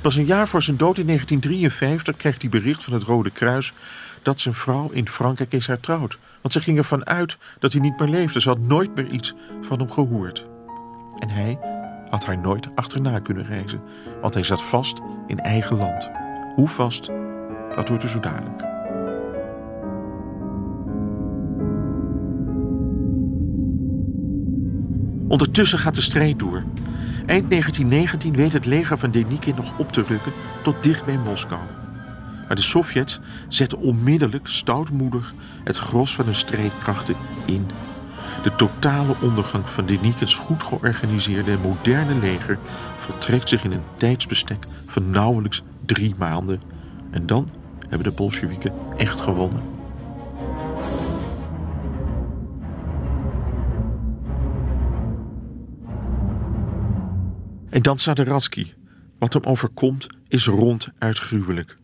Pas 0.01 0.15
een 0.15 0.25
jaar 0.25 0.47
voor 0.47 0.61
zijn 0.61 0.77
dood 0.77 0.97
in 0.97 1.05
1953 1.05 2.15
krijgt 2.15 2.41
hij 2.41 2.49
bericht 2.49 2.83
van 2.83 2.93
het 2.93 3.03
Rode 3.03 3.29
Kruis... 3.29 3.73
dat 4.21 4.39
zijn 4.39 4.53
vrouw 4.53 4.89
in 4.89 5.07
Frankrijk 5.07 5.53
is 5.53 5.67
hertrouwd. 5.67 6.17
Want 6.41 6.53
ze 6.53 6.61
ging 6.61 6.77
ervan 6.77 7.05
uit 7.05 7.37
dat 7.59 7.71
hij 7.71 7.81
niet 7.81 7.99
meer 7.99 8.07
leefde. 8.07 8.41
Ze 8.41 8.49
had 8.49 8.59
nooit 8.59 8.95
meer 8.95 9.07
iets 9.07 9.33
van 9.61 9.79
hem 9.79 9.91
gehoord. 9.91 10.45
En 11.19 11.29
hij 11.29 11.59
had 12.09 12.25
haar 12.25 12.37
nooit 12.37 12.67
achterna 12.75 13.19
kunnen 13.19 13.45
reizen, 13.45 13.81
want 14.21 14.33
hij 14.33 14.43
zat 14.43 14.63
vast 14.63 15.01
in 15.27 15.39
eigen 15.39 15.77
land. 15.77 16.09
Hoe 16.55 16.67
vast, 16.67 17.09
dat 17.75 17.87
hoort 17.89 18.03
u 18.03 18.07
zo 18.07 18.19
dadelijk. 18.19 18.70
Ondertussen 25.31 25.79
gaat 25.79 25.95
de 25.95 26.01
strijd 26.01 26.39
door. 26.39 26.63
Eind 27.25 27.49
1919 27.49 28.35
weet 28.35 28.53
het 28.53 28.65
leger 28.65 28.97
van 28.97 29.11
Denikin 29.11 29.55
nog 29.55 29.77
op 29.77 29.91
te 29.91 30.03
rukken 30.07 30.31
tot 30.63 30.83
dicht 30.83 31.05
bij 31.05 31.17
Moskou. 31.17 31.61
Maar 32.47 32.55
de 32.55 32.61
Sovjets 32.61 33.19
zetten 33.47 33.77
onmiddellijk 33.77 34.47
stoutmoedig 34.47 35.33
het 35.63 35.77
gros 35.77 36.15
van 36.15 36.25
hun 36.25 36.35
strijdkrachten 36.35 37.15
in 37.45 37.67
de 38.43 38.55
totale 38.55 39.15
ondergang 39.21 39.69
van 39.69 39.85
Denikins 39.85 40.35
goed 40.35 40.63
georganiseerde 40.63 41.51
en 41.51 41.61
moderne 41.61 42.15
leger 42.19 42.59
voltrekt 42.97 43.49
zich 43.49 43.63
in 43.63 43.71
een 43.71 43.83
tijdsbestek 43.97 44.65
van 44.85 45.09
nauwelijks 45.09 45.63
drie 45.85 46.15
maanden. 46.17 46.61
En 47.11 47.25
dan 47.25 47.49
hebben 47.79 48.03
de 48.03 48.15
Bolsjewieken 48.15 48.73
echt 48.97 49.21
gewonnen. 49.21 49.70
En 57.81 57.87
dan 57.87 57.99
Sadaratsky. 57.99 58.73
Wat 59.19 59.33
hem 59.33 59.43
overkomt 59.43 60.07
is 60.27 60.45
ronduit 60.45 61.19
gruwelijk. 61.19 61.77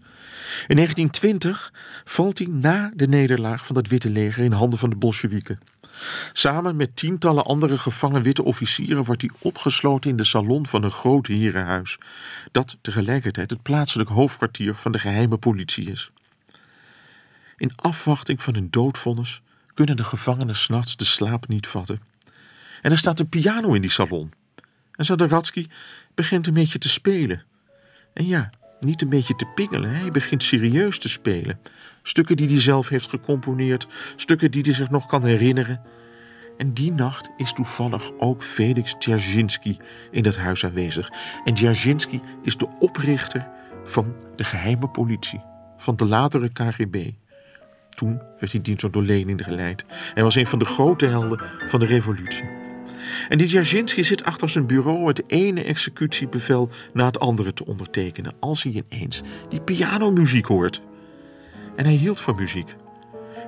In 0.68 0.76
1920 0.76 1.74
valt 2.06 2.38
hij 2.38 2.48
na 2.48 2.92
de 2.96 3.08
nederlaag 3.08 3.66
van 3.66 3.76
het 3.76 3.88
Witte 3.88 4.10
Leger 4.10 4.44
in 4.44 4.52
handen 4.52 4.80
van 4.80 4.90
de 4.90 4.96
Bolsjewieken. 4.96 5.60
Samen 6.34 6.76
met 6.76 6.96
tientallen 6.96 7.46
andere 7.46 7.78
gevangen 7.78 8.22
witte 8.22 8.44
officieren 8.44 9.04
wordt 9.04 9.22
hij 9.22 9.32
opgesloten 9.42 10.10
in 10.10 10.18
de 10.18 10.24
salon 10.24 10.68
van 10.68 10.84
een 10.84 10.92
groot 10.92 11.28
herenhuis, 11.28 11.98
dat 12.52 12.78
tegelijkertijd 12.82 13.50
het 13.50 13.62
plaatselijk 13.62 14.10
hoofdkwartier 14.10 14.76
van 14.76 14.92
de 14.92 15.00
geheime 15.00 15.38
politie 15.38 15.92
is. 15.92 16.12
In 17.58 17.76
afwachting 17.76 18.44
van 18.44 18.54
hun 18.54 18.68
doodvonnis 18.70 19.42
kunnen 19.74 19.98
de 19.98 20.04
gevangenen 20.04 20.56
s'nachts 20.56 20.98
de 20.98 21.06
slaap 21.06 21.48
niet 21.48 21.68
vatten. 21.68 22.02
En 22.82 22.92
er 22.92 22.98
staat 22.98 23.20
een 23.20 23.30
piano 23.30 23.74
in 23.74 23.82
die 23.82 23.92
salon. 23.92 24.32
En 24.98 25.06
Zadaratsky 25.06 25.66
begint 26.16 26.48
een 26.48 26.54
beetje 26.54 26.80
te 26.80 26.90
spelen. 26.90 27.44
En 28.14 28.26
ja, 28.26 28.50
niet 28.80 29.02
een 29.02 29.10
beetje 29.10 29.36
te 29.36 29.46
pingelen. 29.56 29.90
Hij 29.90 30.10
begint 30.10 30.44
serieus 30.44 31.00
te 31.00 31.10
spelen. 31.10 31.60
Stukken 32.04 32.38
die 32.38 32.48
hij 32.48 32.62
zelf 32.62 32.90
heeft 32.90 33.10
gecomponeerd, 33.10 33.88
stukken 34.16 34.52
die 34.52 34.62
hij 34.62 34.74
zich 34.74 34.90
nog 34.90 35.06
kan 35.06 35.24
herinneren. 35.24 35.82
En 36.58 36.74
die 36.74 36.92
nacht 36.92 37.30
is 37.38 37.54
toevallig 37.54 38.12
ook 38.18 38.44
Felix 38.44 38.96
Dzerzhinsky 39.00 39.78
in 40.12 40.24
dat 40.24 40.36
huis 40.36 40.66
aanwezig. 40.66 41.10
En 41.46 41.54
Dzerzhinsky 41.54 42.20
is 42.44 42.58
de 42.58 42.68
oprichter 42.80 43.48
van 43.84 44.16
de 44.36 44.44
geheime 44.44 44.90
politie, 44.90 45.42
van 45.78 45.96
de 45.96 46.06
latere 46.06 46.50
KGB. 46.50 47.12
Toen 47.90 48.22
werd 48.40 48.52
hij 48.52 48.62
dienst 48.62 48.94
door 48.94 49.04
Lenin 49.04 49.44
geleid. 49.44 49.86
Hij 50.14 50.24
was 50.24 50.36
een 50.36 50.48
van 50.48 50.60
de 50.60 50.66
grote 50.66 51.06
helden 51.06 51.42
van 51.68 51.80
de 51.80 51.86
revolutie. 51.86 52.57
En 53.30 53.38
Dzerzhinsky 53.38 54.02
zit 54.02 54.24
achter 54.24 54.50
zijn 54.50 54.68
bureau 54.68 55.08
het 55.08 55.24
ene 55.28 55.64
executiebevel 55.64 56.70
na 56.94 57.06
het 57.06 57.20
andere 57.20 57.54
te 57.54 57.66
ondertekenen. 57.66 58.34
Als 58.40 58.64
hij 58.64 58.84
ineens 58.90 59.22
die 59.50 59.62
pianomuziek 59.62 60.46
hoort. 60.46 60.82
En 61.76 61.86
hij 61.86 61.94
hield 61.94 62.20
van 62.20 62.36
muziek. 62.36 62.76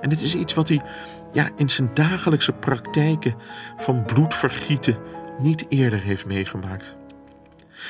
En 0.02 0.10
dit 0.10 0.22
is 0.22 0.36
iets 0.36 0.54
wat 0.54 0.68
hij 0.68 0.82
ja, 1.34 1.50
in 1.56 1.70
zijn 1.70 1.94
dagelijkse 1.94 2.54
praktijken 2.54 3.36
van 3.78 4.06
bloedvergieten 4.06 4.98
niet 5.40 5.66
eerder 5.70 6.02
heeft 6.02 6.26
meegemaakt. 6.26 6.98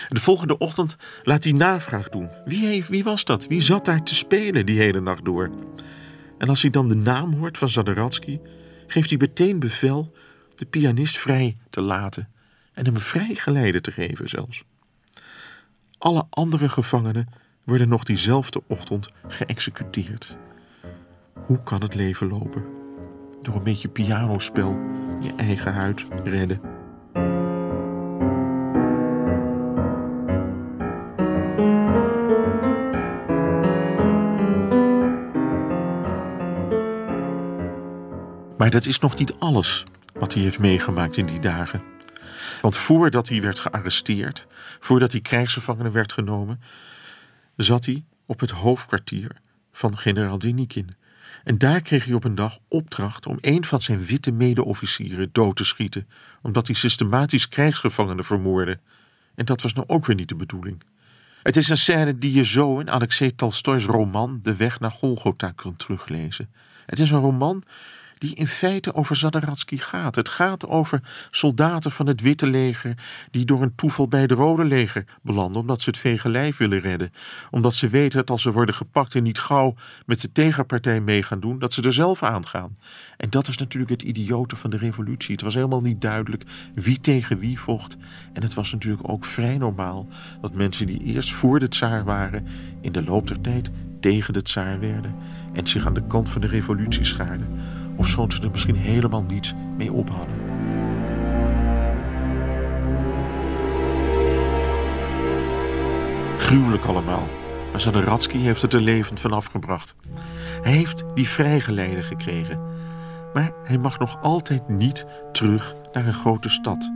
De 0.07 0.19
volgende 0.19 0.57
ochtend 0.57 0.97
laat 1.23 1.43
hij 1.43 1.53
navraag 1.53 2.09
doen. 2.09 2.29
Wie, 2.45 2.65
heeft, 2.65 2.89
wie 2.89 3.03
was 3.03 3.25
dat? 3.25 3.47
Wie 3.47 3.61
zat 3.61 3.85
daar 3.85 4.03
te 4.03 4.15
spelen 4.15 4.65
die 4.65 4.79
hele 4.79 5.01
nacht 5.01 5.25
door? 5.25 5.49
En 6.37 6.49
als 6.49 6.61
hij 6.61 6.71
dan 6.71 6.87
de 6.87 6.95
naam 6.95 7.33
hoort 7.33 7.57
van 7.57 7.69
Zadaratsky, 7.69 8.39
geeft 8.87 9.09
hij 9.09 9.17
meteen 9.17 9.59
bevel 9.59 10.11
de 10.59 10.65
pianist 10.65 11.17
vrij 11.17 11.57
te 11.69 11.81
laten 11.81 12.29
en 12.73 12.85
hem 12.85 12.97
vrijgeleide 12.97 13.81
te 13.81 13.91
geven 13.91 14.29
zelfs. 14.29 14.63
Alle 15.97 16.25
andere 16.29 16.69
gevangenen 16.69 17.27
worden 17.63 17.89
nog 17.89 18.03
diezelfde 18.03 18.61
ochtend 18.67 19.09
geëxecuteerd. 19.27 20.37
Hoe 21.33 21.63
kan 21.63 21.81
het 21.81 21.95
leven 21.95 22.27
lopen? 22.27 22.65
Door 23.41 23.55
een 23.55 23.63
beetje 23.63 23.89
pianospel 23.89 24.77
je 25.21 25.33
eigen 25.37 25.73
huid 25.73 26.05
redden. 26.23 26.61
Maar 38.57 38.69
dat 38.69 38.85
is 38.85 38.99
nog 38.99 39.17
niet 39.17 39.33
alles 39.33 39.85
wat 40.19 40.33
hij 40.33 40.43
heeft 40.43 40.59
meegemaakt 40.59 41.17
in 41.17 41.25
die 41.25 41.39
dagen. 41.39 41.81
Want 42.61 42.75
voordat 42.75 43.29
hij 43.29 43.41
werd 43.41 43.59
gearresteerd, 43.59 44.47
voordat 44.79 45.11
hij 45.11 45.21
krijgsgevangene 45.21 45.91
werd 45.91 46.13
genomen, 46.13 46.61
zat 47.55 47.85
hij 47.85 48.03
op 48.25 48.39
het 48.39 48.49
hoofdkwartier 48.49 49.31
van 49.71 49.97
generaal 49.97 50.37
Denikin. 50.37 50.95
En 51.43 51.57
daar 51.57 51.81
kreeg 51.81 52.05
hij 52.05 52.13
op 52.13 52.23
een 52.23 52.35
dag 52.35 52.59
opdracht 52.67 53.25
om 53.25 53.37
een 53.41 53.65
van 53.65 53.81
zijn 53.81 54.05
witte 54.05 54.31
mede-officieren 54.31 55.29
dood 55.31 55.55
te 55.55 55.65
schieten, 55.65 56.07
omdat 56.41 56.67
hij 56.67 56.75
systematisch 56.75 57.47
krijgsgevangenen 57.47 58.25
vermoordde. 58.25 58.79
En 59.35 59.45
dat 59.45 59.61
was 59.61 59.73
nou 59.73 59.87
ook 59.87 60.05
weer 60.05 60.15
niet 60.15 60.29
de 60.29 60.35
bedoeling. 60.35 60.83
Het 61.43 61.57
is 61.57 61.69
een 61.69 61.77
scène 61.77 62.17
die 62.17 62.33
je 62.33 62.45
zo 62.45 62.79
in 62.79 62.89
Alexei 62.89 63.35
Tolstoy's 63.35 63.85
roman 63.85 64.39
De 64.43 64.55
Weg 64.55 64.79
naar 64.79 64.91
Golgotha 64.91 65.51
kunt 65.51 65.79
teruglezen. 65.79 66.49
Het 66.85 66.99
is 66.99 67.11
een 67.11 67.19
roman 67.19 67.63
die 68.19 68.35
in 68.35 68.47
feite 68.47 68.93
over 68.93 69.15
Zadaratsky 69.15 69.77
gaat. 69.77 70.15
Het 70.15 70.29
gaat 70.29 70.67
over 70.67 71.01
soldaten 71.31 71.91
van 71.91 72.07
het 72.07 72.21
Witte 72.21 72.47
Leger 72.47 72.97
die 73.31 73.45
door 73.45 73.61
een 73.61 73.75
toeval 73.75 74.07
bij 74.07 74.21
het 74.21 74.31
Rode 74.31 74.63
Leger 74.63 75.05
belanden 75.21 75.61
omdat 75.61 75.81
ze 75.81 75.89
het 75.89 75.99
vege 75.99 76.29
lijf 76.29 76.57
willen 76.57 76.79
redden. 76.79 77.11
Omdat 77.51 77.75
ze 77.75 77.87
weten 77.87 78.17
dat 78.19 78.29
als 78.29 78.41
ze 78.41 78.51
worden 78.51 78.75
gepakt 78.75 79.15
en 79.15 79.23
niet 79.23 79.39
gauw 79.39 79.75
met 80.05 80.21
de 80.21 80.31
tegenpartij 80.31 80.99
mee 80.99 81.23
gaan 81.23 81.39
doen, 81.39 81.59
dat 81.59 81.73
ze 81.73 81.81
er 81.81 81.93
zelf 81.93 82.23
aan 82.23 82.47
gaan. 82.47 82.75
En 83.17 83.29
dat 83.29 83.47
is 83.47 83.57
natuurlijk 83.57 83.91
het 83.91 84.01
idiote 84.01 84.55
van 84.55 84.69
de 84.69 84.77
revolutie. 84.77 85.33
Het 85.33 85.43
was 85.43 85.53
helemaal 85.53 85.81
niet 85.81 86.01
duidelijk 86.01 86.43
wie 86.75 87.01
tegen 87.01 87.39
wie 87.39 87.59
vocht. 87.59 87.97
En 88.33 88.41
het 88.41 88.53
was 88.53 88.71
natuurlijk 88.71 89.09
ook 89.09 89.25
vrij 89.25 89.57
normaal 89.57 90.07
dat 90.41 90.53
mensen 90.53 90.87
die 90.87 91.03
eerst 91.03 91.33
voor 91.33 91.59
de 91.59 91.67
tsaar 91.67 92.03
waren, 92.03 92.47
in 92.81 92.91
de 92.91 93.03
loop 93.03 93.27
der 93.27 93.41
tijd 93.41 93.71
tegen 93.99 94.33
de 94.33 94.41
tsaar 94.41 94.79
werden 94.79 95.15
en 95.53 95.67
zich 95.67 95.85
aan 95.85 95.93
de 95.93 96.07
kant 96.07 96.29
van 96.29 96.41
de 96.41 96.47
revolutie 96.47 97.05
schaarden 97.05 97.78
of 97.99 98.07
ze 98.07 98.41
er 98.41 98.51
misschien 98.51 98.75
helemaal 98.75 99.23
niets 99.23 99.53
mee 99.77 99.91
op. 99.91 100.11
Gruwelijk 106.37 106.85
allemaal. 106.85 107.27
Maar 107.71 107.79
Zadaratsky 107.79 108.37
heeft 108.37 108.61
het 108.61 108.73
er 108.73 108.81
levend 108.81 109.19
van 109.19 109.33
afgebracht. 109.33 109.95
Hij 110.61 110.71
heeft 110.71 111.03
die 111.13 111.27
vrijgeleide 111.27 112.03
gekregen. 112.03 112.59
Maar 113.33 113.51
hij 113.63 113.77
mag 113.77 113.99
nog 113.99 114.21
altijd 114.21 114.67
niet 114.67 115.05
terug 115.31 115.75
naar 115.93 116.07
een 116.07 116.13
grote 116.13 116.49
stad. 116.49 116.91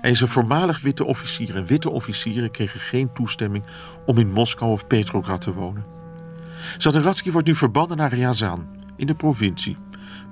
Hij 0.00 0.10
is 0.10 0.20
een 0.20 0.28
voormalig 0.28 0.80
witte 0.80 1.04
officier 1.04 1.56
en 1.56 1.66
witte 1.66 1.90
officieren 1.90 2.50
kregen 2.50 2.80
geen 2.80 3.12
toestemming 3.12 3.64
om 4.06 4.18
in 4.18 4.32
Moskou 4.32 4.70
of 4.70 4.86
Petrograd 4.86 5.40
te 5.40 5.52
wonen. 5.52 5.84
Zadaratsky 6.78 7.30
wordt 7.30 7.46
nu 7.46 7.54
verbannen 7.54 7.96
naar 7.96 8.12
Ryazan, 8.12 8.66
in 8.96 9.06
de 9.06 9.14
provincie, 9.14 9.76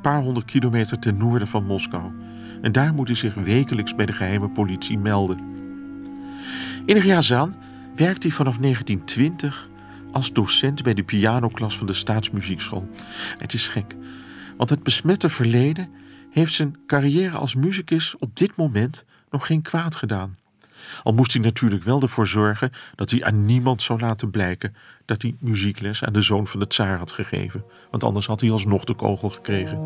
paar 0.02 0.20
honderd 0.20 0.46
kilometer 0.46 0.98
ten 0.98 1.16
noorden 1.16 1.48
van 1.48 1.64
Moskou. 1.64 2.12
En 2.62 2.72
daar 2.72 2.94
moet 2.94 3.06
hij 3.06 3.16
zich 3.16 3.34
wekelijks 3.34 3.94
bij 3.94 4.06
de 4.06 4.12
geheime 4.12 4.48
politie 4.50 4.98
melden. 4.98 5.38
In 6.86 6.96
Ryazan 6.96 7.54
werkt 7.94 8.22
hij 8.22 8.32
vanaf 8.32 8.56
1920 8.58 9.68
als 10.12 10.32
docent 10.32 10.82
bij 10.82 10.94
de 10.94 11.02
pianoklas 11.02 11.78
van 11.78 11.86
de 11.86 11.92
Staatsmuziekschool. 11.92 12.88
Het 13.38 13.52
is 13.52 13.68
gek, 13.68 13.96
want 14.56 14.70
het 14.70 14.82
besmette 14.82 15.28
verleden 15.28 15.88
heeft 16.30 16.52
zijn 16.52 16.76
carrière 16.86 17.36
als 17.36 17.54
muzikus 17.54 18.16
op 18.18 18.36
dit 18.36 18.56
moment 18.56 19.04
nog 19.30 19.46
geen 19.46 19.62
kwaad 19.62 19.96
gedaan. 19.96 20.34
Al 21.02 21.12
moest 21.12 21.32
hij 21.32 21.42
natuurlijk 21.42 21.84
wel 21.84 22.02
ervoor 22.02 22.26
zorgen 22.26 22.70
dat 22.94 23.10
hij 23.10 23.24
aan 23.24 23.44
niemand 23.44 23.82
zou 23.82 24.00
laten 24.00 24.30
blijken 24.30 24.74
dat 25.04 25.22
hij 25.22 25.36
muziekles 25.38 26.04
aan 26.04 26.12
de 26.12 26.22
zoon 26.22 26.46
van 26.46 26.60
de 26.60 26.66
tsaar 26.66 26.98
had 26.98 27.12
gegeven. 27.12 27.64
Want 27.90 28.04
anders 28.04 28.26
had 28.26 28.40
hij 28.40 28.50
alsnog 28.50 28.84
de 28.84 28.94
kogel 28.94 29.30
gekregen. 29.30 29.78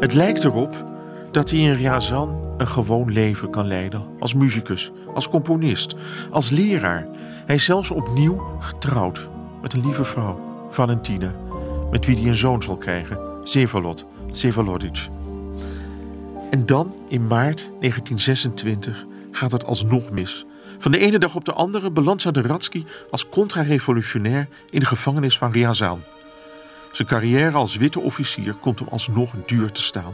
Het 0.00 0.14
lijkt 0.14 0.44
erop 0.44 0.92
dat 1.30 1.50
hij 1.50 1.58
in 1.58 1.74
Ryazan 1.74 2.54
een 2.58 2.68
gewoon 2.68 3.12
leven 3.12 3.50
kan 3.50 3.66
leiden. 3.66 4.06
Als 4.18 4.34
muzikus, 4.34 4.92
als 5.14 5.28
componist, 5.28 5.94
als 6.30 6.50
leraar. 6.50 7.06
Hij 7.46 7.54
is 7.54 7.64
zelfs 7.64 7.90
opnieuw 7.90 8.56
getrouwd 8.60 9.28
met 9.62 9.72
een 9.72 9.84
lieve 9.84 10.04
vrouw, 10.04 10.66
Valentina, 10.70 11.34
met 11.90 12.06
wie 12.06 12.16
hij 12.16 12.26
een 12.26 12.34
zoon 12.34 12.62
zal 12.62 12.76
krijgen, 12.76 13.18
Zevalot, 13.42 14.06
Zevalodic. 14.30 15.08
En 16.54 16.66
dan, 16.66 16.94
in 17.08 17.26
maart 17.26 17.58
1926, 17.80 19.04
gaat 19.30 19.52
het 19.52 19.64
alsnog 19.64 20.10
mis. 20.10 20.44
Van 20.78 20.92
de 20.92 20.98
ene 20.98 21.18
dag 21.18 21.34
op 21.34 21.44
de 21.44 21.52
andere 21.52 21.90
belandt 21.90 22.22
Zadaratsky 22.22 22.84
als 23.10 23.28
contra-revolutionair 23.28 24.48
in 24.70 24.80
de 24.80 24.86
gevangenis 24.86 25.38
van 25.38 25.52
Ryazan. 25.52 26.02
Zijn 26.92 27.08
carrière 27.08 27.56
als 27.56 27.76
witte 27.76 28.00
officier 28.00 28.54
komt 28.54 28.78
hem 28.78 28.88
alsnog 28.88 29.34
duur 29.46 29.72
te 29.72 29.82
staan. 29.82 30.12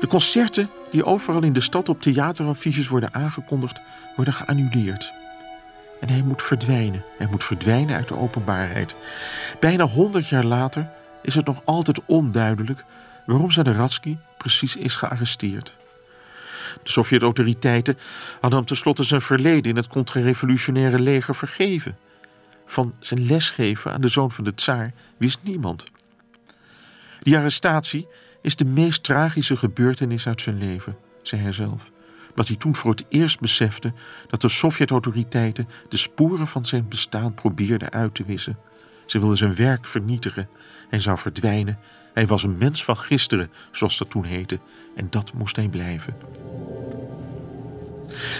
De 0.00 0.06
concerten 0.06 0.70
die 0.90 1.04
overal 1.04 1.42
in 1.42 1.52
de 1.52 1.60
stad 1.60 1.88
op 1.88 2.02
theateraffiches 2.02 2.88
worden 2.88 3.14
aangekondigd, 3.14 3.80
worden 4.16 4.34
geannuleerd. 4.34 5.12
En 6.00 6.08
hij 6.08 6.22
moet 6.22 6.42
verdwijnen. 6.42 7.04
Hij 7.18 7.28
moet 7.30 7.44
verdwijnen 7.44 7.96
uit 7.96 8.08
de 8.08 8.16
openbaarheid. 8.16 8.96
Bijna 9.60 9.86
honderd 9.86 10.28
jaar 10.28 10.44
later 10.44 10.90
is 11.22 11.34
het 11.34 11.46
nog 11.46 11.62
altijd 11.64 12.00
onduidelijk 12.06 12.84
waarom 13.26 13.50
Zadaratsky 13.50 14.16
precies 14.38 14.76
is 14.76 14.96
gearresteerd. 14.96 15.74
De 16.82 16.90
Sovjet-autoriteiten 16.90 17.98
hadden 18.40 18.58
hem 18.58 18.68
tenslotte 18.68 19.04
zijn 19.04 19.20
verleden 19.20 19.70
in 19.70 19.76
het 19.76 19.86
contra-revolutionaire 19.86 21.00
leger 21.00 21.34
vergeven. 21.34 21.96
Van 22.66 22.94
zijn 23.00 23.26
lesgeven 23.26 23.92
aan 23.92 24.00
de 24.00 24.08
zoon 24.08 24.30
van 24.30 24.44
de 24.44 24.54
tsaar 24.54 24.92
wist 25.16 25.38
niemand. 25.42 25.84
Die 27.22 27.36
arrestatie 27.36 28.06
is 28.42 28.56
de 28.56 28.64
meest 28.64 29.02
tragische 29.02 29.56
gebeurtenis 29.56 30.26
uit 30.26 30.40
zijn 30.40 30.58
leven, 30.58 30.96
zei 31.22 31.42
hij 31.42 31.52
zelf. 31.52 31.90
Dat 32.34 32.48
hij 32.48 32.56
toen 32.56 32.74
voor 32.74 32.90
het 32.90 33.04
eerst 33.08 33.40
besefte 33.40 33.92
dat 34.28 34.40
de 34.40 34.48
Sovjet-autoriteiten 34.48 35.68
de 35.88 35.96
sporen 35.96 36.46
van 36.46 36.64
zijn 36.64 36.88
bestaan 36.88 37.34
probeerden 37.34 37.90
uit 37.90 38.14
te 38.14 38.24
wissen. 38.24 38.58
Ze 39.06 39.18
wilden 39.18 39.36
zijn 39.36 39.54
werk 39.54 39.86
vernietigen. 39.86 40.48
Hij 40.88 41.00
zou 41.00 41.18
verdwijnen. 41.18 41.78
Hij 42.14 42.26
was 42.26 42.42
een 42.42 42.58
mens 42.58 42.84
van 42.84 42.96
gisteren, 42.96 43.50
zoals 43.72 43.98
dat 43.98 44.10
toen 44.10 44.24
heette. 44.24 44.58
En 44.94 45.06
dat 45.10 45.32
moest 45.32 45.56
hij 45.56 45.68
blijven. 45.68 46.14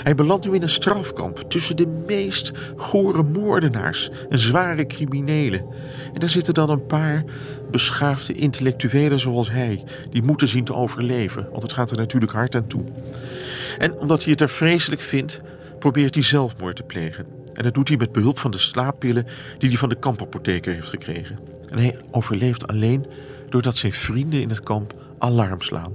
Hij 0.02 0.14
belandt 0.14 0.46
nu 0.46 0.54
in 0.54 0.62
een 0.62 0.68
strafkamp 0.68 1.38
tussen 1.38 1.76
de 1.76 1.86
meest 2.06 2.52
gore 2.76 3.22
moordenaars 3.22 4.10
en 4.28 4.38
zware 4.38 4.86
criminelen. 4.86 5.64
En 6.12 6.20
daar 6.20 6.30
zitten 6.30 6.54
dan 6.54 6.70
een 6.70 6.86
paar 6.86 7.24
beschaafde 7.70 8.32
intellectuelen 8.32 9.20
zoals 9.20 9.50
hij, 9.50 9.84
die 10.10 10.22
moeten 10.22 10.48
zien 10.48 10.64
te 10.64 10.74
overleven, 10.74 11.48
want 11.50 11.62
het 11.62 11.72
gaat 11.72 11.90
er 11.90 11.96
natuurlijk 11.96 12.32
hard 12.32 12.54
aan 12.54 12.66
toe. 12.66 12.84
En 13.78 13.94
omdat 13.98 14.22
hij 14.22 14.32
het 14.32 14.40
er 14.40 14.48
vreselijk 14.48 15.00
vindt, 15.00 15.40
probeert 15.78 16.14
hij 16.14 16.22
zelfmoord 16.22 16.76
te 16.76 16.82
plegen. 16.82 17.26
En 17.52 17.62
dat 17.62 17.74
doet 17.74 17.88
hij 17.88 17.96
met 17.96 18.12
behulp 18.12 18.38
van 18.38 18.50
de 18.50 18.58
slaappillen 18.58 19.26
die 19.58 19.68
hij 19.68 19.78
van 19.78 19.88
de 19.88 19.98
kampapotheker 19.98 20.72
heeft 20.72 20.88
gekregen. 20.88 21.38
En 21.68 21.78
hij 21.78 21.98
overleeft 22.10 22.66
alleen 22.66 23.06
doordat 23.54 23.76
zijn 23.76 23.92
vrienden 23.92 24.40
in 24.40 24.48
het 24.48 24.60
kamp 24.60 24.94
alarm 25.18 25.60
slaan. 25.60 25.92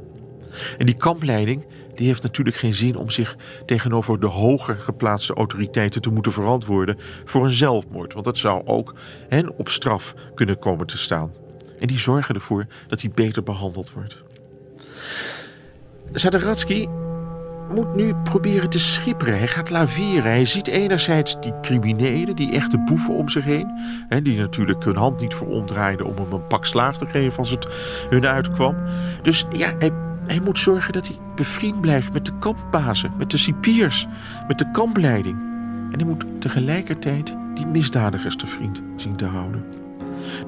En 0.78 0.86
die 0.86 0.96
kampleiding 0.96 1.66
die 1.96 2.08
heeft 2.08 2.24
natuurlijk 2.24 2.56
geen 2.56 2.74
zin 2.74 2.96
om 2.96 3.10
zich 3.10 3.36
tegenover 3.66 4.20
de 4.20 4.28
hoger 4.28 4.76
geplaatste 4.76 5.34
autoriteiten 5.34 6.02
te 6.02 6.10
moeten 6.10 6.32
verantwoorden 6.32 6.98
voor 7.26 7.44
een 7.44 7.52
zelfmoord. 7.52 8.14
Want 8.14 8.26
dat 8.26 8.38
zou 8.38 8.66
ook 8.66 8.94
hen 9.30 9.58
op 9.58 9.70
straf 9.70 10.14
kunnen 10.36 10.60
komen 10.60 10.88
te 10.88 10.98
staan. 10.98 11.32
En 11.80 11.88
die 11.88 12.00
zorgen 12.00 12.36
ervoor 12.36 12.66
dat 12.88 13.02
hij 13.02 13.12
beter 13.14 13.44
behandeld 13.44 13.92
wordt. 13.92 14.18
Zadaratsky 16.12 16.88
moet 17.74 17.96
nu 17.96 18.16
proberen 18.24 18.70
te 18.70 18.80
schipperen. 18.80 19.38
Hij 19.38 19.48
gaat 19.48 19.70
laveren. 19.70 20.32
Hij 20.32 20.46
ziet 20.46 20.68
enerzijds 20.68 21.42
die 21.42 21.54
criminelen, 21.62 22.36
die 22.36 22.52
echte 22.52 22.80
boeven 22.80 23.14
om 23.14 23.30
zich 23.30 23.44
heen. 23.44 23.68
Hè, 24.10 24.22
die 24.22 24.40
natuurlijk 24.40 24.84
hun 24.84 24.96
hand 24.96 25.20
niet 25.20 25.34
voor 25.34 25.48
omdraaiden 25.48 26.06
om 26.06 26.16
hem 26.16 26.32
een 26.32 26.48
pak 26.48 26.66
slaag 26.66 26.98
te 26.98 27.06
geven 27.06 27.38
als 27.38 27.50
het 27.50 27.68
hun 28.10 28.26
uitkwam. 28.26 28.76
Dus 29.22 29.46
ja, 29.52 29.74
hij 29.80 29.92
hij 30.30 30.40
moet 30.40 30.60
zorgen 30.60 30.94
dat 30.94 31.08
hij 31.08 31.18
bevriend 31.36 31.82
blijft 31.82 32.14
met 32.14 32.26
de 32.26 32.38
kampbazen, 32.40 33.12
met 33.18 33.32
de 33.32 33.38
cipiers, 33.38 34.08
met 34.48 34.58
de 34.58 34.72
kampleiding. 34.72 35.38
En 35.92 35.96
hij 35.96 36.04
moet 36.04 36.26
tegelijkertijd 36.40 37.36
die 37.54 37.66
misdadigers 37.66 38.36
te 38.36 38.48
vriend 38.48 38.82
zien 38.96 39.16
te 39.16 39.26
houden. 39.26 39.64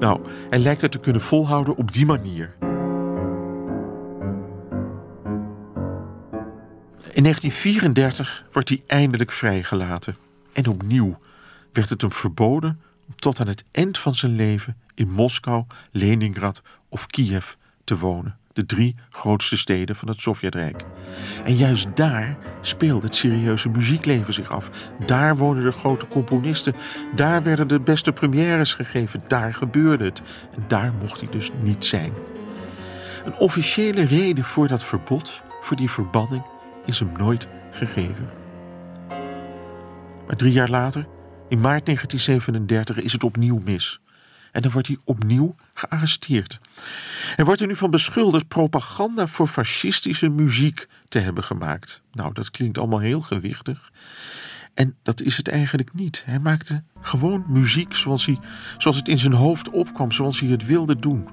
Nou, 0.00 0.20
hij 0.50 0.58
lijkt 0.58 0.80
het 0.80 0.90
te 0.90 0.98
kunnen 0.98 1.22
volhouden 1.22 1.76
op 1.76 1.92
die 1.92 2.06
manier. 2.06 2.54
In 7.10 7.22
1934 7.22 8.44
wordt 8.52 8.68
hij 8.68 8.82
eindelijk 8.86 9.32
vrijgelaten. 9.32 10.16
En 10.52 10.66
opnieuw 10.66 11.18
werd 11.72 11.88
het 11.88 12.00
hem 12.00 12.12
verboden 12.12 12.80
om 13.08 13.14
tot 13.16 13.40
aan 13.40 13.48
het 13.48 13.64
eind 13.70 13.98
van 13.98 14.14
zijn 14.14 14.34
leven 14.34 14.76
in 14.94 15.10
Moskou, 15.10 15.64
Leningrad 15.90 16.62
of 16.88 17.06
Kiev 17.06 17.52
te 17.84 17.98
wonen 17.98 18.36
de 18.52 18.66
drie 18.66 18.94
grootste 19.10 19.56
steden 19.56 19.96
van 19.96 20.08
het 20.08 20.20
Sovjetrijk. 20.20 20.84
En 21.44 21.56
juist 21.56 21.96
daar 21.96 22.36
speelde 22.60 23.06
het 23.06 23.16
serieuze 23.16 23.68
muziekleven 23.68 24.34
zich 24.34 24.50
af. 24.50 24.70
Daar 25.06 25.36
woonden 25.36 25.64
de 25.64 25.72
grote 25.72 26.08
componisten, 26.08 26.74
daar 27.14 27.42
werden 27.42 27.68
de 27.68 27.80
beste 27.80 28.12
premières 28.12 28.74
gegeven, 28.74 29.22
daar 29.26 29.54
gebeurde 29.54 30.04
het. 30.04 30.22
En 30.56 30.64
daar 30.68 30.92
mocht 31.00 31.20
hij 31.20 31.28
dus 31.30 31.50
niet 31.60 31.84
zijn. 31.84 32.12
Een 33.24 33.34
officiële 33.34 34.04
reden 34.04 34.44
voor 34.44 34.68
dat 34.68 34.84
verbod, 34.84 35.42
voor 35.60 35.76
die 35.76 35.90
verbanning, 35.90 36.42
is 36.86 36.98
hem 36.98 37.12
nooit 37.16 37.48
gegeven. 37.70 38.28
Maar 40.26 40.36
drie 40.36 40.52
jaar 40.52 40.70
later, 40.70 41.06
in 41.48 41.60
maart 41.60 41.84
1937, 41.84 43.00
is 43.00 43.12
het 43.12 43.24
opnieuw 43.24 43.60
mis. 43.64 44.00
En 44.52 44.62
dan 44.62 44.70
wordt 44.70 44.88
hij 44.88 44.96
opnieuw 45.04 45.54
gearresteerd. 45.74 46.60
En 47.36 47.44
wordt 47.44 47.60
er 47.60 47.66
nu 47.66 47.74
van 47.74 47.90
beschuldigd 47.90 48.48
propaganda 48.48 49.26
voor 49.26 49.46
fascistische 49.46 50.28
muziek 50.28 50.86
te 51.08 51.18
hebben 51.18 51.44
gemaakt. 51.44 52.02
Nou, 52.12 52.32
dat 52.32 52.50
klinkt 52.50 52.78
allemaal 52.78 52.98
heel 52.98 53.20
gewichtig. 53.20 53.90
En 54.74 54.96
dat 55.02 55.20
is 55.20 55.36
het 55.36 55.48
eigenlijk 55.48 55.94
niet. 55.94 56.22
Hij 56.26 56.38
maakte 56.38 56.82
gewoon 57.00 57.44
muziek 57.48 57.94
zoals, 57.94 58.26
hij, 58.26 58.38
zoals 58.78 58.96
het 58.96 59.08
in 59.08 59.18
zijn 59.18 59.32
hoofd 59.32 59.70
opkwam, 59.70 60.12
zoals 60.12 60.40
hij 60.40 60.48
het 60.48 60.66
wilde 60.66 60.98
doen. 60.98 61.28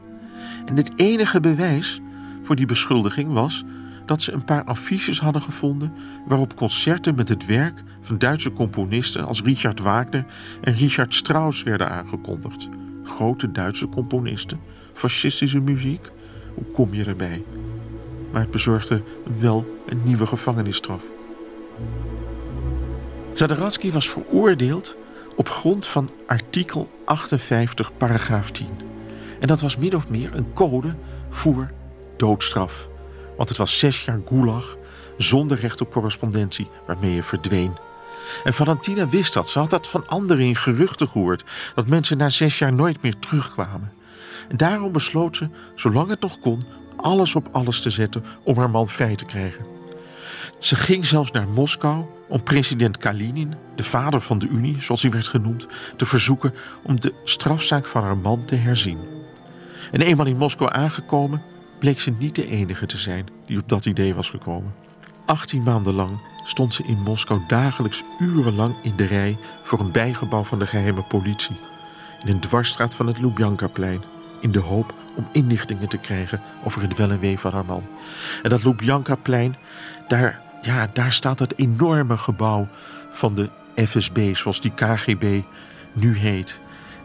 En 0.66 0.78
het 0.78 0.92
enige 0.96 1.40
bewijs 1.40 2.00
voor 2.44 2.56
die 2.56 2.66
beschuldiging 2.66 3.34
was 3.34 3.64
dat 4.10 4.22
ze 4.22 4.32
een 4.32 4.46
paar 4.46 4.64
affiches 4.64 5.20
hadden 5.20 5.42
gevonden 5.42 5.94
waarop 6.28 6.56
concerten 6.56 7.16
met 7.16 7.30
het 7.30 7.46
werk 7.46 7.84
van 8.02 8.18
Duitse 8.18 8.52
componisten 8.52 9.26
als 9.26 9.42
Richard 9.42 9.80
Wagner 9.80 10.26
en 10.62 10.74
Richard 10.74 11.14
Strauss 11.14 11.64
werden 11.64 11.90
aangekondigd 11.90 12.70
grote 13.04 13.52
Duitse 13.52 13.90
componisten, 13.90 14.60
fascistische 14.94 15.60
muziek. 15.60 16.12
Hoe 16.54 16.66
kom 16.74 16.94
je 16.94 17.06
erbij? 17.06 17.44
Maar 18.32 18.42
het 18.42 18.52
bezorgde 18.52 19.04
wel 19.40 19.82
een 19.86 20.02
nieuwe 20.04 20.26
gevangenisstraf. 20.26 21.04
Zadaratsky 23.34 23.92
was 23.92 24.10
veroordeeld 24.10 24.96
op 25.36 25.50
grond 25.50 25.88
van 25.88 26.10
artikel 26.28 26.90
58, 27.06 27.98
paragraaf 27.98 28.52
10. 28.52 28.68
En 29.40 29.48
dat 29.48 29.62
was 29.62 29.78
min 29.78 29.96
of 29.96 30.10
meer 30.10 30.36
een 30.36 30.54
code 30.54 30.96
voor 31.30 31.72
doodstraf. 32.18 32.90
Want 33.40 33.52
het 33.52 33.58
was 33.58 33.80
zes 33.80 34.06
jaar 34.06 34.20
gulag 34.26 34.78
zonder 35.18 35.60
recht 35.60 35.82
op 35.82 35.92
correspondentie 35.92 36.70
waarmee 36.88 37.14
je 37.14 37.24
verdween. 37.24 37.78
En 38.44 38.54
Valentina 38.54 39.10
wist 39.10 39.34
dat. 39.34 39.50
Ze 39.50 39.60
had 39.60 39.70
dat 39.70 39.88
van 39.88 40.08
anderen 40.08 40.46
in 40.46 40.56
geruchten 40.56 41.08
gehoord. 41.08 41.44
Dat 41.76 41.88
mensen 41.88 42.18
na 42.18 42.30
zes 42.30 42.58
jaar 42.58 42.74
nooit 42.74 43.02
meer 43.02 43.20
terugkwamen. 43.20 43.92
En 44.50 44.58
daarom 44.58 44.92
besloot 44.92 45.38
ze, 45.38 45.50
zolang 45.76 46.10
het 46.10 46.22
nog 46.22 46.40
kon, 46.40 46.62
alles 46.96 47.36
op 47.36 47.48
alles 47.52 47.82
te 47.82 47.90
zetten 47.90 48.24
om 48.44 48.58
haar 48.58 48.70
man 48.70 48.88
vrij 48.88 49.16
te 49.16 49.26
krijgen. 49.26 49.66
Ze 50.58 50.76
ging 50.76 51.06
zelfs 51.06 51.32
naar 51.32 51.48
Moskou 51.48 52.06
om 52.28 52.44
president 52.44 52.98
Kalinin, 52.98 53.54
de 53.76 53.84
vader 53.84 54.22
van 54.22 54.40
de 54.40 54.48
Unie, 54.48 54.82
zoals 54.82 55.02
hij 55.02 55.12
werd 55.12 55.28
genoemd, 55.28 55.68
te 55.96 56.06
verzoeken 56.06 56.54
om 56.84 57.00
de 57.00 57.14
strafzaak 57.24 57.86
van 57.86 58.04
haar 58.04 58.18
man 58.18 58.46
te 58.46 58.56
herzien. 58.56 59.00
En 59.92 60.02
eenmaal 60.02 60.26
in 60.26 60.38
Moskou 60.38 60.70
aangekomen, 60.74 61.42
bleek 61.80 62.00
ze 62.00 62.12
niet 62.12 62.36
de 62.36 62.48
enige 62.48 62.86
te 62.86 62.98
zijn 62.98 63.28
die 63.46 63.60
op 63.60 63.70
dat 63.70 63.86
idee 63.86 64.16
was 64.16 64.30
gekomen. 64.30 64.74
18 65.26 65.64
maanden 65.64 65.94
lang 65.94 66.22
stond 66.44 66.74
ze 66.74 66.84
in 66.84 66.98
Moskou 66.98 67.42
dagelijks 67.48 68.04
urenlang 68.20 68.76
in 68.84 68.96
de 68.96 69.06
rij 69.06 69.38
voor 69.64 69.80
een 69.80 69.92
bijgebouw 69.92 70.44
van 70.44 70.60
de 70.60 70.68
geheime 70.68 71.04
politie. 71.04 71.56
In 72.24 72.34
een 72.34 72.40
dwarsstraat 72.40 72.96
van 72.96 73.08
het 73.08 73.20
Lubjankaplein, 73.20 74.04
in 74.42 74.52
de 74.52 74.60
hoop 74.60 74.94
om 75.16 75.28
inlichtingen 75.32 75.90
te 75.90 75.98
krijgen 75.98 76.42
over 76.64 76.82
het 76.82 76.98
wel 76.98 77.12
en 77.12 77.20
wee 77.20 77.40
van 77.40 77.54
haar 77.54 77.66
man. 77.66 77.84
En 78.44 78.50
dat 78.50 78.64
Lubjanka-plein, 78.64 79.56
daar, 80.08 80.42
ja, 80.62 80.90
daar 80.94 81.12
staat 81.12 81.40
het 81.40 81.58
enorme 81.58 82.18
gebouw 82.18 82.66
van 83.12 83.36
de 83.36 83.50
FSB, 83.76 84.36
zoals 84.36 84.62
die 84.62 84.72
KGB 84.72 85.42
nu 85.94 86.18
heet. 86.18 86.60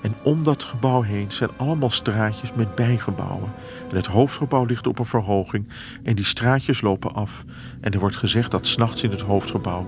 En 0.05 0.15
om 0.23 0.43
dat 0.43 0.63
gebouw 0.63 1.03
heen 1.03 1.33
zijn 1.33 1.51
allemaal 1.57 1.91
straatjes 1.91 2.53
met 2.53 2.75
bijgebouwen. 2.75 3.53
En 3.91 3.97
het 3.97 4.07
hoofdgebouw 4.07 4.65
ligt 4.65 4.87
op 4.87 4.99
een 4.99 5.07
verhoging 5.07 5.69
en 6.03 6.15
die 6.15 6.25
straatjes 6.25 6.81
lopen 6.81 7.15
af. 7.15 7.45
En 7.81 7.93
er 7.93 7.99
wordt 7.99 8.17
gezegd 8.17 8.51
dat 8.51 8.67
s'nachts 8.67 9.03
in 9.03 9.11
het 9.11 9.21
hoofdgebouw 9.21 9.87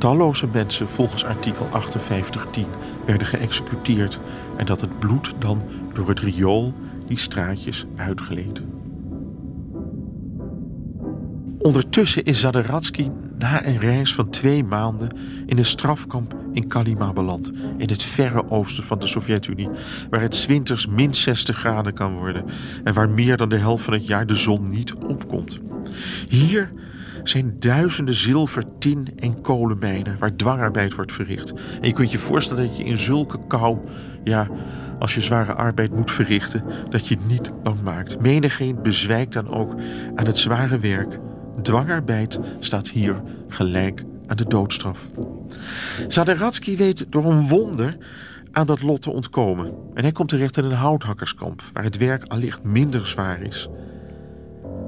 talloze 0.00 0.46
mensen 0.46 0.88
volgens 0.88 1.24
artikel 1.24 1.66
5810 1.70 2.66
werden 3.06 3.26
geëxecuteerd 3.26 4.20
en 4.56 4.66
dat 4.66 4.80
het 4.80 4.98
bloed 4.98 5.34
dan 5.38 5.62
door 5.92 6.08
het 6.08 6.20
riool 6.20 6.74
die 7.06 7.18
straatjes 7.18 7.86
uitgleed. 7.96 8.62
Ondertussen 11.58 12.24
is 12.24 12.40
Zadaratsky 12.40 13.10
na 13.38 13.66
een 13.66 13.78
reis 13.78 14.14
van 14.14 14.30
twee 14.30 14.64
maanden 14.64 15.16
in 15.46 15.58
een 15.58 15.64
strafkamp 15.64 16.39
in 16.52 16.68
Kalima 16.68 17.12
beland, 17.12 17.52
in 17.76 17.88
het 17.88 18.02
verre 18.02 18.48
oosten 18.48 18.84
van 18.84 18.98
de 18.98 19.06
Sovjet-Unie, 19.06 19.68
waar 20.10 20.20
het 20.20 20.46
winters 20.46 20.86
min 20.86 21.14
60 21.14 21.58
graden 21.58 21.94
kan 21.94 22.14
worden 22.14 22.44
en 22.84 22.94
waar 22.94 23.08
meer 23.08 23.36
dan 23.36 23.48
de 23.48 23.56
helft 23.56 23.84
van 23.84 23.92
het 23.92 24.06
jaar 24.06 24.26
de 24.26 24.36
zon 24.36 24.68
niet 24.68 24.94
opkomt. 24.94 25.58
Hier 26.28 26.72
zijn 27.22 27.56
duizenden 27.58 28.14
zilver, 28.14 28.64
tin 28.78 29.08
en 29.16 29.40
kolenmijnen 29.40 30.18
waar 30.18 30.36
dwangarbeid 30.36 30.94
wordt 30.94 31.12
verricht. 31.12 31.52
En 31.52 31.88
je 31.88 31.92
kunt 31.92 32.12
je 32.12 32.18
voorstellen 32.18 32.66
dat 32.66 32.76
je 32.76 32.84
in 32.84 32.98
zulke 32.98 33.38
kou, 33.48 33.78
ja, 34.24 34.48
als 34.98 35.14
je 35.14 35.20
zware 35.20 35.54
arbeid 35.54 35.94
moet 35.94 36.10
verrichten, 36.10 36.64
dat 36.88 37.08
je 37.08 37.14
het 37.14 37.26
niet 37.26 37.50
lang 37.62 37.82
maakt. 37.82 38.20
Menigeen 38.20 38.82
bezwijkt 38.82 39.32
dan 39.32 39.48
ook 39.48 39.74
aan 40.14 40.26
het 40.26 40.38
zware 40.38 40.78
werk. 40.78 41.18
Dwangarbeid 41.62 42.40
staat 42.58 42.88
hier 42.88 43.22
gelijk 43.48 44.04
aan 44.30 44.36
de 44.36 44.48
doodstraf. 44.48 45.06
Zadaratsky 46.08 46.76
weet 46.76 47.06
door 47.08 47.24
een 47.24 47.48
wonder 47.48 47.96
aan 48.52 48.66
dat 48.66 48.82
lot 48.82 49.02
te 49.02 49.10
ontkomen. 49.10 49.72
En 49.94 50.02
hij 50.02 50.12
komt 50.12 50.28
terecht 50.28 50.56
in 50.56 50.64
een 50.64 50.72
houthakkerskamp, 50.72 51.62
waar 51.72 51.84
het 51.84 51.96
werk 51.96 52.24
allicht 52.24 52.62
minder 52.62 53.06
zwaar 53.06 53.42
is. 53.42 53.68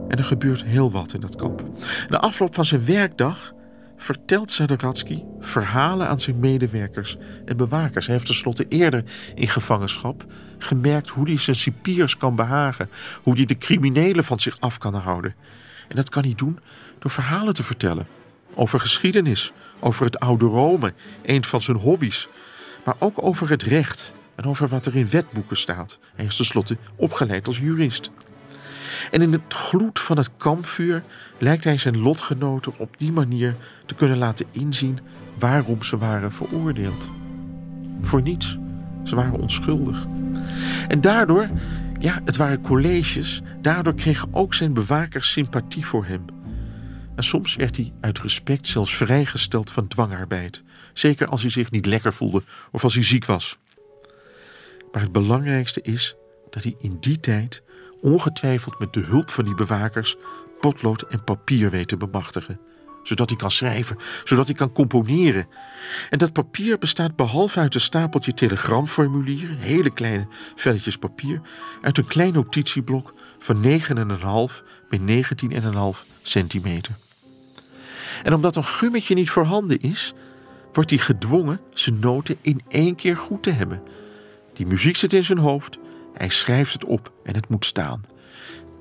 En 0.08 0.18
er 0.18 0.24
gebeurt 0.24 0.64
heel 0.64 0.90
wat 0.90 1.14
in 1.14 1.20
dat 1.20 1.36
kamp. 1.36 1.64
Na 2.08 2.18
afloop 2.18 2.54
van 2.54 2.64
zijn 2.64 2.84
werkdag 2.84 3.52
vertelt 3.96 4.52
Zadaratsky 4.52 5.22
verhalen 5.40 6.08
aan 6.08 6.20
zijn 6.20 6.40
medewerkers 6.40 7.16
en 7.44 7.56
bewakers. 7.56 8.06
Hij 8.06 8.14
heeft 8.14 8.26
tenslotte 8.26 8.68
eerder 8.68 9.04
in 9.34 9.48
gevangenschap 9.48 10.24
gemerkt 10.58 11.08
hoe 11.08 11.28
hij 11.28 11.38
zijn 11.38 11.56
cipiers 11.56 12.16
kan 12.16 12.36
behagen, 12.36 12.90
hoe 13.22 13.34
hij 13.34 13.44
de 13.44 13.58
criminelen 13.58 14.24
van 14.24 14.40
zich 14.40 14.60
af 14.60 14.78
kan 14.78 14.94
houden. 14.94 15.34
En 15.88 15.96
dat 15.96 16.08
kan 16.08 16.22
hij 16.22 16.34
doen 16.36 16.58
door 16.98 17.10
verhalen 17.10 17.54
te 17.54 17.62
vertellen 17.62 18.06
over 18.54 18.80
geschiedenis, 18.80 19.52
over 19.80 20.04
het 20.04 20.18
oude 20.18 20.44
Rome, 20.44 20.92
een 21.22 21.44
van 21.44 21.62
zijn 21.62 21.76
hobby's, 21.76 22.28
maar 22.84 22.94
ook 22.98 23.22
over 23.22 23.50
het 23.50 23.62
recht 23.62 24.14
en 24.34 24.44
over 24.44 24.68
wat 24.68 24.86
er 24.86 24.96
in 24.96 25.08
wetboeken 25.08 25.56
staat. 25.56 25.98
Hij 26.14 26.24
is 26.24 26.36
tenslotte 26.36 26.76
opgeleid 26.96 27.46
als 27.46 27.58
jurist. 27.58 28.10
En 29.10 29.22
in 29.22 29.32
het 29.32 29.54
gloed 29.54 29.98
van 29.98 30.16
het 30.16 30.30
kampvuur 30.36 31.02
lijkt 31.38 31.64
hij 31.64 31.78
zijn 31.78 31.98
lotgenoten 31.98 32.78
op 32.78 32.98
die 32.98 33.12
manier 33.12 33.56
te 33.86 33.94
kunnen 33.94 34.18
laten 34.18 34.46
inzien 34.50 34.98
waarom 35.38 35.82
ze 35.82 35.98
waren 35.98 36.32
veroordeeld. 36.32 37.10
Voor 38.00 38.22
niets. 38.22 38.58
Ze 39.04 39.14
waren 39.14 39.40
onschuldig. 39.40 40.06
En 40.88 41.00
daardoor, 41.00 41.48
ja, 41.98 42.20
het 42.24 42.36
waren 42.36 42.60
colleges, 42.60 43.42
daardoor 43.60 43.94
kregen 43.94 44.28
ook 44.32 44.54
zijn 44.54 44.72
bewakers 44.72 45.32
sympathie 45.32 45.86
voor 45.86 46.04
hem. 46.04 46.24
En 47.16 47.24
soms 47.24 47.54
werd 47.54 47.76
hij 47.76 47.92
uit 48.00 48.18
respect 48.18 48.66
zelfs 48.66 48.96
vrijgesteld 48.96 49.70
van 49.70 49.88
dwangarbeid. 49.88 50.62
Zeker 50.92 51.26
als 51.26 51.42
hij 51.42 51.50
zich 51.50 51.70
niet 51.70 51.86
lekker 51.86 52.12
voelde 52.12 52.42
of 52.70 52.84
als 52.84 52.94
hij 52.94 53.02
ziek 53.02 53.24
was. 53.24 53.58
Maar 54.92 55.02
het 55.02 55.12
belangrijkste 55.12 55.82
is 55.82 56.16
dat 56.50 56.62
hij 56.62 56.74
in 56.78 56.96
die 57.00 57.20
tijd 57.20 57.62
ongetwijfeld 58.00 58.78
met 58.78 58.92
de 58.92 59.00
hulp 59.00 59.30
van 59.30 59.44
die 59.44 59.54
bewakers 59.54 60.16
potlood 60.60 61.02
en 61.02 61.24
papier 61.24 61.70
weet 61.70 61.88
te 61.88 61.96
bemachtigen. 61.96 62.60
Zodat 63.02 63.28
hij 63.28 63.38
kan 63.38 63.50
schrijven, 63.50 63.96
zodat 64.24 64.46
hij 64.46 64.56
kan 64.56 64.72
componeren. 64.72 65.46
En 66.10 66.18
dat 66.18 66.32
papier 66.32 66.78
bestaat 66.78 67.16
behalve 67.16 67.58
uit 67.58 67.74
een 67.74 67.80
stapeltje 67.80 68.34
telegramformulieren, 68.34 69.56
hele 69.56 69.90
kleine 69.90 70.26
velletjes 70.56 70.96
papier, 70.96 71.40
uit 71.80 71.98
een 71.98 72.06
klein 72.06 72.32
notitieblok 72.32 73.14
van 73.38 73.62
9,5 73.62 74.62
bij 74.88 75.24
19,5 75.64 76.22
centimeter. 76.22 76.94
En 78.22 78.34
omdat 78.34 78.56
een 78.56 78.64
gummetje 78.64 79.14
niet 79.14 79.30
voorhanden 79.30 79.80
is, 79.80 80.14
wordt 80.72 80.90
hij 80.90 80.98
gedwongen 80.98 81.60
zijn 81.72 81.98
noten 81.98 82.36
in 82.40 82.62
één 82.68 82.94
keer 82.94 83.16
goed 83.16 83.42
te 83.42 83.50
hebben. 83.50 83.82
Die 84.52 84.66
muziek 84.66 84.96
zit 84.96 85.12
in 85.12 85.24
zijn 85.24 85.38
hoofd 85.38 85.78
hij 86.14 86.28
schrijft 86.28 86.72
het 86.72 86.84
op 86.84 87.12
en 87.24 87.34
het 87.34 87.48
moet 87.48 87.64
staan. 87.64 88.02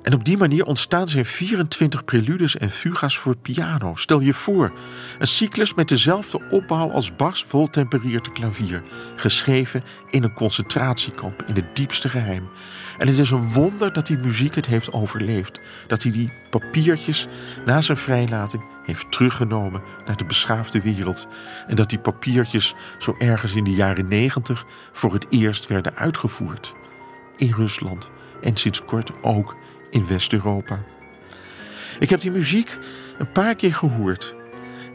En 0.01 0.13
op 0.13 0.25
die 0.25 0.37
manier 0.37 0.65
ontstaan 0.65 1.07
zijn 1.07 1.25
24 1.25 2.05
preludes 2.05 2.57
en 2.57 2.69
fuga's 2.69 3.17
voor 3.17 3.37
piano. 3.37 3.95
Stel 3.95 4.19
je 4.19 4.33
voor, 4.33 4.73
een 5.19 5.27
cyclus 5.27 5.73
met 5.73 5.87
dezelfde 5.87 6.41
opbouw 6.49 6.91
als 6.91 7.15
Bach's 7.15 7.45
voltempereerde 7.47 8.31
klavier, 8.31 8.83
geschreven 9.15 9.83
in 10.09 10.23
een 10.23 10.33
concentratiekamp 10.33 11.43
in 11.47 11.55
het 11.55 11.75
diepste 11.75 12.09
geheim. 12.09 12.49
En 12.97 13.07
het 13.07 13.17
is 13.17 13.31
een 13.31 13.53
wonder 13.53 13.93
dat 13.93 14.07
die 14.07 14.17
muziek 14.17 14.55
het 14.55 14.65
heeft 14.65 14.93
overleefd, 14.93 15.59
dat 15.87 16.03
hij 16.03 16.11
die 16.11 16.33
papiertjes 16.49 17.27
na 17.65 17.81
zijn 17.81 17.97
vrijlating 17.97 18.63
heeft 18.85 19.11
teruggenomen 19.11 19.81
naar 20.05 20.17
de 20.17 20.25
beschaafde 20.25 20.81
wereld 20.81 21.27
en 21.67 21.75
dat 21.75 21.89
die 21.89 21.99
papiertjes 21.99 22.73
zo 22.99 23.15
ergens 23.19 23.53
in 23.53 23.63
de 23.63 23.73
jaren 23.73 24.07
90 24.07 24.65
voor 24.91 25.13
het 25.13 25.25
eerst 25.29 25.67
werden 25.67 25.95
uitgevoerd 25.95 26.73
in 27.37 27.53
Rusland 27.53 28.09
en 28.41 28.55
sinds 28.55 28.85
kort 28.85 29.11
ook 29.21 29.55
in 29.91 30.07
West-Europa. 30.07 30.79
Ik 31.99 32.09
heb 32.09 32.21
die 32.21 32.31
muziek 32.31 32.77
een 33.17 33.31
paar 33.31 33.55
keer 33.55 33.73
gehoord 33.73 34.35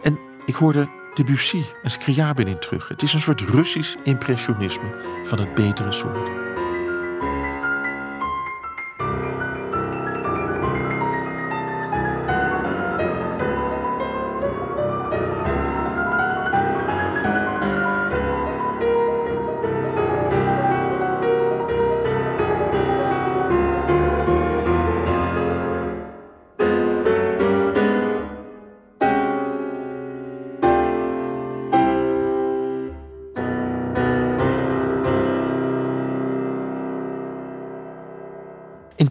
en 0.02 0.18
ik 0.46 0.54
hoorde 0.54 0.88
Debussy 1.14 1.62
en 1.82 1.90
Scriabin 1.90 2.46
in 2.46 2.58
terug. 2.58 2.88
Het 2.88 3.02
is 3.02 3.12
een 3.12 3.20
soort 3.20 3.40
Russisch 3.40 3.96
impressionisme 4.04 5.20
van 5.24 5.38
het 5.38 5.54
betere 5.54 5.92
soort. 5.92 6.30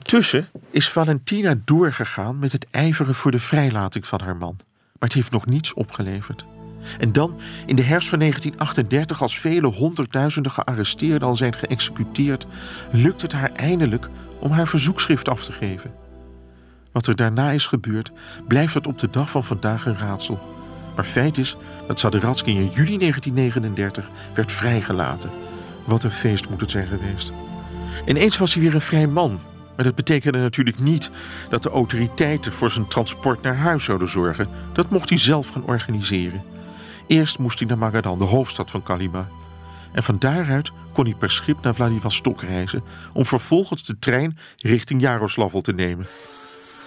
Intussen 0.06 0.47
is 0.70 0.89
Valentina 0.89 1.56
doorgegaan 1.64 2.39
met 2.39 2.51
het 2.51 2.68
ijveren 2.72 3.16
voor 3.16 3.32
de 3.32 3.39
vrijlating 3.39 4.08
van 4.08 4.22
haar 4.22 4.36
man. 4.36 4.56
Maar 4.60 5.10
het 5.10 5.14
heeft 5.14 5.32
nog 5.32 5.45
niets 5.45 5.74
opgeleverd. 5.74 6.45
En 6.99 7.12
dan, 7.12 7.39
in 7.66 7.76
de 7.76 7.82
herfst 7.82 8.10
van 8.10 8.20
1938, 8.20 9.22
als 9.22 9.39
vele 9.39 9.68
honderdduizenden 9.68 10.51
gearresteerden 10.51 11.28
al 11.28 11.36
zijn 11.36 11.53
geëxecuteerd, 11.53 12.45
lukt 12.91 13.22
het 13.22 13.32
haar 13.32 13.51
eindelijk 13.51 14.10
om 14.39 14.51
haar 14.51 14.68
verzoekschrift 14.68 15.30
af 15.30 15.43
te 15.43 15.51
geven. 15.51 15.93
Wat 16.91 17.08
er 17.08 17.16
daarna 17.16 17.51
is 17.51 17.68
gebeurd, 17.68 18.12
blijft 18.47 18.74
het 18.74 18.88
op 18.88 18.99
de 18.99 19.10
dag 19.10 19.30
van 19.30 19.43
vandaag 19.43 19.86
een 19.86 19.97
raadsel. 19.97 20.39
Maar 20.95 21.06
feit 21.06 21.38
is 21.38 21.58
dat 21.88 21.99
Saderatsky 21.99 22.49
in 22.49 22.70
juli 22.70 22.97
1939 22.97 24.10
werd 24.34 24.51
vrijgelaten. 24.51 25.30
Wat 25.86 26.03
een 26.03 26.12
feest 26.12 26.49
moet 26.49 26.62
het 26.62 26.72
zijn 26.72 26.88
geweest. 26.88 27.32
Ineens 28.06 28.38
was 28.38 28.53
hij 28.53 28.64
weer 28.64 28.74
een 28.74 28.82
vrij 28.82 29.08
man, 29.08 29.39
maar 29.76 29.86
dat 29.86 29.95
betekende 29.95 30.38
natuurlijk 30.38 30.80
niet 30.80 31.11
dat 31.49 31.63
de 31.63 31.69
autoriteiten 31.69 32.51
voor 32.51 32.71
zijn 32.71 32.88
transport 32.88 33.41
naar 33.41 33.57
huis 33.57 33.84
zouden 33.84 34.09
zorgen. 34.09 34.47
Dat 34.73 34.89
mocht 34.89 35.09
hij 35.09 35.17
zelf 35.17 35.47
gaan 35.47 35.65
organiseren. 35.65 36.43
Eerst 37.07 37.39
moest 37.39 37.59
hij 37.59 37.67
naar 37.67 37.78
Magadan, 37.78 38.17
de 38.17 38.23
hoofdstad 38.23 38.71
van 38.71 38.84
Kalima. 38.84 39.28
En 39.91 40.03
van 40.03 40.19
daaruit 40.19 40.71
kon 40.93 41.05
hij 41.05 41.15
per 41.15 41.32
schip 41.32 41.61
naar 41.61 41.76
Vladivostok 41.76 42.41
reizen 42.41 42.84
om 43.13 43.26
vervolgens 43.26 43.84
de 43.84 43.99
trein 43.99 44.38
richting 44.57 45.01
Jaroslavl 45.01 45.61
te 45.61 45.73
nemen. 45.73 46.05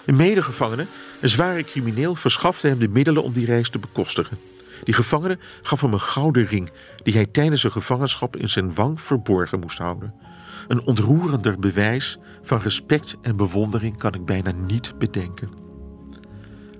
Een 0.05 0.15
medegevangene, 0.15 0.85
een 1.21 1.29
zware 1.29 1.63
crimineel, 1.63 2.15
verschafte 2.15 2.67
hem 2.67 2.79
de 2.79 2.87
middelen 2.87 3.23
om 3.23 3.33
die 3.33 3.45
reis 3.45 3.69
te 3.69 3.79
bekostigen. 3.79 4.37
Die 4.83 4.93
gevangene 4.93 5.39
gaf 5.61 5.81
hem 5.81 5.93
een 5.93 5.99
gouden 5.99 6.45
ring 6.45 6.71
die 7.03 7.13
hij 7.13 7.25
tijdens 7.25 7.61
zijn 7.61 7.73
gevangenschap 7.73 8.35
in 8.35 8.49
zijn 8.49 8.73
wang 8.73 9.01
verborgen 9.01 9.59
moest 9.59 9.77
houden. 9.77 10.13
Een 10.69 10.85
ontroerender 10.85 11.59
bewijs 11.59 12.17
van 12.41 12.59
respect 12.59 13.17
en 13.21 13.37
bewondering 13.37 13.97
kan 13.97 14.13
ik 14.13 14.25
bijna 14.25 14.51
niet 14.51 14.93
bedenken. 14.97 15.49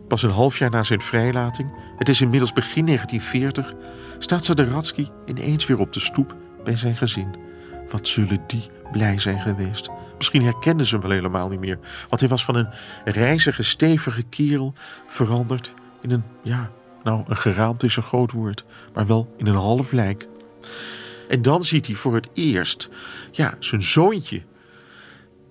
Pas 0.08 0.24
een 0.24 0.30
half 0.30 0.58
jaar 0.58 0.70
na 0.70 0.84
zijn 0.84 1.02
vrijlating, 1.02 1.74
het 1.98 2.10
is 2.10 2.22
inmiddels 2.22 2.54
begin 2.54 2.86
1940, 2.86 3.74
staat 4.18 4.46
Saderatsky 4.46 5.08
ineens 5.26 5.66
weer 5.66 5.80
op 5.80 5.94
de 5.94 6.00
stoep 6.00 6.36
bij 6.64 6.78
zijn 6.78 6.96
gezin. 6.96 7.36
Wat 7.92 8.08
zullen 8.08 8.44
die 8.48 8.70
blij 8.92 9.20
zijn 9.20 9.42
geweest? 9.42 9.90
Misschien 10.18 10.44
herkenden 10.44 10.86
ze 10.86 10.94
hem 10.94 11.04
wel 11.04 11.16
helemaal 11.16 11.50
niet 11.50 11.60
meer, 11.60 11.80
want 12.10 12.22
hij 12.22 12.30
was 12.30 12.46
van 12.46 12.56
een 12.56 12.70
reizige, 13.06 13.64
stevige 13.64 14.24
kerel 14.24 14.74
veranderd 15.08 15.74
in 16.02 16.12
een, 16.12 16.24
ja, 16.44 16.72
nou, 17.04 17.24
een 17.28 17.38
geraamd 17.38 17.84
is 17.84 17.96
een 17.96 18.04
groot 18.04 18.32
woord, 18.32 18.66
maar 18.94 19.08
wel 19.08 19.34
in 19.38 19.46
een 19.46 19.56
half 19.56 19.92
lijk. 19.92 20.28
En 21.30 21.42
dan 21.42 21.64
ziet 21.64 21.88
hij 21.88 21.96
voor 21.96 22.16
het 22.16 22.30
eerst, 22.34 22.90
ja, 23.32 23.54
zijn 23.60 23.84
zoontje. 23.84 24.42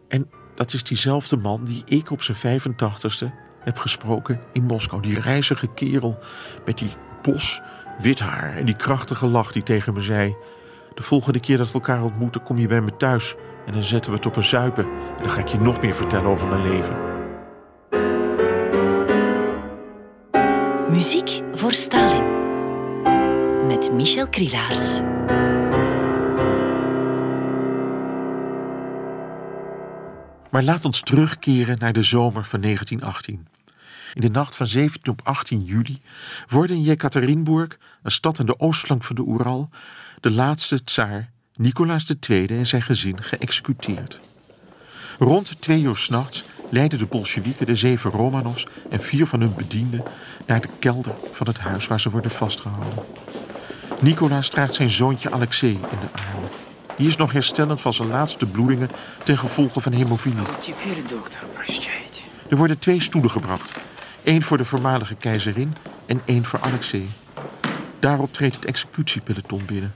En 0.08 0.30
dat 0.54 0.72
is 0.72 0.82
diezelfde 0.82 1.36
man 1.36 1.64
die 1.64 1.82
ik 1.84 2.10
op 2.10 2.22
zijn 2.22 2.60
85ste 2.60 3.26
heb 3.60 3.78
gesproken 3.78 4.40
in 4.52 4.62
Moskou. 4.62 5.02
Die 5.02 5.20
reizige 5.20 5.74
kerel 5.74 6.18
met 6.64 6.78
die 6.78 6.90
bos 7.22 7.60
wit 7.98 8.18
haar 8.18 8.56
en 8.56 8.66
die 8.66 8.76
krachtige 8.76 9.26
lach 9.26 9.52
die 9.52 9.62
tegen 9.62 9.94
me 9.94 10.00
zei... 10.00 10.36
De 10.94 11.04
volgende 11.04 11.40
keer 11.40 11.56
dat 11.56 11.66
we 11.66 11.72
elkaar 11.72 12.02
ontmoeten, 12.02 12.42
kom 12.42 12.58
je 12.58 12.66
bij 12.66 12.80
me 12.80 12.96
thuis 12.96 13.34
en 13.66 13.72
dan 13.72 13.82
zetten 13.82 14.10
we 14.10 14.16
het 14.16 14.26
op 14.26 14.36
een 14.36 14.44
zuipen. 14.44 14.84
En 14.84 15.22
dan 15.22 15.30
ga 15.30 15.40
ik 15.40 15.48
je 15.48 15.58
nog 15.58 15.80
meer 15.80 15.94
vertellen 15.94 16.30
over 16.30 16.48
mijn 16.48 16.68
leven. 16.68 16.96
Muziek 20.90 21.42
voor 21.52 21.72
Stalin 21.72 22.36
met 23.66 23.92
Michel 23.92 24.28
Krielaars. 24.28 25.00
Maar 30.58 30.66
laat 30.66 30.84
ons 30.84 31.00
terugkeren 31.00 31.78
naar 31.78 31.92
de 31.92 32.02
zomer 32.02 32.44
van 32.44 32.60
1918. 32.60 33.46
In 34.14 34.20
de 34.20 34.30
nacht 34.30 34.56
van 34.56 34.66
17 34.66 35.12
op 35.12 35.20
18 35.24 35.62
juli 35.62 36.00
worden 36.48 36.76
in 36.76 36.82
Jekaterinburg, 36.82 37.78
een 38.02 38.10
stad 38.10 38.40
aan 38.40 38.46
de 38.46 38.60
oostflank 38.60 39.04
van 39.04 39.16
de 39.16 39.22
Oeral, 39.22 39.70
de 40.20 40.30
laatste 40.30 40.84
tsaar, 40.84 41.30
Nicolaas 41.54 42.14
II 42.28 42.46
en 42.46 42.66
zijn 42.66 42.82
gezin 42.82 43.22
geëxecuteerd. 43.22 44.20
Rond 45.18 45.60
twee 45.60 45.82
uur 45.82 45.96
s'nachts 45.96 46.44
leidden 46.70 46.98
de 46.98 47.06
Bolsjewieken 47.06 47.66
de 47.66 47.76
zeven 47.76 48.10
Romanovs 48.10 48.66
en 48.90 49.00
vier 49.00 49.26
van 49.26 49.40
hun 49.40 49.54
bedienden 49.54 50.02
naar 50.46 50.60
de 50.60 50.68
kelder 50.78 51.14
van 51.32 51.46
het 51.46 51.58
huis 51.58 51.86
waar 51.86 52.00
ze 52.00 52.10
worden 52.10 52.30
vastgehouden. 52.30 53.04
Nicolaas 54.00 54.48
draagt 54.48 54.74
zijn 54.74 54.90
zoontje 54.90 55.30
Alexei 55.30 55.72
in 55.72 55.98
de 56.00 56.22
armen. 56.22 56.67
Die 56.98 57.06
is 57.08 57.16
nog 57.16 57.32
herstellend 57.32 57.80
van 57.80 57.92
zijn 57.92 58.08
laatste 58.08 58.46
bloedingen 58.46 58.90
ten 59.24 59.38
gevolge 59.38 59.80
van 59.80 59.92
hemofilie. 59.92 60.46
Er 62.48 62.56
worden 62.56 62.78
twee 62.78 63.00
stoelen 63.00 63.30
gebracht. 63.30 63.72
één 64.22 64.42
voor 64.42 64.56
de 64.56 64.64
voormalige 64.64 65.14
keizerin 65.14 65.76
en 66.06 66.20
één 66.24 66.44
voor 66.44 66.60
Alexei. 66.60 67.08
Daarop 67.98 68.32
treedt 68.32 68.54
het 68.56 68.64
executiepeloton 68.64 69.64
binnen. 69.66 69.94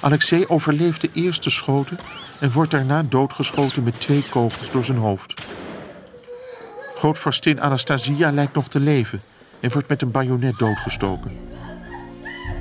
Alexei 0.00 0.46
overleeft 0.46 1.00
de 1.00 1.10
eerste 1.12 1.50
schoten 1.50 1.98
en 2.40 2.52
wordt 2.52 2.70
daarna 2.70 3.02
doodgeschoten 3.02 3.82
met 3.82 4.00
twee 4.00 4.24
kogels 4.30 4.70
door 4.70 4.84
zijn 4.84 4.98
hoofd. 4.98 5.34
Grootvorstin 6.94 7.60
Anastasia 7.60 8.32
lijkt 8.32 8.54
nog 8.54 8.68
te 8.68 8.80
leven 8.80 9.22
en 9.60 9.72
wordt 9.72 9.88
met 9.88 10.02
een 10.02 10.10
bajonet 10.10 10.58
doodgestoken. 10.58 11.55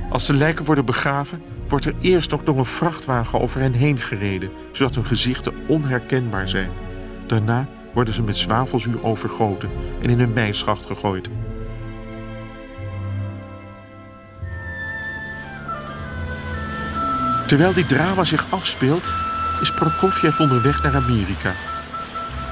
Als 0.09 0.25
de 0.25 0.33
lijken 0.33 0.65
worden 0.65 0.85
begraven, 0.85 1.41
wordt 1.67 1.85
er 1.85 1.95
eerst 2.01 2.31
nog 2.31 2.43
door 2.43 2.57
een 2.57 2.65
vrachtwagen 2.65 3.41
over 3.41 3.61
hen 3.61 3.73
heen 3.73 3.99
gereden, 3.99 4.49
zodat 4.71 4.95
hun 4.95 5.05
gezichten 5.05 5.53
onherkenbaar 5.67 6.49
zijn. 6.49 6.69
Daarna 7.27 7.67
worden 7.93 8.13
ze 8.13 8.23
met 8.23 8.37
zwavelzuur 8.37 9.03
overgoten 9.03 9.69
en 10.01 10.09
in 10.09 10.19
een 10.19 10.33
mijnschacht 10.33 10.85
gegooid. 10.85 11.29
Terwijl 17.47 17.73
dit 17.73 17.87
drama 17.87 18.23
zich 18.23 18.45
afspeelt, 18.49 19.13
is 19.61 19.73
Prokofjev 19.73 20.39
onderweg 20.39 20.83
naar 20.83 20.95
Amerika. 20.95 21.53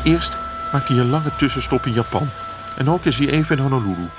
Eerst 0.03 0.37
maakt 0.71 0.87
hij 0.87 0.97
een 0.97 1.09
lange 1.09 1.35
tussenstop 1.35 1.85
in 1.85 1.93
Japan. 1.93 2.29
En 2.77 2.89
ook 2.89 3.05
is 3.05 3.19
hij 3.19 3.29
even 3.29 3.57
in 3.57 3.63
Honolulu. 3.63 4.09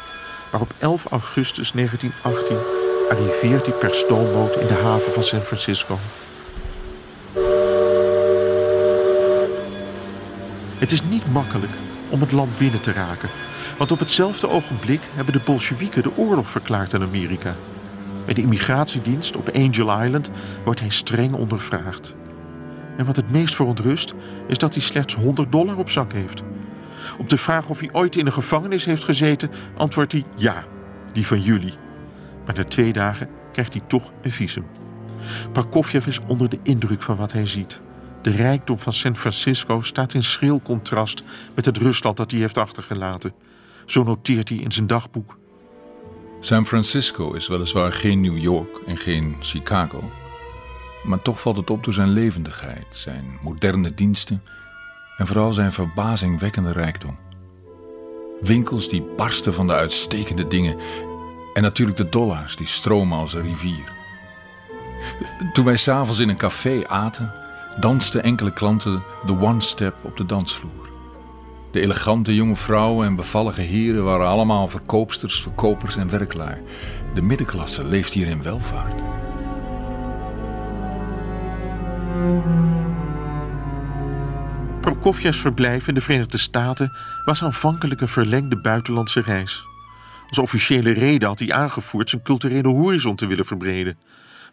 Maar 0.53 0.61
op 0.61 0.72
11 0.78 1.05
augustus 1.11 1.72
1918 1.72 2.84
arriveert 3.09 3.66
hij 3.66 3.74
per 3.74 3.94
stoomboot 3.94 4.57
in 4.57 4.66
de 4.66 4.74
haven 4.74 5.12
van 5.12 5.22
San 5.22 5.42
Francisco. 5.42 5.98
Het 10.78 10.92
is 10.92 11.02
niet 11.02 11.32
makkelijk 11.32 11.72
om 12.09 12.20
het 12.20 12.32
land 12.32 12.59
binnen 12.59 12.80
te 12.80 12.92
raken. 12.92 13.28
Want 13.78 13.92
op 13.92 13.98
hetzelfde 13.98 14.48
ogenblik 14.48 15.00
hebben 15.14 15.32
de 15.32 15.40
Bolsjewieken 15.44 16.02
de 16.02 16.16
oorlog 16.16 16.48
verklaard 16.48 16.94
aan 16.94 17.02
Amerika. 17.02 17.57
Bij 18.24 18.34
de 18.34 18.42
immigratiedienst 18.42 19.36
op 19.36 19.48
Angel 19.48 20.02
Island 20.02 20.30
wordt 20.64 20.80
hij 20.80 20.88
streng 20.88 21.32
ondervraagd. 21.34 22.14
En 22.96 23.05
wat 23.05 23.16
het 23.16 23.30
meest 23.30 23.55
verontrust 23.55 24.14
is 24.48 24.59
dat 24.59 24.74
hij 24.74 24.82
slechts 24.82 25.14
100 25.14 25.52
dollar 25.52 25.76
op 25.76 25.90
zak 25.90 26.12
heeft. 26.12 26.42
Op 27.18 27.28
de 27.28 27.36
vraag 27.36 27.68
of 27.68 27.80
hij 27.80 27.88
ooit 27.92 28.16
in 28.16 28.26
een 28.26 28.32
gevangenis 28.32 28.84
heeft 28.84 29.05
gezeten, 29.05 29.50
antwoordt 29.76 30.12
hij 30.12 30.22
ja, 30.36 30.64
die 31.12 31.26
van 31.26 31.40
jullie. 31.40 31.84
Maar 32.47 32.55
na 32.55 32.64
twee 32.64 32.92
dagen 32.92 33.28
krijgt 33.53 33.72
hij 33.72 33.82
toch 33.86 34.12
een 34.22 34.30
visum. 34.30 34.64
Prokofjev 35.53 36.07
is 36.07 36.20
onder 36.26 36.49
de 36.49 36.59
indruk 36.62 37.03
van 37.03 37.16
wat 37.16 37.32
hij 37.32 37.47
ziet. 37.47 37.80
De 38.22 38.30
rijkdom 38.30 38.78
van 38.78 38.92
San 38.92 39.16
Francisco 39.16 39.80
staat 39.80 40.14
in 40.14 40.22
schril 40.22 40.61
contrast 40.62 41.22
met 41.55 41.64
het 41.64 41.76
Rusland 41.76 42.16
dat 42.16 42.30
hij 42.30 42.40
heeft 42.40 42.59
achtergelaten. 42.59 43.32
Zo 43.86 44.03
noteert 44.03 44.49
hij 44.49 44.59
in 44.59 44.72
zijn 44.72 44.86
dagboek. 44.86 45.38
San 46.40 46.66
Francisco 46.66 47.32
is 47.32 47.49
weliswaar 47.49 47.92
geen 47.92 48.20
New 48.20 48.38
York 48.38 48.80
en 48.86 48.97
geen 48.97 49.36
Chicago. 49.40 50.11
Maar 51.05 51.22
toch 51.22 51.40
valt 51.40 51.57
het 51.57 51.70
op 51.70 51.84
door 51.84 51.92
zijn 51.92 52.11
levendigheid, 52.11 52.86
zijn 52.90 53.38
moderne 53.42 53.95
diensten 53.95 54.42
en 55.16 55.26
vooral 55.26 55.53
zijn 55.53 55.72
verbazingwekkende 55.72 56.72
rijkdom. 56.72 57.18
Winkels 58.40 58.88
die 58.88 59.03
barsten 59.16 59.55
van 59.55 59.66
de 59.66 59.72
uitstekende 59.72 60.47
dingen 60.47 60.76
en 61.55 61.62
natuurlijk 61.62 61.96
de 61.96 62.09
dollars 62.09 62.57
die 62.57 62.66
stromen 62.66 63.18
als 63.18 63.34
een 63.34 63.42
rivier. 63.42 63.92
Toen 65.52 65.64
wij 65.64 65.76
s'avonds 65.76 66.20
in 66.20 66.28
een 66.28 66.36
café 66.36 66.88
aten, 66.88 67.32
dansten 67.80 68.22
enkele 68.22 68.52
klanten 68.52 69.02
de 69.26 69.40
one-step 69.40 69.94
op 70.02 70.16
de 70.16 70.26
dansvloer. 70.26 70.92
De 71.70 71.80
elegante 71.80 72.34
jonge 72.34 72.57
vrouwen 72.57 73.07
en 73.07 73.16
bevallige 73.16 73.61
heren 73.61 74.05
waren 74.05 74.26
allemaal 74.26 74.68
verkoopsters, 74.68 75.42
verkopers 75.42 75.96
en 75.96 76.11
werklaar. 76.11 76.61
De 77.14 77.22
middenklasse 77.22 77.84
leeft 77.84 78.12
hier 78.12 78.26
in 78.26 78.42
welvaart. 78.42 79.02
Prokofjevs 84.80 85.38
verblijf 85.38 85.88
in 85.88 85.94
de 85.94 86.00
Verenigde 86.00 86.38
Staten 86.38 86.92
was 87.24 87.42
aanvankelijk 87.42 88.00
een 88.00 88.09
verlengde 88.09 88.57
buitenlandse 88.57 89.20
reis. 89.20 89.66
Als 90.29 90.39
officiële 90.39 90.91
reden 90.91 91.29
had 91.29 91.39
hij 91.39 91.53
aangevoerd 91.53 92.11
zijn 92.11 92.22
culturele 92.22 92.68
horizon 92.68 93.16
te 93.16 93.27
willen 93.27 93.47
verbreden. 93.47 93.97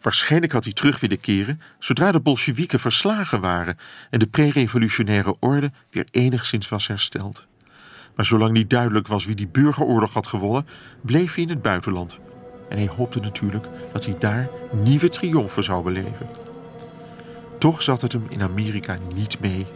Waarschijnlijk 0.00 0.52
had 0.52 0.64
hij 0.64 0.72
terug 0.72 1.00
willen 1.00 1.20
keren 1.20 1.60
zodra 1.78 2.12
de 2.12 2.20
Bolsjewieken 2.20 2.80
verslagen 2.80 3.40
waren 3.40 3.78
en 4.10 4.18
de 4.18 4.26
pre-revolutionaire 4.26 5.36
orde 5.38 5.70
weer 5.90 6.06
enigszins 6.10 6.68
was 6.68 6.86
hersteld. 6.86 7.46
Maar 8.16 8.24
zolang 8.24 8.52
niet 8.52 8.70
duidelijk 8.70 9.06
was 9.06 9.24
wie 9.24 9.34
die 9.34 9.48
burgeroorlog 9.48 10.12
had 10.12 10.26
gewonnen, 10.26 10.66
bleef 11.02 11.34
hij 11.34 11.44
in 11.44 11.50
het 11.50 11.62
buitenland. 11.62 12.18
En 12.68 12.78
hij 12.78 12.88
hoopte 12.96 13.20
natuurlijk 13.20 13.66
dat 13.92 14.04
hij 14.04 14.18
daar 14.18 14.48
nieuwe 14.72 15.08
triomfen 15.08 15.64
zou 15.64 15.84
beleven. 15.84 16.28
Toch 17.58 17.82
zat 17.82 18.00
het 18.00 18.12
hem 18.12 18.26
in 18.28 18.42
Amerika 18.42 18.98
niet 19.14 19.40
mee. 19.40 19.66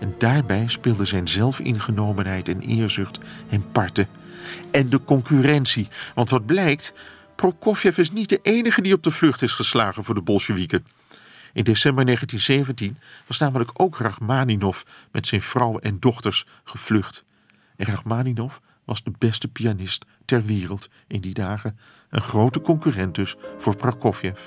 En 0.00 0.14
daarbij 0.18 0.64
speelde 0.66 1.04
zijn 1.04 1.28
zelfingenomenheid 1.28 2.48
en 2.48 2.60
eerzucht 2.60 3.18
hem 3.48 3.64
parten. 3.72 4.06
En 4.70 4.88
de 4.88 5.04
concurrentie. 5.04 5.88
Want 6.14 6.30
wat 6.30 6.46
blijkt, 6.46 6.92
Prokofjev 7.36 7.98
is 7.98 8.10
niet 8.10 8.28
de 8.28 8.40
enige 8.42 8.82
die 8.82 8.94
op 8.94 9.02
de 9.02 9.10
vlucht 9.10 9.42
is 9.42 9.52
geslagen 9.52 10.04
voor 10.04 10.14
de 10.14 10.22
Bolsjewieken. 10.22 10.86
In 11.52 11.64
december 11.64 12.04
1917 12.04 12.98
was 13.26 13.38
namelijk 13.38 13.70
ook 13.74 13.98
Rachmaninov 13.98 14.82
met 15.10 15.26
zijn 15.26 15.42
vrouw 15.42 15.78
en 15.78 16.00
dochters 16.00 16.46
gevlucht. 16.64 17.24
En 17.76 17.86
Rachmaninov 17.86 18.56
was 18.84 19.02
de 19.02 19.12
beste 19.18 19.48
pianist 19.48 20.04
ter 20.24 20.42
wereld 20.42 20.88
in 21.06 21.20
die 21.20 21.34
dagen. 21.34 21.78
Een 22.10 22.22
grote 22.22 22.60
concurrent 22.60 23.14
dus 23.14 23.36
voor 23.58 23.76
Prokofjev. 23.76 24.40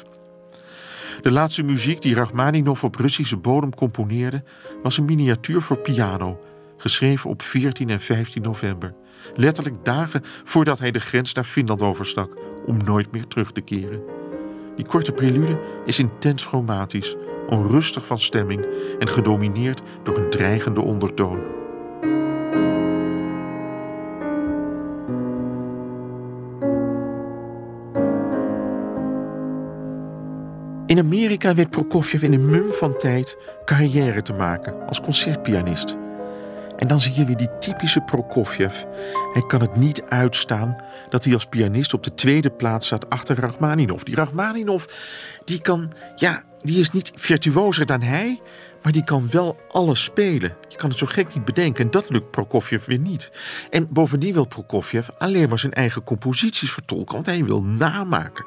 De 1.22 1.32
laatste 1.32 1.64
muziek 1.64 2.02
die 2.02 2.16
Rachmaninov 2.16 2.84
op 2.84 2.96
Russische 2.96 3.38
bodem 3.38 3.76
componeerde 3.76 4.44
was 4.84 4.98
een 4.98 5.06
miniatuur 5.06 5.62
voor 5.62 5.78
piano, 5.78 6.42
geschreven 6.78 7.30
op 7.30 7.42
14 7.42 7.90
en 7.90 8.00
15 8.00 8.42
november. 8.42 8.94
Letterlijk 9.36 9.86
dagen 9.86 10.22
voordat 10.44 10.80
hij 10.80 10.92
de 10.92 11.00
grens 11.00 11.34
naar 11.34 11.44
Finland 11.44 11.82
overstak 11.82 12.34
om 12.66 12.84
nooit 12.84 13.12
meer 13.12 13.28
terug 13.28 13.52
te 13.52 13.62
keren. 13.62 14.04
Die 14.76 14.86
korte 14.86 15.12
prelude 15.12 15.60
is 15.86 16.00
intens 16.00 16.46
chromatisch, 16.46 17.16
onrustig 17.48 18.06
van 18.06 18.20
stemming 18.20 18.66
en 19.00 19.08
gedomineerd 19.08 19.82
door 20.04 20.18
een 20.18 20.30
dreigende 20.30 20.82
ondertoon. 20.82 21.40
In 30.86 31.00
Amerika 31.00 31.54
weet 31.54 31.70
Prokofjev 31.70 32.22
in 32.22 32.34
een 32.34 32.50
mum 32.50 32.72
van 32.72 32.98
tijd 32.98 33.38
carrière 33.66 34.22
te 34.22 34.34
maken 34.34 34.88
als 34.88 35.02
concertpianist. 35.02 35.98
En 36.78 36.88
dan 36.88 37.00
zie 37.00 37.14
je 37.14 37.26
weer 37.26 37.38
die 37.38 37.58
typische 37.60 38.02
Prokofjev. 38.02 38.84
Hij 39.34 39.46
kan 39.48 39.62
het 39.62 39.76
niet 39.76 40.02
uitstaan 40.04 40.84
dat 41.10 41.24
hij 41.24 41.34
als 41.34 41.46
pianist 41.46 41.94
op 41.94 42.04
de 42.04 42.14
tweede 42.14 42.50
plaats 42.50 42.86
staat 42.86 43.10
achter 43.10 43.40
Rachmaninov. 43.40 44.02
Die 44.02 44.16
Rachmaninov, 44.16 44.86
die 45.46 45.62
kan, 45.62 45.92
ja, 46.16 46.44
die 46.62 46.80
is 46.80 46.92
niet 46.92 47.12
virtuozer 47.16 47.86
dan 47.86 48.02
hij, 48.02 48.42
maar 48.82 48.92
die 48.92 49.04
kan 49.04 49.30
wel 49.32 49.60
alles 49.72 50.04
spelen. 50.04 50.56
Je 50.70 50.78
kan 50.78 50.90
het 50.90 50.98
zo 50.98 51.06
gek 51.06 51.34
niet 51.34 51.46
bedenken 51.46 51.86
en 51.86 51.92
dat 51.92 52.10
lukt 52.10 52.32
Prokofjev 52.32 52.86
weer 52.86 53.00
niet. 53.00 53.32
En 53.70 53.88
bovendien 53.90 54.34
wil 54.34 54.48
Prokofjev 54.48 55.10
alleen 55.18 55.50
maar 55.50 55.60
zijn 55.60 55.74
eigen 55.74 56.04
composities 56.04 56.72
vertolken, 56.72 57.14
want 57.14 57.26
hij 57.26 57.44
wil 57.44 57.64
namaken. 57.64 58.46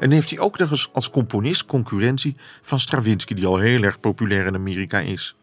En 0.00 0.10
heeft 0.10 0.30
hij 0.30 0.38
ook 0.38 0.58
nog 0.58 0.70
eens 0.70 0.88
als 0.92 1.10
componist 1.10 1.66
concurrentie 1.66 2.36
van 2.62 2.80
Stravinsky, 2.80 3.34
die 3.34 3.46
al 3.46 3.58
heel 3.58 3.82
erg 3.82 4.00
populair 4.00 4.46
in 4.46 4.54
Amerika 4.54 4.98
is. 4.98 5.34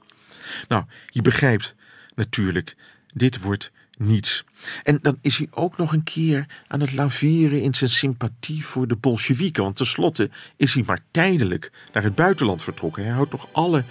Nou, 0.68 0.84
je 1.08 1.22
begrijpt 1.22 1.76
natuurlijk, 2.18 2.76
dit 3.14 3.42
wordt 3.42 3.72
niets. 3.98 4.44
En 4.84 5.00
dan 5.02 5.18
is 5.22 5.38
hij 5.38 5.48
ook 5.52 5.78
nog 5.78 5.94
een 5.94 6.04
keer 6.04 6.46
aan 6.68 6.80
het 6.80 6.94
laveren 6.94 7.62
in 7.62 7.74
zijn 7.74 7.90
sympathie 7.90 8.66
voor 8.66 8.88
de 8.88 8.96
Bolsjewieken. 8.96 9.64
Want 9.64 9.76
tenslotte 9.76 10.30
is 10.56 10.74
hij 10.74 10.84
maar 10.86 11.04
tijdelijk 11.12 11.72
naar 11.94 12.04
het 12.04 12.16
buitenland 12.16 12.62
vertrokken. 12.62 13.04
Hij 13.04 13.14
houdt 13.14 13.32
toch 13.32 13.48
alle, 13.52 13.84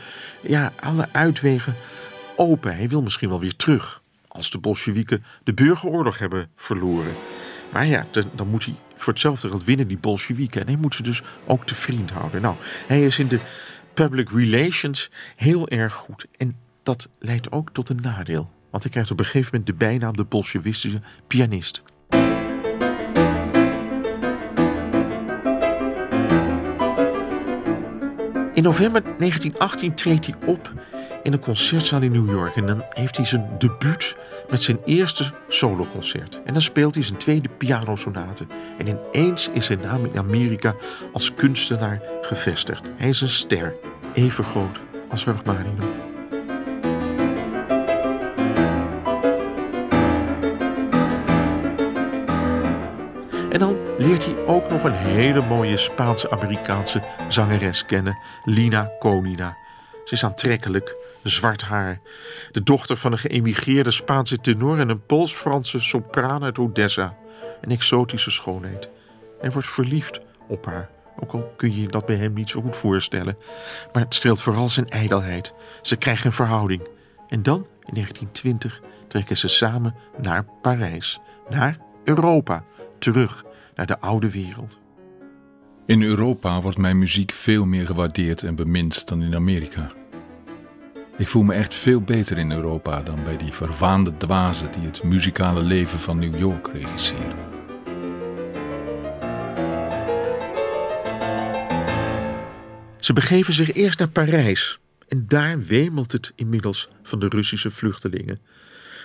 ja, 0.42 0.72
alle 0.80 1.08
uitwegen 1.12 1.74
open. 2.36 2.76
Hij 2.76 2.88
wil 2.88 3.02
misschien 3.02 3.28
wel 3.28 3.40
weer 3.40 3.56
terug. 3.56 4.02
Als 4.28 4.50
de 4.50 4.58
Bolsjewieken 4.58 5.24
de 5.44 5.54
burgeroorlog 5.54 6.18
hebben 6.18 6.50
verloren. 6.56 7.14
Maar 7.72 7.86
ja, 7.86 8.06
dan, 8.34 8.48
moet 8.48 8.64
hij 8.64 8.74
voor 8.94 9.12
hetzelfde 9.12 9.48
geld 9.48 9.64
winnen, 9.64 9.88
die 9.88 9.98
Bolsjewieken. 9.98 10.60
En 10.60 10.66
hij 10.66 10.76
moet 10.76 10.94
ze 10.94 11.02
dus 11.02 11.22
ook 11.46 11.66
te 11.66 11.74
vriend 11.74 12.10
houden. 12.10 12.42
Nou, 12.42 12.56
hij 12.86 13.04
is 13.04 13.18
in 13.18 13.28
de 13.28 13.40
public 13.94 14.30
relations 14.30 15.10
heel 15.36 15.68
erg 15.68 15.94
goed. 15.94 16.26
En 16.36 16.56
dat 16.86 17.08
leidt 17.18 17.52
ook 17.52 17.70
tot 17.70 17.88
een 17.88 18.00
nadeel. 18.02 18.50
Want 18.70 18.82
hij 18.82 18.92
krijgt 18.92 19.10
op 19.10 19.18
een 19.18 19.24
gegeven 19.24 19.48
moment 19.50 19.66
de 19.66 19.84
bijnaam 19.84 20.16
de 20.16 20.24
Bolsjewistische 20.24 21.00
pianist. 21.26 21.82
In 28.54 28.62
november 28.62 29.02
1918 29.02 29.94
treedt 29.94 30.26
hij 30.26 30.34
op 30.46 30.72
in 31.22 31.32
een 31.32 31.40
concertzaal 31.40 32.02
in 32.02 32.12
New 32.12 32.30
York. 32.30 32.56
En 32.56 32.66
dan 32.66 32.82
heeft 32.88 33.16
hij 33.16 33.26
zijn 33.26 33.48
debuut 33.58 34.16
met 34.50 34.62
zijn 34.62 34.78
eerste 34.84 35.32
soloconcert. 35.48 36.40
En 36.44 36.52
dan 36.52 36.62
speelt 36.62 36.94
hij 36.94 37.04
zijn 37.04 37.18
tweede 37.18 37.48
pianosonate. 37.48 38.46
En 38.78 38.86
ineens 38.86 39.48
is 39.48 39.66
zijn 39.66 39.80
naam 39.80 40.04
in 40.04 40.18
Amerika 40.18 40.74
als 41.12 41.34
kunstenaar 41.34 42.02
gevestigd. 42.22 42.90
Hij 42.96 43.08
is 43.08 43.20
een 43.20 43.28
ster, 43.28 43.74
even 44.14 44.44
groot 44.44 44.80
als 45.08 45.24
Rachmaninoff. 45.24 46.05
En 53.56 53.62
dan 53.62 53.76
leert 53.98 54.24
hij 54.24 54.46
ook 54.46 54.70
nog 54.70 54.84
een 54.84 54.92
hele 54.92 55.42
mooie 55.42 55.76
Spaans-Amerikaanse 55.76 57.02
zangeres 57.28 57.86
kennen, 57.86 58.18
Lina 58.44 58.90
Konina. 58.98 59.56
Ze 60.04 60.14
is 60.14 60.24
aantrekkelijk, 60.24 60.94
zwart 61.22 61.62
haar. 61.62 62.00
De 62.52 62.62
dochter 62.62 62.96
van 62.96 63.12
een 63.12 63.18
geëmigreerde 63.18 63.90
Spaanse 63.90 64.38
tenor 64.38 64.78
en 64.78 64.88
een 64.88 65.06
Pools-Franse 65.06 65.80
sopraan 65.80 66.44
uit 66.44 66.58
Odessa. 66.58 67.16
Een 67.60 67.70
exotische 67.70 68.30
schoonheid. 68.30 68.88
En 69.40 69.52
wordt 69.52 69.68
verliefd 69.68 70.20
op 70.48 70.66
haar. 70.66 70.88
Ook 71.20 71.32
al 71.32 71.52
kun 71.56 71.80
je 71.80 71.88
dat 71.88 72.06
bij 72.06 72.16
hem 72.16 72.32
niet 72.32 72.50
zo 72.50 72.60
goed 72.60 72.76
voorstellen. 72.76 73.36
Maar 73.92 74.02
het 74.02 74.14
streelt 74.14 74.40
vooral 74.40 74.68
zijn 74.68 74.88
ijdelheid. 74.88 75.54
Ze 75.82 75.96
krijgen 75.96 76.26
een 76.26 76.32
verhouding. 76.32 76.88
En 77.28 77.42
dan, 77.42 77.66
in 77.84 77.94
1920, 77.94 78.80
trekken 79.08 79.36
ze 79.36 79.48
samen 79.48 79.94
naar 80.18 80.44
Parijs. 80.62 81.20
Naar 81.48 81.78
Europa. 82.04 82.64
Terug 82.98 83.44
naar 83.74 83.86
de 83.86 84.00
oude 84.00 84.30
wereld. 84.30 84.78
In 85.86 86.02
Europa 86.02 86.60
wordt 86.60 86.78
mijn 86.78 86.98
muziek 86.98 87.32
veel 87.32 87.64
meer 87.64 87.86
gewaardeerd 87.86 88.42
en 88.42 88.54
bemind 88.54 89.08
dan 89.08 89.22
in 89.22 89.34
Amerika. 89.34 89.92
Ik 91.18 91.28
voel 91.28 91.42
me 91.42 91.54
echt 91.54 91.74
veel 91.74 92.00
beter 92.00 92.38
in 92.38 92.52
Europa 92.52 93.02
dan 93.02 93.24
bij 93.24 93.36
die 93.36 93.52
verwaande 93.52 94.16
dwazen 94.16 94.72
die 94.72 94.82
het 94.82 95.02
muzikale 95.02 95.62
leven 95.62 95.98
van 95.98 96.18
New 96.18 96.38
York 96.38 96.68
regisseren. 96.72 97.54
Ze 102.98 103.12
begeven 103.12 103.54
zich 103.54 103.72
eerst 103.72 103.98
naar 103.98 104.10
Parijs 104.10 104.78
en 105.08 105.24
daar 105.28 105.64
wemelt 105.64 106.12
het 106.12 106.32
inmiddels 106.34 106.88
van 107.02 107.18
de 107.18 107.28
Russische 107.28 107.70
vluchtelingen. 107.70 108.40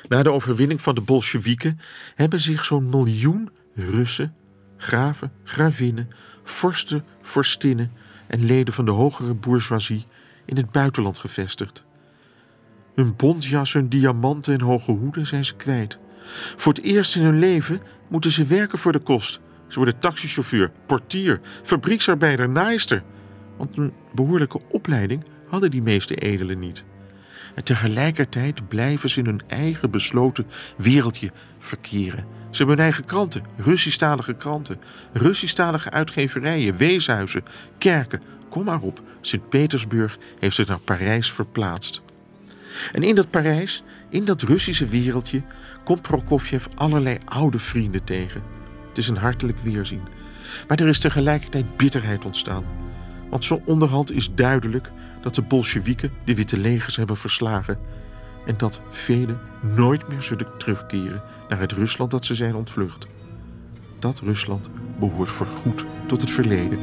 Na 0.10 0.24
de 0.24 0.32
overwinning 0.32 0.82
van 0.82 0.96
de 0.96 1.02
Bolsjewieken 1.02 1.80
hebben 2.16 2.42
zich 2.42 2.66
zo'n 2.66 2.90
miljoen 2.90 3.50
Russen, 3.74 4.34
graven, 4.78 5.32
gravinnen, 5.44 6.10
vorsten, 6.44 7.04
vorstinnen 7.22 7.92
en 8.28 8.46
leden 8.46 8.74
van 8.74 8.86
de 8.86 8.92
hogere 8.92 9.34
bourgeoisie 9.34 10.06
in 10.46 10.58
het 10.58 10.72
buitenland 10.72 11.18
gevestigd. 11.18 11.84
Hun 12.96 13.16
bontjas, 13.16 13.74
hun 13.74 13.90
diamanten 13.90 14.54
en 14.54 14.62
hoge 14.62 14.92
hoeden 14.92 15.28
zijn 15.28 15.46
ze 15.46 15.56
kwijt. 15.56 16.00
Voor 16.56 16.74
het 16.74 16.84
eerst 16.84 17.16
in 17.16 17.22
hun 17.22 17.40
leven 17.40 17.82
moeten 18.08 18.32
ze 18.32 18.46
werken 18.46 18.78
voor 18.78 18.92
de 18.92 19.00
kost. 19.00 19.40
Ze 19.68 19.76
worden 19.76 20.00
taxichauffeur, 20.00 20.72
portier, 20.86 21.40
fabrieksarbeider, 21.64 22.50
naaister. 22.50 23.04
Want 23.58 23.78
een 23.78 23.94
behoorlijke 24.14 24.62
opleiding 24.70 25.24
hadden 25.48 25.72
die 25.72 25.82
meeste 25.82 26.16
edelen 26.16 26.60
niet. 26.60 26.86
En 27.56 27.64
tegelijkertijd 27.64 28.68
blijven 28.68 29.10
ze 29.10 29.20
in 29.20 29.26
hun 29.26 29.42
eigen 29.48 29.92
besloten 29.92 30.48
wereldje 30.78 31.32
verkeren 31.60 32.26
ze 32.52 32.58
hebben 32.58 32.76
hun 32.76 32.86
eigen 32.86 33.06
kranten, 33.06 33.44
Russisch-talige 33.58 34.34
kranten, 34.34 34.80
Russisch-talige 35.14 35.92
uitgeverijen, 35.92 36.76
weeshuizen, 36.76 37.44
kerken. 37.78 38.22
Kom 38.50 38.64
maar 38.64 38.82
op, 38.82 39.02
Sint-Petersburg 39.22 40.18
heeft 40.40 40.56
zich 40.56 40.68
naar 40.68 40.80
Parijs 40.80 41.32
verplaatst. 41.32 42.02
En 42.92 43.04
in 43.04 43.16
dat 43.16 43.30
Parijs, 43.30 43.84
in 44.10 44.26
dat 44.26 44.42
Russische 44.42 44.86
wereldje, 44.86 45.42
komt 45.84 46.02
Prokofjev 46.02 46.66
allerlei 46.76 47.18
oude 47.26 47.60
vrienden 47.60 48.04
tegen. 48.04 48.44
Het 48.88 48.98
is 48.98 49.08
een 49.08 49.18
hartelijk 49.18 49.60
weerzien. 49.60 50.02
Maar 50.68 50.80
er 50.80 50.88
is 50.88 51.00
tegelijkertijd 51.00 51.78
bitterheid 51.78 52.26
ontstaan. 52.26 52.64
Want 53.30 53.46
zo 53.46 53.62
onderhand 53.66 54.12
is 54.12 54.34
duidelijk 54.34 54.92
dat 55.22 55.36
de 55.36 55.42
Bolsjewieken 55.42 56.12
de 56.26 56.36
Witte 56.36 56.58
Legers 56.58 56.96
hebben 56.96 57.18
verslagen 57.18 57.80
en 58.46 58.56
dat 58.58 58.82
velen 58.90 59.40
nooit 59.62 60.08
meer 60.08 60.22
zullen 60.22 60.48
terugkeren 60.58 61.22
naar 61.50 61.60
het 61.60 61.72
Rusland 61.72 62.12
dat 62.12 62.26
ze 62.26 62.36
zijn 62.36 62.56
ontvlucht. 62.56 63.08
Dat 64.00 64.20
Rusland 64.20 64.70
behoort 65.00 65.32
voorgoed 65.32 65.86
tot 66.08 66.22
het 66.22 66.32
verleden. 66.32 66.80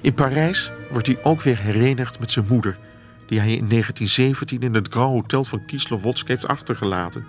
In 0.00 0.14
Parijs 0.14 0.72
wordt 0.90 1.06
hij 1.06 1.22
ook 1.22 1.42
weer 1.42 1.58
herenigd 1.58 2.20
met 2.20 2.32
zijn 2.32 2.46
moeder, 2.48 2.78
die 3.26 3.38
hij 3.38 3.52
in 3.52 3.68
1917 3.68 4.60
in 4.60 4.74
het 4.74 4.88
Grand 4.88 5.12
Hotel 5.12 5.44
van 5.44 5.64
Kislovodsk 5.64 6.28
heeft 6.28 6.48
achtergelaten. 6.48 7.24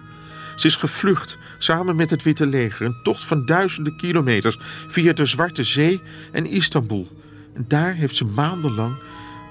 Ze 0.59 0.67
is 0.67 0.75
gevlucht 0.75 1.37
samen 1.57 1.95
met 1.95 2.09
het 2.09 2.23
Witte 2.23 2.47
Leger, 2.47 2.85
een 2.85 2.99
tocht 3.03 3.23
van 3.23 3.45
duizenden 3.45 3.97
kilometers 3.97 4.57
via 4.87 5.13
de 5.13 5.25
Zwarte 5.25 5.63
Zee 5.63 6.01
en 6.31 6.45
Istanbul. 6.45 7.07
En 7.53 7.65
daar 7.67 7.93
heeft 7.93 8.15
ze 8.15 8.25
maandenlang 8.25 8.95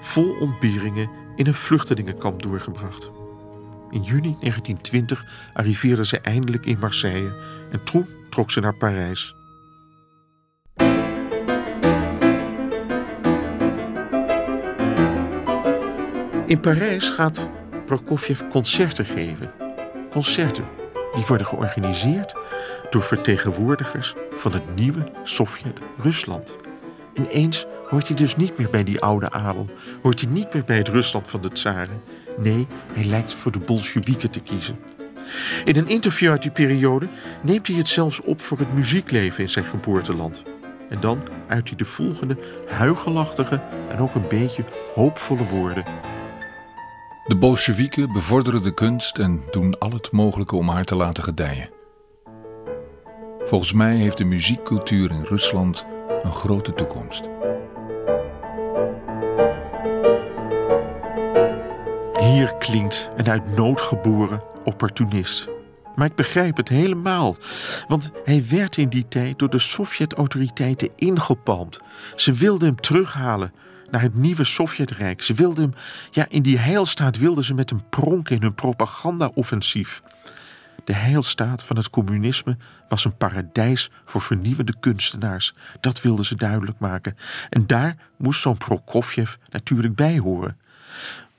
vol 0.00 0.36
ontberingen 0.40 1.10
in 1.36 1.46
een 1.46 1.54
vluchtelingenkamp 1.54 2.42
doorgebracht. 2.42 3.10
In 3.90 4.02
juni 4.02 4.36
1920 4.40 5.24
arriveerde 5.54 6.06
ze 6.06 6.20
eindelijk 6.20 6.66
in 6.66 6.78
Marseille 6.80 7.32
en 7.70 7.84
toen 7.84 8.06
trok 8.30 8.50
ze 8.50 8.60
naar 8.60 8.76
Parijs. 8.76 9.34
In 16.46 16.60
Parijs 16.60 17.10
gaat 17.10 17.48
Prokofjev 17.86 18.40
concerten 18.48 19.04
geven. 19.04 19.52
Concerten 20.10 20.77
die 21.18 21.26
worden 21.26 21.46
georganiseerd 21.46 22.34
door 22.90 23.02
vertegenwoordigers 23.02 24.14
van 24.30 24.52
het 24.52 24.74
nieuwe 24.74 25.04
Sovjet-Rusland. 25.22 26.56
Ineens 27.14 27.66
hoort 27.88 28.08
hij 28.08 28.16
dus 28.16 28.36
niet 28.36 28.58
meer 28.58 28.70
bij 28.70 28.84
die 28.84 29.00
oude 29.00 29.30
adel, 29.30 29.68
hoort 30.02 30.20
hij 30.20 30.30
niet 30.30 30.52
meer 30.52 30.64
bij 30.64 30.76
het 30.76 30.88
Rusland 30.88 31.28
van 31.28 31.40
de 31.40 31.48
tsaren. 31.48 32.02
Nee, 32.36 32.66
hij 32.92 33.04
lijkt 33.04 33.34
voor 33.34 33.52
de 33.52 33.58
Bolsjewieken 33.58 34.30
te 34.30 34.40
kiezen. 34.40 34.78
In 35.64 35.76
een 35.76 35.88
interview 35.88 36.30
uit 36.30 36.42
die 36.42 36.50
periode 36.50 37.06
neemt 37.42 37.66
hij 37.66 37.76
het 37.76 37.88
zelfs 37.88 38.20
op 38.20 38.40
voor 38.40 38.58
het 38.58 38.74
muziekleven 38.74 39.42
in 39.42 39.50
zijn 39.50 39.64
geboorteland. 39.64 40.42
En 40.88 41.00
dan 41.00 41.22
uit 41.46 41.68
hij 41.68 41.76
de 41.76 41.84
volgende 41.84 42.36
huigelachtige 42.68 43.60
en 43.88 43.98
ook 43.98 44.14
een 44.14 44.28
beetje 44.28 44.64
hoopvolle 44.94 45.44
woorden. 45.44 45.84
De 47.28 47.36
Bolsjewieken 47.36 48.12
bevorderen 48.12 48.62
de 48.62 48.74
kunst 48.74 49.18
en 49.18 49.42
doen 49.50 49.78
al 49.78 49.90
het 49.90 50.12
mogelijke 50.12 50.56
om 50.56 50.68
haar 50.68 50.84
te 50.84 50.96
laten 50.96 51.22
gedijen. 51.22 51.70
Volgens 53.44 53.72
mij 53.72 53.96
heeft 53.96 54.16
de 54.16 54.24
muziekcultuur 54.24 55.10
in 55.10 55.22
Rusland 55.22 55.86
een 56.22 56.32
grote 56.32 56.74
toekomst. 56.74 57.28
Hier 62.20 62.54
klinkt 62.58 63.10
een 63.16 63.28
uit 63.28 63.56
nood 63.56 63.80
geboren 63.80 64.42
opportunist. 64.64 65.48
Maar 65.94 66.06
ik 66.06 66.14
begrijp 66.14 66.56
het 66.56 66.68
helemaal. 66.68 67.36
Want 67.88 68.10
hij 68.24 68.44
werd 68.48 68.76
in 68.76 68.88
die 68.88 69.08
tijd 69.08 69.38
door 69.38 69.50
de 69.50 69.58
Sovjet-autoriteiten 69.58 70.90
ingepalmd. 70.96 71.80
Ze 72.14 72.32
wilden 72.32 72.68
hem 72.68 72.80
terughalen 72.80 73.52
naar 73.90 74.02
het 74.02 74.14
nieuwe 74.14 74.44
Sovjetrijk. 74.44 75.22
Ze 75.22 75.34
wilden 75.34 75.64
hem, 75.64 75.74
ja, 76.10 76.26
in 76.28 76.42
die 76.42 76.58
heilstaat 76.58 77.18
wilden 77.18 77.44
ze 77.44 77.54
met 77.54 77.70
hem 77.70 77.88
pronken 77.88 78.36
in 78.36 78.42
hun 78.42 78.54
propaganda-offensief. 78.54 80.02
De 80.84 80.94
heilstaat 80.94 81.64
van 81.64 81.76
het 81.76 81.90
communisme 81.90 82.56
was 82.88 83.04
een 83.04 83.16
paradijs 83.16 83.90
voor 84.04 84.20
vernieuwende 84.20 84.74
kunstenaars. 84.80 85.54
Dat 85.80 86.02
wilden 86.02 86.24
ze 86.24 86.34
duidelijk 86.34 86.78
maken. 86.78 87.16
En 87.50 87.66
daar 87.66 87.96
moest 88.16 88.40
zo'n 88.40 88.56
Prokofjev 88.56 89.34
natuurlijk 89.50 89.94
bij 89.94 90.18
horen. 90.18 90.58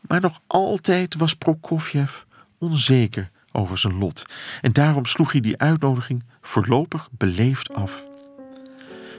Maar 0.02 0.22
nog 0.22 0.42
altijd 0.48 1.16
was 1.16 1.34
Prokofjev 1.34 2.22
onzeker 2.58 3.30
over 3.52 3.78
zijn 3.78 3.98
lot. 3.98 4.26
En 4.62 4.72
daarom 4.72 5.06
sloeg 5.06 5.32
hij 5.32 5.42
die 5.42 5.58
uitnodiging 5.58 6.24
voorlopig 6.42 7.10
beleefd 7.12 7.74
af. 7.74 8.08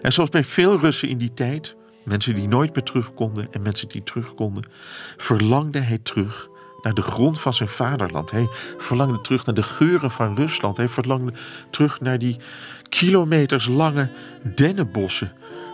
En 0.02 0.12
zoals 0.12 0.30
bij 0.30 0.44
veel 0.44 0.80
Russen 0.80 1.08
in 1.08 1.18
die 1.18 1.34
tijd, 1.34 1.76
mensen 2.04 2.34
die 2.34 2.48
nooit 2.48 2.74
meer 2.74 2.84
terug 2.84 3.14
konden 3.14 3.52
en 3.52 3.62
mensen 3.62 3.88
die 3.88 4.02
terug 4.02 4.34
konden, 4.34 4.64
verlangde 5.16 5.80
hij 5.80 5.98
terug 5.98 6.48
naar 6.82 6.94
de 6.94 7.02
grond 7.02 7.40
van 7.40 7.54
zijn 7.54 7.68
vaderland. 7.68 8.30
Hij 8.30 8.48
verlangde 8.78 9.20
terug 9.20 9.46
naar 9.46 9.54
de 9.54 9.62
geuren 9.62 10.10
van 10.10 10.36
Rusland. 10.36 10.76
Hij 10.76 10.88
verlangde 10.88 11.32
terug 11.70 12.00
naar 12.00 12.18
die 12.18 12.36
kilometers 12.88 13.68
lange 13.68 14.10
dennenbossen, 14.54 15.32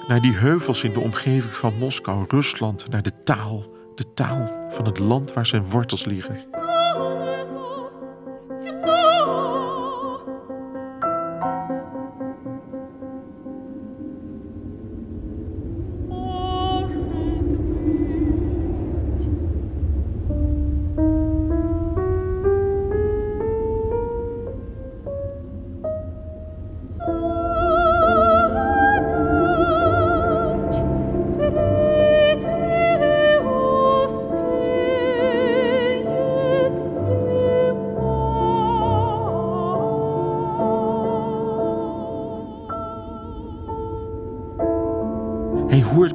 naar 0.09 0.21
die 0.21 0.35
heuvels 0.35 0.83
in 0.83 0.93
de 0.93 1.01
omgeving 1.01 1.57
van 1.57 1.75
Moskou, 1.79 2.25
Rusland, 2.29 2.89
naar 2.89 3.03
de 3.03 3.23
taal, 3.25 3.73
de 3.95 4.15
taal 4.15 4.67
van 4.71 4.85
het 4.85 4.99
land 4.99 5.33
waar 5.33 5.47
zijn 5.47 5.71
wortels 5.71 6.05
liggen. 6.05 6.37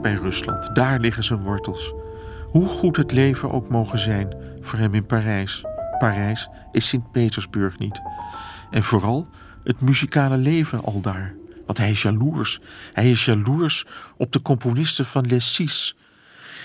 Bij 0.01 0.13
Rusland, 0.13 0.75
daar 0.75 0.99
liggen 0.99 1.23
zijn 1.23 1.43
wortels. 1.43 1.93
Hoe 2.45 2.67
goed 2.67 2.97
het 2.97 3.11
leven 3.11 3.51
ook 3.51 3.69
mogen 3.69 3.99
zijn 3.99 4.35
voor 4.61 4.79
hem 4.79 4.93
in 4.93 5.05
Parijs. 5.05 5.63
Parijs 5.99 6.49
is 6.71 6.87
Sint-Petersburg 6.87 7.79
niet. 7.79 8.01
En 8.71 8.83
vooral 8.83 9.27
het 9.63 9.81
muzikale 9.81 10.37
leven 10.37 10.83
al 10.83 11.01
daar. 11.01 11.35
Want 11.65 11.77
hij 11.77 11.89
is 11.89 12.01
jaloers. 12.01 12.59
Hij 12.91 13.11
is 13.11 13.25
jaloers 13.25 13.85
op 14.17 14.31
de 14.31 14.41
componisten 14.41 15.05
van 15.05 15.27
Les 15.27 15.53
Six. 15.53 15.95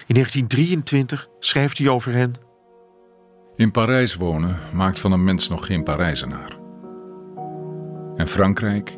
In 0.06 0.14
1923 0.14 1.28
schrijft 1.38 1.78
hij 1.78 1.88
over 1.88 2.12
hen. 2.12 2.32
In 3.56 3.70
Parijs 3.70 4.14
wonen 4.14 4.56
maakt 4.72 5.00
van 5.00 5.12
een 5.12 5.24
mens 5.24 5.48
nog 5.48 5.66
geen 5.66 5.82
Parijzenaar. 5.82 6.56
En 8.16 8.26
Frankrijk, 8.26 8.96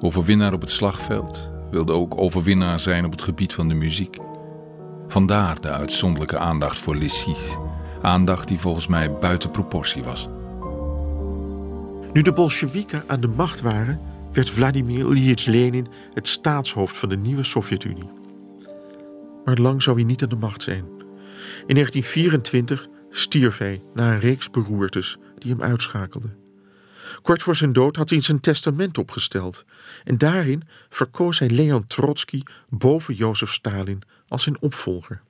overwinnaar 0.00 0.52
op 0.52 0.60
het 0.60 0.70
slagveld, 0.70 1.50
wilde 1.70 1.92
ook 1.92 2.18
overwinnaar 2.18 2.80
zijn 2.80 3.04
op 3.04 3.10
het 3.10 3.22
gebied 3.22 3.52
van 3.52 3.68
de 3.68 3.74
muziek. 3.74 4.16
Vandaar 5.08 5.60
de 5.60 5.70
uitzonderlijke 5.70 6.38
aandacht 6.38 6.80
voor 6.80 6.96
Les 6.96 7.20
Six. 7.20 7.56
Aandacht 8.00 8.48
die 8.48 8.58
volgens 8.58 8.86
mij 8.86 9.12
buiten 9.12 9.50
proportie 9.50 10.02
was. 10.02 10.28
Nu 12.12 12.22
de 12.22 12.32
Bolsjewieken 12.32 13.04
aan 13.06 13.20
de 13.20 13.26
macht 13.26 13.60
waren, 13.60 14.00
werd 14.32 14.50
Vladimir 14.50 15.06
Ilyich 15.06 15.44
Lenin 15.44 15.86
het 16.12 16.28
staatshoofd 16.28 16.96
van 16.96 17.08
de 17.08 17.16
nieuwe 17.16 17.42
Sovjet-Unie. 17.42 18.10
Maar 19.44 19.56
lang 19.56 19.82
zou 19.82 19.96
hij 19.96 20.04
niet 20.04 20.22
aan 20.22 20.28
de 20.28 20.36
macht 20.36 20.62
zijn. 20.62 20.84
In 21.66 21.74
1924 21.74 22.88
stierf 23.10 23.58
hij 23.58 23.82
na 23.94 24.12
een 24.12 24.20
reeks 24.20 24.50
beroertes 24.50 25.18
die 25.38 25.50
hem 25.50 25.62
uitschakelden. 25.62 26.45
Kort 27.22 27.42
voor 27.42 27.56
zijn 27.56 27.72
dood 27.72 27.96
had 27.96 28.10
hij 28.10 28.20
zijn 28.20 28.40
testament 28.40 28.98
opgesteld 28.98 29.64
en 30.04 30.18
daarin 30.18 30.62
verkoos 30.88 31.38
hij 31.38 31.50
Leon 31.50 31.86
Trotsky 31.86 32.42
boven 32.68 33.14
Jozef 33.14 33.52
Stalin 33.52 34.02
als 34.28 34.42
zijn 34.42 34.60
opvolger. 34.60 35.20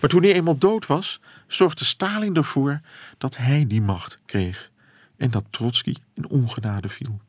Maar 0.00 0.10
toen 0.10 0.22
hij 0.22 0.32
eenmaal 0.32 0.58
dood 0.58 0.86
was, 0.86 1.20
zorgde 1.46 1.84
Stalin 1.84 2.36
ervoor 2.36 2.80
dat 3.18 3.36
hij 3.36 3.66
die 3.66 3.80
macht 3.80 4.18
kreeg 4.26 4.70
en 5.16 5.30
dat 5.30 5.44
Trotsky 5.50 5.94
in 6.14 6.28
ongenade 6.28 6.88
viel. 6.88 7.20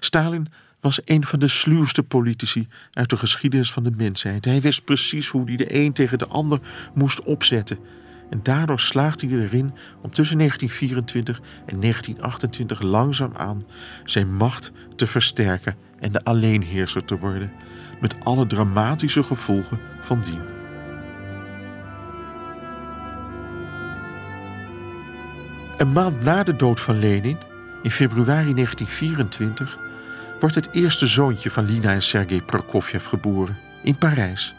Stalin 0.00 0.48
was 0.80 1.00
een 1.04 1.24
van 1.24 1.38
de 1.38 1.48
sluwste 1.48 2.02
politici 2.02 2.68
uit 2.92 3.10
de 3.10 3.16
geschiedenis 3.16 3.72
van 3.72 3.82
de 3.82 3.90
mensheid. 3.90 4.44
Hij 4.44 4.60
wist 4.60 4.84
precies 4.84 5.28
hoe 5.28 5.44
hij 5.44 5.56
de 5.56 5.74
een 5.74 5.92
tegen 5.92 6.18
de 6.18 6.26
ander 6.26 6.60
moest 6.94 7.22
opzetten. 7.22 7.78
En 8.30 8.40
daardoor 8.42 8.80
slaagde 8.80 9.26
hij 9.26 9.38
erin 9.38 9.72
om 10.00 10.10
tussen 10.10 10.38
1924 10.38 11.40
en 11.66 11.80
1928 11.80 12.80
langzaamaan 12.82 13.60
zijn 14.04 14.34
macht 14.34 14.72
te 14.96 15.06
versterken 15.06 15.76
en 16.00 16.12
de 16.12 16.24
alleenheerser 16.24 17.04
te 17.04 17.18
worden, 17.18 17.52
met 18.00 18.14
alle 18.24 18.46
dramatische 18.46 19.22
gevolgen 19.22 19.80
van 20.00 20.20
dien. 20.20 20.40
Een 25.76 25.92
maand 25.92 26.22
na 26.22 26.42
de 26.42 26.56
dood 26.56 26.80
van 26.80 26.98
Lenin, 26.98 27.38
in 27.82 27.90
februari 27.90 28.54
1924, 28.54 29.78
wordt 30.40 30.54
het 30.54 30.68
eerste 30.72 31.06
zoontje 31.06 31.50
van 31.50 31.64
Lina 31.64 31.92
en 31.92 32.02
Sergei 32.02 32.42
Prokofjev 32.42 33.06
geboren, 33.06 33.56
in 33.82 33.96
Parijs. 33.96 34.54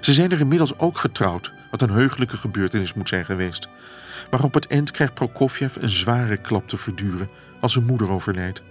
Ze 0.00 0.12
zijn 0.12 0.32
er 0.32 0.40
inmiddels 0.40 0.78
ook 0.78 0.98
getrouwd, 0.98 1.52
wat 1.72 1.82
een 1.82 1.90
heugelijke 1.90 2.36
gebeurtenis 2.36 2.94
moet 2.94 3.08
zijn 3.08 3.24
geweest. 3.24 3.68
Maar 4.30 4.42
op 4.42 4.54
het 4.54 4.66
eind 4.66 4.90
krijgt 4.90 5.14
Prokofjev 5.14 5.76
een 5.76 5.88
zware 5.88 6.36
klap 6.36 6.68
te 6.68 6.76
verduren 6.76 7.28
als 7.60 7.72
zijn 7.72 7.84
moeder 7.84 8.10
overlijdt. 8.10 8.62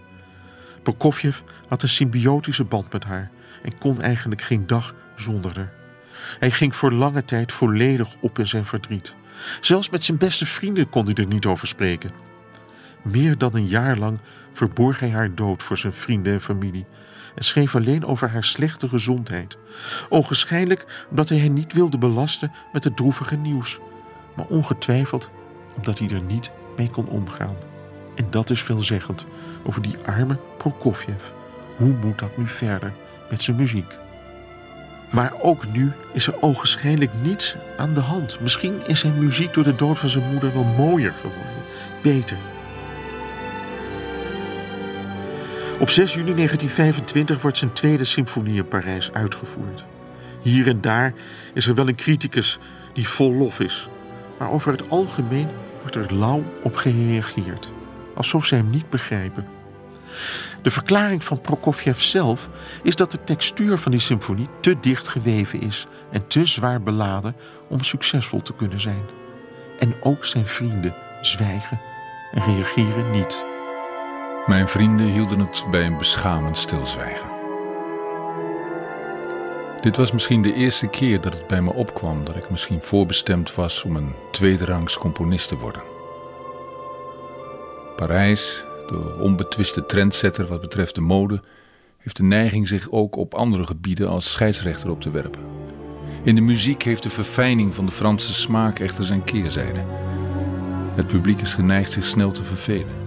Prokofjev 0.84 1.40
had 1.68 1.82
een 1.82 1.90
symbiotische 1.90 2.64
band 2.64 2.92
met 2.92 3.04
haar 3.04 3.32
en 3.64 3.78
kon 3.78 4.02
eigenlijk 4.02 4.42
geen 4.42 4.68
dag 4.68 4.96
zonder 5.16 5.56
haar. 5.56 5.74
Hij 6.40 6.52
ging 6.52 6.76
voor 6.76 6.92
lange 6.92 7.26
tijd 7.26 7.52
volledig 7.52 8.16
op 8.20 8.40
in 8.40 8.48
zijn 8.48 8.66
verdriet. 8.66 9.16
Zelfs 9.62 9.90
met 9.90 10.04
zijn 10.04 10.18
beste 10.18 10.46
vrienden 10.46 10.90
kon 10.90 11.06
hij 11.06 11.14
er 11.14 11.26
niet 11.26 11.46
over 11.46 11.68
spreken. 11.68 12.12
Meer 13.04 13.38
dan 13.38 13.56
een 13.56 13.68
jaar 13.68 13.98
lang 13.98 14.20
verborg 14.54 15.00
hij 15.00 15.10
haar 15.10 15.36
dood 15.36 15.64
voor 15.64 15.78
zijn 15.78 15.94
vrienden 15.94 16.34
en 16.34 16.42
familie 16.42 16.86
en 17.36 17.44
schreef 17.44 17.76
alleen 17.76 18.06
over 18.06 18.30
haar 18.30 18.44
slechte 18.44 18.88
gezondheid. 18.88 19.58
Ogenschijnlijk 20.10 21.06
omdat 21.10 21.30
hij 21.30 21.38
hen 21.38 21.54
niet 21.54 21.74
wilde 21.74 21.98
belasten 21.98 22.52
met 22.74 22.84
het 22.84 22.96
droevige 22.96 23.36
nieuws, 23.36 23.80
maar 24.36 24.46
ongetwijfeld 24.46 25.30
omdat 25.76 26.00
hij 26.00 26.10
er 26.10 26.22
niet 26.22 26.52
mee 26.78 26.90
kon 26.90 27.08
omgaan. 27.08 27.56
En 28.16 28.28
dat 28.30 28.50
is 28.50 28.62
veelzeggend 28.62 29.26
over 29.64 29.82
die 29.82 29.98
arme 30.06 30.38
Prokofjev. 30.58 31.24
Hoe 31.78 31.96
moet 32.04 32.20
dat 32.20 32.38
nu 32.38 32.48
verder 32.48 32.94
met 33.30 33.44
zijn 33.44 33.58
muziek? 33.58 33.98
Maar 35.12 35.34
ook 35.42 35.72
nu 35.72 35.92
is 36.14 36.28
er 36.28 36.42
ogenschijnlijk 36.42 37.12
niets 37.22 37.56
aan 37.78 37.94
de 37.94 38.00
hand. 38.00 38.40
Misschien 38.40 38.88
is 38.88 39.00
zijn 39.00 39.20
muziek 39.20 39.54
door 39.54 39.64
de 39.64 39.76
dood 39.76 40.00
van 40.00 40.10
zijn 40.10 40.32
moeder 40.32 40.54
wel 40.54 40.64
mooier 40.64 41.14
geworden, 41.14 41.64
beter. 42.02 42.38
Op 45.82 45.90
6 45.90 46.14
juni 46.14 46.34
1925 46.34 47.42
wordt 47.42 47.58
zijn 47.58 47.74
tweede 47.74 48.04
symfonie 48.04 48.56
in 48.56 48.68
Parijs 48.68 49.12
uitgevoerd. 49.12 49.86
Hier 50.42 50.68
en 50.68 50.82
daar 50.82 51.14
is 51.54 51.68
er 51.68 51.76
wel 51.76 51.88
een 51.88 51.96
criticus 51.96 52.60
die 52.94 53.08
vol 53.08 53.34
lof 53.34 53.60
is, 53.60 53.90
maar 54.40 54.52
over 54.52 54.72
het 54.72 54.90
algemeen 54.90 55.48
wordt 55.80 55.96
er 55.96 56.16
lauw 56.16 56.44
op 56.64 56.76
gereageerd. 56.76 57.72
alsof 58.16 58.46
ze 58.46 58.56
hem 58.56 58.70
niet 58.70 58.90
begrijpen. 58.90 59.48
De 60.62 60.72
verklaring 60.72 61.24
van 61.24 61.42
Prokofjev 61.42 62.00
zelf 62.00 62.50
is 62.84 62.96
dat 62.96 63.12
de 63.12 63.24
textuur 63.24 63.78
van 63.78 63.92
die 63.92 64.02
symfonie 64.02 64.48
te 64.60 64.80
dicht 64.82 65.08
geweven 65.08 65.62
is 65.62 65.88
en 66.12 66.28
te 66.28 66.46
zwaar 66.46 66.82
beladen 66.82 67.36
om 67.68 67.84
succesvol 67.84 68.42
te 68.42 68.54
kunnen 68.54 68.80
zijn. 68.80 69.06
En 69.80 69.96
ook 70.02 70.26
zijn 70.26 70.46
vrienden 70.46 70.96
zwijgen 71.22 71.80
en 72.32 72.44
reageren 72.44 73.12
niet. 73.12 73.51
Mijn 74.46 74.68
vrienden 74.68 75.06
hielden 75.06 75.40
het 75.40 75.66
bij 75.72 75.86
een 75.86 75.98
beschamend 75.98 76.58
stilzwijgen. 76.58 77.30
Dit 79.82 79.98
was 79.98 80.12
misschien 80.12 80.42
de 80.42 80.54
eerste 80.54 80.88
keer 80.88 81.22
dat 81.22 81.34
het 81.34 81.48
bij 81.48 81.62
me 81.62 81.74
opkwam 81.74 82.24
dat 82.24 82.36
ik 82.36 82.50
misschien 82.50 82.82
voorbestemd 82.82 83.56
was 83.56 83.84
om 83.84 83.96
een 83.96 84.14
tweederangs 84.32 84.98
componist 84.98 85.48
te 85.48 85.58
worden. 85.58 85.84
Parijs, 87.96 88.64
de 88.88 89.20
onbetwiste 89.20 89.86
trendsetter 89.86 90.46
wat 90.46 90.62
betreft 90.62 90.96
de 90.96 91.02
mode, 91.02 91.42
heeft 91.98 92.18
de 92.18 92.24
neiging 92.24 92.68
zich 92.68 92.92
ook 92.92 93.16
op 93.16 93.34
andere 93.34 93.66
gebieden 93.66 94.10
als 94.10 94.32
scheidsrechter 94.32 94.90
op 94.90 95.02
te 95.02 95.12
werpen. 95.12 95.42
In 96.24 96.36
de 96.36 96.42
muziek 96.42 96.84
heeft 96.84 97.04
de 97.04 97.10
verfijning 97.10 97.76
van 97.76 97.86
de 97.86 97.92
Franse 97.92 98.34
smaak 98.34 98.80
echter 98.80 99.06
zijn 99.06 99.24
keerzijde. 99.24 99.80
Het 100.96 101.08
publiek 101.08 101.42
is 101.42 101.54
geneigd 101.54 101.92
zich 101.92 102.06
snel 102.06 102.32
te 102.32 102.44
vervelen. 102.44 103.01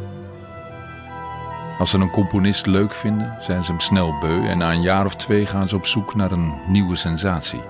Als 1.78 1.90
ze 1.90 1.98
een 1.98 2.10
componist 2.10 2.66
leuk 2.66 2.94
vinden, 2.94 3.36
zijn 3.40 3.64
ze 3.64 3.70
hem 3.70 3.80
snel 3.80 4.18
beu 4.20 4.46
en 4.46 4.58
na 4.58 4.72
een 4.72 4.82
jaar 4.82 5.04
of 5.04 5.16
twee 5.16 5.46
gaan 5.46 5.68
ze 5.68 5.76
op 5.76 5.86
zoek 5.86 6.14
naar 6.14 6.30
een 6.30 6.54
nieuwe 6.66 6.96
sensatie. 6.96 7.62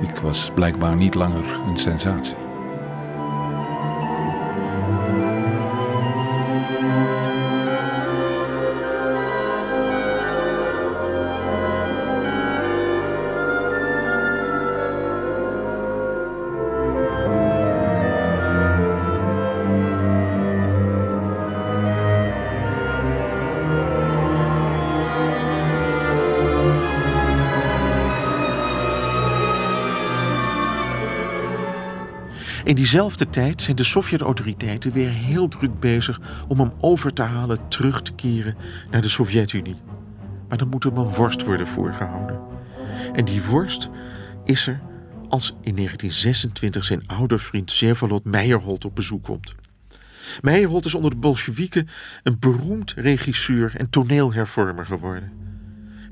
Ik 0.00 0.16
was 0.16 0.50
blijkbaar 0.54 0.96
niet 0.96 1.14
langer 1.14 1.60
een 1.66 1.78
sensatie. 1.78 2.41
In 32.72 32.78
diezelfde 32.78 33.28
tijd 33.28 33.62
zijn 33.62 33.76
de 33.76 33.84
Sovjet-autoriteiten 33.84 34.92
weer 34.92 35.10
heel 35.10 35.48
druk 35.48 35.80
bezig 35.80 36.20
om 36.48 36.58
hem 36.60 36.72
over 36.80 37.12
te 37.12 37.22
halen 37.22 37.68
terug 37.68 38.02
te 38.02 38.12
keren 38.12 38.56
naar 38.90 39.00
de 39.00 39.08
Sovjet-Unie. 39.08 39.76
Maar 40.48 40.58
dan 40.58 40.68
moet 40.68 40.84
hem 40.84 40.96
een 40.96 41.14
worst 41.14 41.44
worden 41.44 41.66
voorgehouden. 41.66 42.40
En 43.12 43.24
die 43.24 43.42
worst 43.42 43.90
is 44.44 44.66
er 44.66 44.80
als 45.28 45.48
in 45.48 45.74
1926 45.74 46.84
zijn 46.84 47.06
oude 47.06 47.38
vriend 47.38 47.70
Servalot 47.70 48.24
Meijerholt 48.24 48.84
op 48.84 48.94
bezoek 48.94 49.22
komt. 49.22 49.54
Meijerholt 50.40 50.84
is 50.84 50.94
onder 50.94 51.10
de 51.10 51.16
Bolsjewieken 51.16 51.88
een 52.22 52.38
beroemd 52.38 52.92
regisseur 52.96 53.76
en 53.76 53.90
toneelhervormer 53.90 54.86
geworden. 54.86 55.32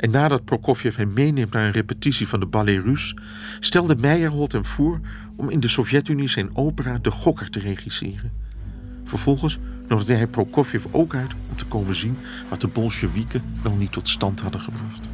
En 0.01 0.11
nadat 0.11 0.45
Prokofjev 0.45 0.97
hem 0.97 1.13
meeneemt 1.13 1.53
naar 1.53 1.67
een 1.67 1.73
repetitie 1.73 2.29
van 2.29 2.41
de 2.41 2.47
Ballet 2.47 2.85
Russe, 2.85 3.17
stelde 3.59 3.97
Meijerholt 3.97 4.53
hem 4.53 4.65
voor 4.65 5.01
om 5.37 5.51
in 5.51 5.61
de 5.61 5.69
Sovjet-Unie 5.69 6.29
zijn 6.29 6.57
opera 6.57 6.99
De 6.99 7.11
Gokker 7.11 7.51
te 7.51 7.59
regisseren. 7.59 8.33
Vervolgens 9.05 9.59
nodigde 9.89 10.15
hij 10.15 10.27
Prokofjev 10.27 10.85
ook 10.91 11.15
uit 11.15 11.33
om 11.51 11.57
te 11.57 11.65
komen 11.65 11.95
zien 11.95 12.17
wat 12.49 12.61
de 12.61 12.67
Bolsjewieken 12.67 13.43
wel 13.63 13.75
niet 13.75 13.93
tot 13.93 14.09
stand 14.09 14.41
hadden 14.41 14.61
gebracht. 14.61 15.09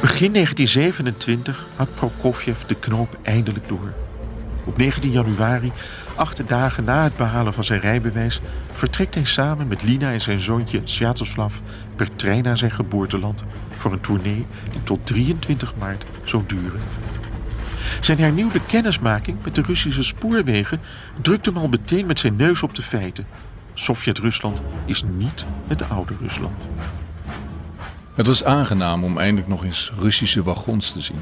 Begin 0.00 0.32
1927 0.32 1.66
had 1.76 1.94
Prokofjev 1.94 2.62
de 2.62 2.74
knoop 2.74 3.18
eindelijk 3.22 3.68
door. 3.68 3.92
Op 4.64 4.76
19 4.76 5.10
januari, 5.10 5.72
acht 6.20 6.48
dagen 6.48 6.84
na 6.84 7.02
het 7.02 7.16
behalen 7.16 7.52
van 7.52 7.64
zijn 7.64 7.80
rijbewijs, 7.80 8.40
vertrekt 8.72 9.14
hij 9.14 9.24
samen 9.24 9.68
met 9.68 9.82
Lina 9.82 10.12
en 10.12 10.20
zijn 10.20 10.40
zoontje 10.40 10.80
Sviatoslav 10.84 11.54
per 11.96 12.16
trein 12.16 12.42
naar 12.42 12.56
zijn 12.56 12.70
geboorteland 12.70 13.44
voor 13.76 13.92
een 13.92 14.00
tournee 14.00 14.46
die 14.70 14.82
tot 14.82 15.06
23 15.06 15.74
maart 15.78 16.04
zou 16.24 16.42
duren. 16.46 16.80
Zijn 18.00 18.18
hernieuwde 18.18 18.60
kennismaking 18.66 19.36
met 19.44 19.54
de 19.54 19.62
Russische 19.62 20.02
spoorwegen 20.02 20.80
drukt 21.22 21.46
hem 21.46 21.56
al 21.56 21.68
meteen 21.68 22.06
met 22.06 22.18
zijn 22.18 22.36
neus 22.36 22.62
op 22.62 22.74
de 22.74 22.82
feiten. 22.82 23.26
Sovjet-Rusland 23.74 24.62
is 24.84 25.02
niet 25.02 25.46
het 25.66 25.90
oude 25.90 26.14
Rusland. 26.20 26.68
Het 28.14 28.26
was 28.26 28.44
aangenaam 28.44 29.04
om 29.04 29.18
eindelijk 29.18 29.48
nog 29.48 29.64
eens 29.64 29.92
Russische 29.98 30.42
wagons 30.42 30.92
te 30.92 31.00
zien. 31.00 31.20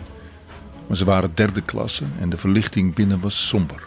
Maar 0.87 0.97
ze 0.97 1.05
waren 1.05 1.31
derde 1.35 1.61
klasse 1.61 2.05
en 2.21 2.29
de 2.29 2.39
verlichting 2.39 2.95
binnen 2.95 3.21
was 3.21 3.47
somber. 3.47 3.87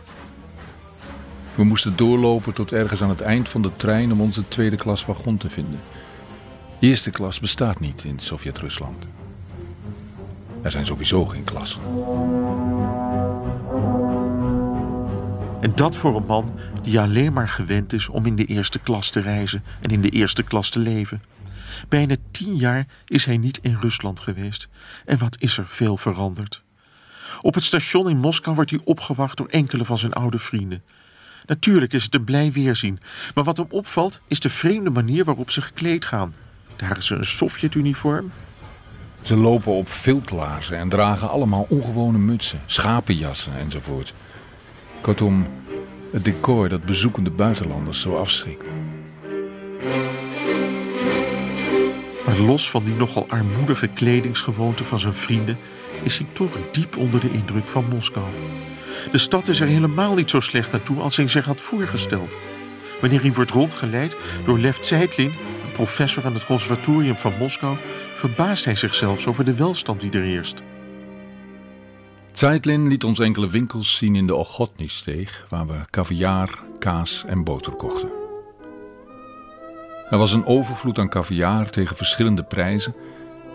We 1.56 1.64
moesten 1.64 1.96
doorlopen 1.96 2.54
tot 2.54 2.72
ergens 2.72 3.02
aan 3.02 3.10
het 3.10 3.22
eind 3.22 3.50
van 3.50 3.62
de 3.62 3.72
trein 3.76 4.12
om 4.12 4.22
onze 4.22 4.48
tweede 4.48 4.76
klas 4.76 5.06
wagon 5.06 5.38
te 5.38 5.50
vinden. 5.50 5.80
Eerste 6.80 7.12
klas 7.12 7.40
bestaat 7.40 7.80
niet 7.80 8.04
in 8.04 8.20
Sovjet-Rusland. 8.20 9.08
Er 10.62 10.72
zijn 10.72 10.86
sowieso 10.86 11.26
geen 11.26 11.44
klassen. 11.44 11.82
En 15.62 15.72
dat 15.76 15.96
voor 15.96 16.16
een 16.16 16.26
man 16.26 16.60
die 16.84 17.00
alleen 17.00 17.34
maar 17.34 17.50
gewend 17.50 17.94
is 17.94 18.10
om 18.10 18.26
in 18.26 18.36
de 18.36 18.46
eerste 18.46 18.80
klas 18.80 19.10
te 19.10 19.20
reizen 19.20 19.64
en 19.82 19.90
in 19.90 20.02
de 20.02 20.10
eerste 20.10 20.44
klas 20.44 20.70
te 20.70 20.80
leven. 20.80 21.22
Bijna 21.90 22.16
tien 22.32 22.56
jaar 22.56 22.88
is 23.06 23.26
hij 23.26 23.38
niet 23.38 23.60
in 23.62 23.78
Rusland 23.82 24.20
geweest. 24.20 24.68
En 25.06 25.18
wat 25.18 25.36
is 25.40 25.58
er 25.58 25.68
veel 25.68 25.98
veranderd? 25.98 26.64
Op 27.42 27.54
het 27.54 27.64
station 27.64 28.10
in 28.10 28.18
Moskou 28.18 28.56
wordt 28.56 28.72
hij 28.72 28.80
opgewacht 28.84 29.38
door 29.38 29.48
enkele 29.48 29.86
van 29.86 29.98
zijn 29.98 30.14
oude 30.14 30.38
vrienden. 30.38 30.84
Natuurlijk 31.46 31.94
is 31.94 32.04
het 32.04 32.16
een 32.16 32.24
blij 32.24 32.52
weerzien, 32.52 33.00
maar 33.36 33.44
wat 33.44 33.58
hem 33.58 33.66
opvalt 33.70 34.22
is 34.28 34.40
de 34.40 34.50
vreemde 34.50 34.90
manier 34.90 35.24
waarop 35.24 35.52
ze 35.52 35.62
gekleed 35.62 36.06
gaan. 36.06 36.34
Dragen 36.76 37.04
ze 37.04 37.16
een 37.16 37.26
Sovjet-uniform? 37.26 38.32
Ze 39.22 39.36
lopen 39.38 39.72
op 39.72 39.90
viltlaarzen 39.90 40.78
en 40.78 40.90
dragen 40.90 41.30
allemaal 41.30 41.66
ongewone 41.70 42.18
mutsen, 42.18 42.62
schapenjassen 42.66 43.58
enzovoort. 43.60 44.14
Kortom, 45.02 45.48
het 46.12 46.24
decor 46.24 46.70
dat 46.70 46.86
bezoekende 46.86 47.30
buitenlanders 47.30 48.02
zo 48.02 48.16
afschrikt. 48.18 48.66
Maar 52.26 52.40
los 52.40 52.70
van 52.70 52.84
die 52.84 52.94
nogal 52.94 53.26
armoedige 53.30 53.88
kledingsgewoonten 53.88 54.86
van 54.86 55.00
zijn 55.00 55.14
vrienden 55.14 55.58
is 56.04 56.18
hij 56.18 56.28
toch 56.34 56.58
diep 56.72 56.98
onder 56.98 57.20
de 57.20 57.32
indruk 57.32 57.68
van 57.68 57.86
Moskou. 57.86 58.26
De 59.12 59.18
stad 59.18 59.48
is 59.48 59.60
er 59.60 59.68
helemaal 59.68 60.14
niet 60.14 60.30
zo 60.30 60.40
slecht 60.40 60.74
aan 60.74 60.84
toe 60.84 61.00
als 61.00 61.18
hij 61.18 61.28
zich 61.28 61.46
had 61.46 61.62
voorgesteld. 61.62 62.38
Wanneer 63.02 63.22
hij 63.22 63.34
wordt 63.34 63.52
rondgeleid 63.52 64.18
door 64.46 64.60
Lev 64.60 64.78
Zeitlin, 64.80 65.34
een 65.66 65.72
professor 65.72 66.26
aan 66.26 66.34
het 66.34 66.46
conservatorium 66.46 67.18
van 67.18 67.34
Moskou, 67.40 67.78
verbaast 68.14 68.66
hij 68.66 68.76
zich 68.76 68.94
zelfs 68.94 69.28
over 69.28 69.46
de 69.46 69.54
welstand 69.54 70.02
die 70.02 70.12
er 70.12 70.24
heerst. 70.24 70.64
Zeitlin 72.32 72.88
liet 72.88 73.04
ons 73.04 73.20
enkele 73.20 73.50
winkels 73.50 73.98
zien 73.98 74.16
in 74.16 74.28
de 74.28 74.36
Ochotny-steeg, 74.36 75.46
waar 75.50 75.68
we 75.68 75.74
caviar, 75.90 76.60
kaas 76.80 77.24
en 77.28 77.44
boter 77.44 77.74
kochten. 77.74 78.10
Er 80.10 80.18
was 80.18 80.32
een 80.32 80.46
overvloed 80.46 81.00
aan 81.00 81.10
caviar 81.10 81.70
tegen 81.70 81.96
verschillende 81.96 82.44
prijzen 82.44 82.96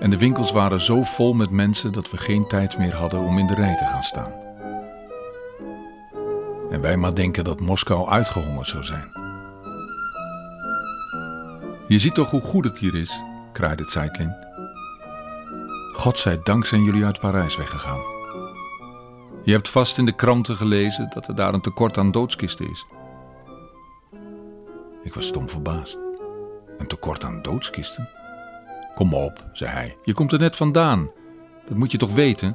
en 0.01 0.11
de 0.11 0.19
winkels 0.19 0.53
waren 0.53 0.81
zo 0.81 1.03
vol 1.03 1.33
met 1.33 1.51
mensen 1.51 1.93
dat 1.93 2.11
we 2.11 2.17
geen 2.17 2.47
tijd 2.49 2.79
meer 2.79 2.95
hadden 2.95 3.21
om 3.21 3.39
in 3.39 3.47
de 3.47 3.55
rij 3.55 3.77
te 3.77 3.85
gaan 3.85 4.03
staan. 4.03 4.46
En 6.71 6.81
wij 6.81 6.97
maar 6.97 7.15
denken 7.15 7.45
dat 7.45 7.61
Moskou 7.61 8.09
uitgehongerd 8.09 8.69
zou 8.69 8.85
zijn. 8.85 9.11
Je 11.89 11.99
ziet 11.99 12.15
toch 12.15 12.31
hoe 12.31 12.41
goed 12.41 12.65
het 12.65 12.79
hier 12.79 12.95
is, 12.95 13.23
kraaide 13.53 13.91
Zeitlin. 13.91 14.35
Godzijdank 15.93 16.67
zijn 16.67 16.83
jullie 16.83 17.05
uit 17.05 17.21
Parijs 17.21 17.57
weggegaan. 17.57 18.01
Je 19.45 19.53
hebt 19.53 19.69
vast 19.69 19.99
in 19.99 20.05
de 20.05 20.13
kranten 20.13 20.57
gelezen 20.57 21.11
dat 21.15 21.29
er 21.29 21.35
daar 21.35 21.55
een 21.55 21.61
tekort 21.61 21.99
aan 21.99 22.11
doodskisten 22.11 22.71
is. 22.71 22.87
Ik 25.03 25.15
was 25.15 25.27
stom 25.27 25.49
verbaasd. 25.49 25.99
Een 26.79 26.87
tekort 26.87 27.25
aan 27.25 27.43
doodskisten? 27.43 28.09
Kom 28.95 29.15
op, 29.15 29.45
zei 29.53 29.71
hij. 29.71 29.97
Je 30.03 30.13
komt 30.13 30.33
er 30.33 30.39
net 30.39 30.57
vandaan. 30.57 31.11
Dat 31.69 31.77
moet 31.77 31.93
je 31.93 31.99
toch 31.99 32.15
weten? 32.15 32.55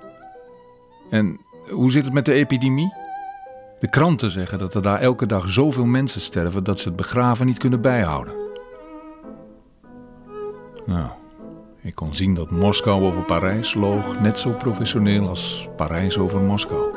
En 1.10 1.40
hoe 1.70 1.92
zit 1.92 2.06
het 2.06 2.14
met 2.14 2.26
de 2.26 2.34
epidemie? 2.34 2.94
De 3.82 3.90
kranten 3.90 4.30
zeggen 4.30 4.60
dat 4.60 4.76
er 4.76 4.82
daar 4.82 5.00
elke 5.00 5.26
dag 5.26 5.50
zoveel 5.50 5.86
mensen 5.86 6.22
sterven 6.22 6.64
dat 6.64 6.80
ze 6.80 6.88
het 6.88 6.98
begraven 6.98 7.46
niet 7.46 7.58
kunnen 7.58 7.82
bijhouden. 7.82 8.34
Nou, 10.86 11.10
ik 11.82 11.96
kon 11.96 12.16
zien 12.16 12.34
dat 12.34 12.52
Moskou 12.52 13.04
over 13.04 13.24
Parijs 13.24 13.74
loog 13.74 14.20
net 14.20 14.40
zo 14.40 14.52
professioneel 14.52 15.28
als 15.28 15.68
Parijs 15.76 16.18
over 16.18 16.40
Moskou. 16.42 16.92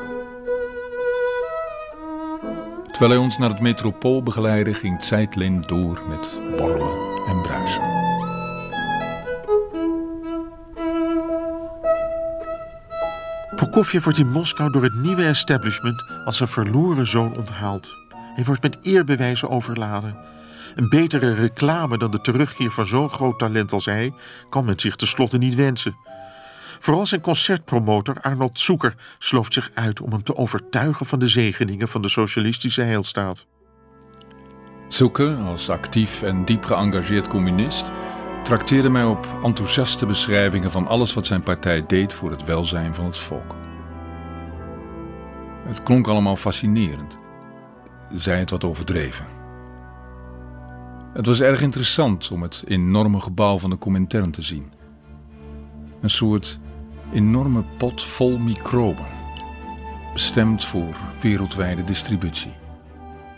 Terwijl 2.86 3.10
hij 3.10 3.20
ons 3.20 3.38
naar 3.38 3.50
het 3.50 3.60
metropool 3.60 4.22
begeleidde, 4.22 4.74
ging 4.74 5.04
Zeitlin 5.04 5.60
door 5.60 6.02
met 6.08 6.28
borrelen 6.56 7.26
en 7.28 7.42
bruisen. 7.42 8.03
Prokofjev 13.56 14.04
wordt 14.04 14.18
in 14.18 14.30
Moskou 14.30 14.70
door 14.70 14.82
het 14.82 14.94
nieuwe 14.94 15.24
establishment 15.24 16.04
als 16.24 16.40
een 16.40 16.48
verloren 16.48 17.06
zoon 17.06 17.36
onthaald. 17.36 17.96
Hij 18.34 18.44
wordt 18.44 18.62
met 18.62 18.78
eerbewijzen 18.82 19.50
overladen. 19.50 20.16
Een 20.74 20.88
betere 20.88 21.34
reclame 21.34 21.98
dan 21.98 22.10
de 22.10 22.20
terugkeer 22.20 22.70
van 22.70 22.86
zo'n 22.86 23.10
groot 23.10 23.38
talent 23.38 23.72
als 23.72 23.84
hij 23.84 24.12
kan 24.48 24.64
men 24.64 24.78
zich 24.80 24.96
tenslotte 24.96 25.38
niet 25.38 25.54
wensen. 25.54 25.96
Vooral 26.78 27.06
zijn 27.06 27.20
concertpromotor 27.20 28.20
Arnold 28.20 28.60
Zoeker 28.60 28.94
slooft 29.18 29.52
zich 29.52 29.70
uit 29.74 30.00
om 30.00 30.12
hem 30.12 30.22
te 30.22 30.36
overtuigen 30.36 31.06
van 31.06 31.18
de 31.18 31.28
zegeningen 31.28 31.88
van 31.88 32.02
de 32.02 32.08
socialistische 32.08 32.82
heilstaat. 32.82 33.46
Zoeker, 34.88 35.36
als 35.36 35.68
actief 35.68 36.22
en 36.22 36.44
diep 36.44 36.64
geëngageerd 36.64 37.28
communist, 37.28 37.90
trakteerde 38.44 38.88
mij 38.88 39.04
op 39.04 39.26
enthousiaste 39.42 40.06
beschrijvingen 40.06 40.70
van 40.70 40.86
alles 40.86 41.14
wat 41.14 41.26
zijn 41.26 41.42
partij 41.42 41.86
deed 41.86 42.12
voor 42.12 42.30
het 42.30 42.44
welzijn 42.44 42.94
van 42.94 43.04
het 43.04 43.18
volk. 43.18 43.54
Het 45.66 45.82
klonk 45.82 46.08
allemaal 46.08 46.36
fascinerend, 46.36 47.18
zij 48.12 48.38
het 48.38 48.50
wat 48.50 48.64
overdreven. 48.64 49.26
Het 51.12 51.26
was 51.26 51.40
erg 51.40 51.62
interessant 51.62 52.30
om 52.30 52.42
het 52.42 52.62
enorme 52.66 53.20
gebouw 53.20 53.58
van 53.58 53.70
de 53.70 53.78
Comintern 53.78 54.30
te 54.30 54.42
zien. 54.42 54.72
Een 56.00 56.10
soort 56.10 56.58
enorme 57.12 57.64
pot 57.78 58.04
vol 58.04 58.38
microben, 58.38 59.06
bestemd 60.12 60.64
voor 60.64 60.96
wereldwijde 61.20 61.84
distributie. 61.84 62.52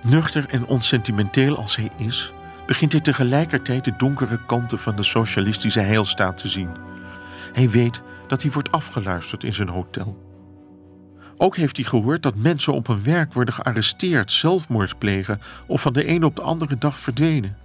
Nuchter 0.08 0.46
en 0.48 0.66
onsentimenteel 0.66 1.56
als 1.56 1.76
hij 1.76 1.90
is, 1.96 2.32
begint 2.66 2.92
hij 2.92 3.00
tegelijkertijd 3.00 3.84
de 3.84 3.96
donkere 3.96 4.40
kanten 4.46 4.78
van 4.78 4.96
de 4.96 5.02
socialistische 5.02 5.80
heilstaat 5.80 6.36
te 6.36 6.48
zien. 6.48 6.70
Hij 7.52 7.70
weet 7.70 8.02
dat 8.28 8.42
hij 8.42 8.50
wordt 8.50 8.72
afgeluisterd 8.72 9.44
in 9.44 9.54
zijn 9.54 9.68
hotel. 9.68 10.24
Ook 11.36 11.56
heeft 11.56 11.76
hij 11.76 11.84
gehoord 11.84 12.22
dat 12.22 12.34
mensen 12.34 12.72
op 12.72 12.86
hun 12.86 13.02
werk 13.02 13.32
worden 13.32 13.54
gearresteerd, 13.54 14.32
zelfmoord 14.32 14.98
plegen 14.98 15.40
of 15.66 15.80
van 15.80 15.92
de 15.92 16.04
ene 16.04 16.26
op 16.26 16.36
de 16.36 16.42
andere 16.42 16.78
dag 16.78 16.98
verdwenen. 16.98 17.56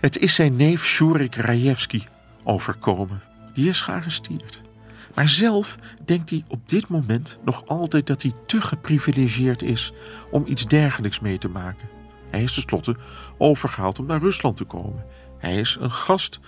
Het 0.00 0.18
is 0.18 0.34
zijn 0.34 0.56
neef 0.56 0.84
Shurik 0.84 1.34
Rajewski 1.34 2.04
overkomen. 2.44 3.22
Die 3.54 3.68
is 3.68 3.80
gearresteerd. 3.80 4.62
Maar 5.14 5.28
zelf 5.28 5.76
denkt 6.04 6.30
hij 6.30 6.44
op 6.48 6.68
dit 6.68 6.88
moment 6.88 7.38
nog 7.44 7.66
altijd 7.66 8.06
dat 8.06 8.22
hij 8.22 8.32
te 8.46 8.60
geprivilegeerd 8.60 9.62
is 9.62 9.92
om 10.30 10.44
iets 10.46 10.66
dergelijks 10.66 11.20
mee 11.20 11.38
te 11.38 11.48
maken. 11.48 11.88
Hij 12.30 12.42
is 12.42 12.54
tenslotte 12.54 12.96
overgehaald 13.38 13.98
om 13.98 14.06
naar 14.06 14.20
Rusland 14.20 14.56
te 14.56 14.64
komen. 14.64 15.04
Hij 15.38 15.58
is 15.58 15.76
een 15.80 15.90
gast 15.90 16.40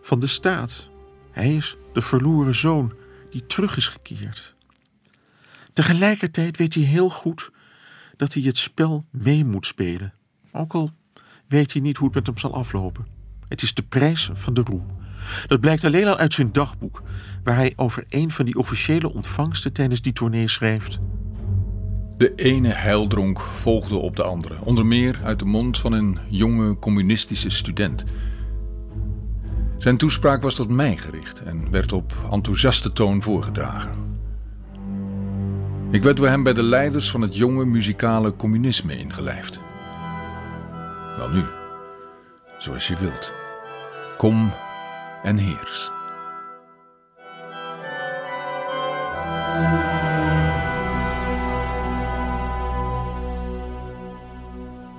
van 0.00 0.20
de 0.20 0.26
staat. 0.26 0.88
Hij 1.30 1.54
is 1.54 1.76
de 1.92 2.02
verloren 2.02 2.54
zoon 2.54 2.92
die 3.30 3.46
terug 3.46 3.76
is 3.76 3.88
gekeerd. 3.88 4.54
Tegelijkertijd 5.72 6.56
weet 6.56 6.74
hij 6.74 6.82
heel 6.82 7.10
goed 7.10 7.50
dat 8.16 8.34
hij 8.34 8.42
het 8.42 8.58
spel 8.58 9.04
mee 9.10 9.44
moet 9.44 9.66
spelen. 9.66 10.12
Ook 10.52 10.72
al 10.72 10.90
weet 11.48 11.72
hij 11.72 11.82
niet 11.82 11.96
hoe 11.96 12.06
het 12.06 12.16
met 12.16 12.26
hem 12.26 12.38
zal 12.38 12.54
aflopen. 12.54 13.06
Het 13.48 13.62
is 13.62 13.74
de 13.74 13.82
prijs 13.82 14.30
van 14.32 14.54
de 14.54 14.60
roem. 14.60 14.86
Dat 15.46 15.60
blijkt 15.60 15.84
alleen 15.84 16.06
al 16.06 16.16
uit 16.16 16.32
zijn 16.32 16.52
dagboek, 16.52 17.02
waar 17.44 17.54
hij 17.54 17.72
over 17.76 18.04
een 18.08 18.30
van 18.30 18.44
die 18.44 18.58
officiële 18.58 19.12
ontvangsten 19.12 19.72
tijdens 19.72 20.02
die 20.02 20.12
tournee 20.12 20.48
schrijft. 20.48 20.98
De 22.22 22.34
ene 22.34 22.68
heildronk 22.68 23.40
volgde 23.40 23.96
op 23.96 24.16
de 24.16 24.22
andere, 24.22 24.54
onder 24.64 24.86
meer 24.86 25.20
uit 25.24 25.38
de 25.38 25.44
mond 25.44 25.78
van 25.78 25.92
een 25.92 26.18
jonge 26.28 26.78
communistische 26.78 27.50
student. 27.50 28.04
Zijn 29.78 29.96
toespraak 29.96 30.42
was 30.42 30.54
tot 30.54 30.68
mij 30.68 30.96
gericht 30.96 31.40
en 31.40 31.70
werd 31.70 31.92
op 31.92 32.14
enthousiaste 32.30 32.92
toon 32.92 33.22
voorgedragen. 33.22 34.18
Ik 35.90 36.02
werd 36.02 36.16
door 36.16 36.28
hem 36.28 36.42
bij 36.42 36.52
de 36.52 36.62
leiders 36.62 37.10
van 37.10 37.20
het 37.20 37.36
jonge 37.36 37.64
muzikale 37.64 38.36
communisme 38.36 38.98
ingelijfd. 38.98 39.60
Wel 41.16 41.28
nu, 41.28 41.42
zoals 42.58 42.88
je 42.88 42.96
wilt. 42.96 43.32
Kom 44.16 44.52
en 45.22 45.36
heers. 45.36 45.90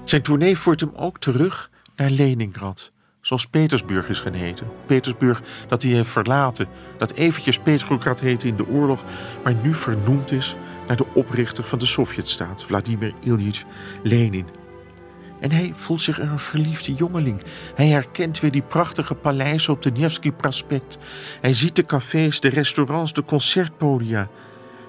Zijn 0.03 0.21
tournee 0.21 0.57
voert 0.57 0.79
hem 0.79 0.91
ook 0.95 1.19
terug 1.19 1.69
naar 1.95 2.09
Leningrad, 2.09 2.91
zoals 3.21 3.47
Petersburg 3.47 4.07
is 4.09 4.19
gaan. 4.19 4.33
Petersburg 4.85 5.41
dat 5.67 5.83
hij 5.83 5.91
heeft 5.91 6.09
verlaten, 6.09 6.67
dat 6.97 7.11
eventjes 7.11 7.59
Petrograd 7.59 8.19
heette 8.19 8.47
in 8.47 8.55
de 8.55 8.67
oorlog, 8.67 9.03
maar 9.43 9.53
nu 9.63 9.73
vernoemd 9.73 10.31
is 10.31 10.55
naar 10.87 10.97
de 10.97 11.13
oprichter 11.13 11.63
van 11.63 11.79
de 11.79 11.85
Sovjetstaat, 11.85 12.63
Vladimir 12.63 13.13
Ilyich 13.23 13.63
Lenin. 14.03 14.47
En 15.39 15.51
hij 15.51 15.71
voelt 15.75 16.01
zich 16.01 16.19
een 16.19 16.39
verliefde 16.39 16.93
jongeling. 16.93 17.43
Hij 17.75 17.87
herkent 17.87 18.39
weer 18.39 18.51
die 18.51 18.61
prachtige 18.61 19.15
paleizen 19.15 19.73
op 19.73 19.81
de 19.81 19.91
Nevsky 19.91 20.31
Prospect. 20.31 20.97
Hij 21.41 21.53
ziet 21.53 21.75
de 21.75 21.85
cafés, 21.85 22.39
de 22.39 22.49
restaurants, 22.49 23.13
de 23.13 23.23
concertpodia. 23.23 24.29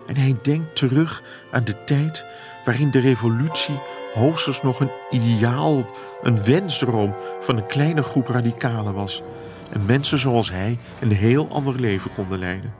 En 0.06 0.16
hij 0.16 0.36
denkt 0.42 0.76
terug 0.76 1.22
aan 1.52 1.64
de 1.64 1.84
tijd 1.84 2.26
waarin 2.64 2.90
de 2.90 3.00
revolutie 3.00 3.80
hoogstens 4.14 4.62
nog 4.62 4.80
een 4.80 4.90
ideaal, 5.10 5.86
een 6.22 6.44
wensdroom 6.44 7.14
van 7.40 7.56
een 7.56 7.66
kleine 7.66 8.02
groep 8.02 8.28
radicalen 8.28 8.94
was. 8.94 9.22
En 9.72 9.86
mensen 9.86 10.18
zoals 10.18 10.50
hij 10.50 10.78
een 11.00 11.12
heel 11.12 11.48
ander 11.50 11.80
leven 11.80 12.14
konden 12.14 12.38
leiden. 12.38 12.74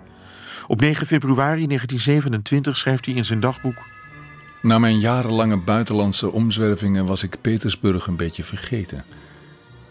Op 0.67 0.81
9 0.81 1.07
februari 1.07 1.67
1927 1.67 2.77
schrijft 2.77 3.07
hij 3.07 3.15
in 3.15 3.25
zijn 3.25 3.41
dagboek. 3.41 3.87
Na 4.63 4.79
mijn 4.79 4.99
jarenlange 4.99 5.57
buitenlandse 5.57 6.33
omzwervingen 6.33 7.07
was 7.07 7.23
ik 7.23 7.37
Petersburg 7.41 8.07
een 8.07 8.17
beetje 8.17 8.45
vergeten. 8.45 9.05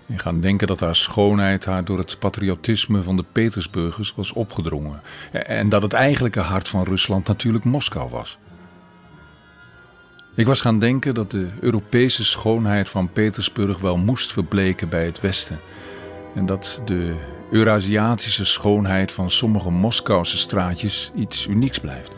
Ik 0.06 0.22
ga 0.22 0.32
denken 0.32 0.68
dat 0.68 0.80
haar 0.80 0.96
schoonheid 0.96 1.66
haar 1.66 1.86
door 1.86 1.98
het 1.98 2.20
patriotisme 2.20 3.04
van 3.04 3.16
de 3.16 3.26
Petersburgers 3.32 4.14
was 4.16 4.34
opgedrongen. 4.34 5.02
En 5.32 5.70
dat 5.70 5.82
het 5.82 5.94
eigenlijke 5.94 6.40
hart 6.40 6.70
van 6.70 6.84
Rusland 6.84 7.28
natuurlijk 7.28 7.64
Moskou 7.64 8.10
was. 8.10 8.38
Ik 10.36 10.46
was 10.46 10.62
gaan 10.62 10.80
denken 10.80 11.14
dat 11.14 11.32
de 11.32 11.50
Europese 11.60 12.26
schoonheid 12.26 12.90
van 12.90 13.12
Petersburg 13.12 13.80
wel 13.80 13.98
moest 13.98 14.32
verbleken 14.32 14.90
bij 14.90 15.06
het 15.06 15.20
Westen. 15.20 15.60
En 16.36 16.46
dat 16.46 16.82
de 16.86 17.16
Eurasiatische 17.52 18.46
schoonheid 18.46 19.12
van 19.12 19.32
sommige 19.32 19.70
Moskouse 19.70 20.38
straatjes 20.38 21.12
iets 21.16 21.48
unieks 21.48 21.80
blijft. 21.80 22.12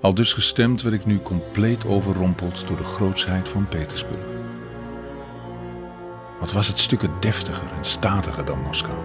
Al 0.00 0.14
dus 0.14 0.32
gestemd 0.32 0.82
werd 0.82 0.94
ik 0.94 1.06
nu 1.06 1.20
compleet 1.20 1.86
overrompeld 1.86 2.66
door 2.66 2.76
de 2.76 2.84
grootsheid 2.84 3.48
van 3.48 3.68
Petersburg. 3.68 4.26
Wat 6.40 6.52
was 6.52 6.68
het 6.68 6.78
stukken 6.78 7.10
deftiger 7.20 7.72
en 7.76 7.84
statiger 7.84 8.44
dan 8.44 8.62
Moskou? 8.62 8.98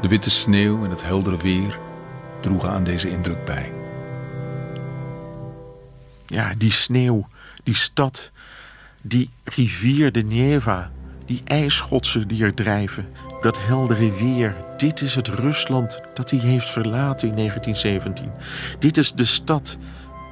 De 0.00 0.08
witte 0.08 0.30
sneeuw 0.30 0.84
en 0.84 0.90
het 0.90 1.02
heldere 1.02 1.36
weer 1.36 1.78
droegen 2.40 2.70
aan 2.70 2.84
deze 2.84 3.10
indruk 3.10 3.44
bij. 3.44 3.72
Ja, 6.26 6.52
die 6.58 6.72
sneeuw, 6.72 7.26
die 7.62 7.74
stad, 7.74 8.30
die 9.02 9.30
rivier 9.44 10.12
de 10.12 10.22
Neva, 10.22 10.90
die 11.26 11.42
ijsschotsen 11.44 12.28
die 12.28 12.44
er 12.44 12.54
drijven, 12.54 13.06
dat 13.40 13.58
heldere 13.66 14.12
weer. 14.12 14.54
Dit 14.76 15.00
is 15.00 15.14
het 15.14 15.28
Rusland 15.28 16.00
dat 16.14 16.30
hij 16.30 16.40
heeft 16.40 16.70
verlaten 16.70 17.28
in 17.28 17.34
1917. 17.34 18.30
Dit 18.78 18.96
is 18.96 19.12
de 19.12 19.24
stad 19.24 19.78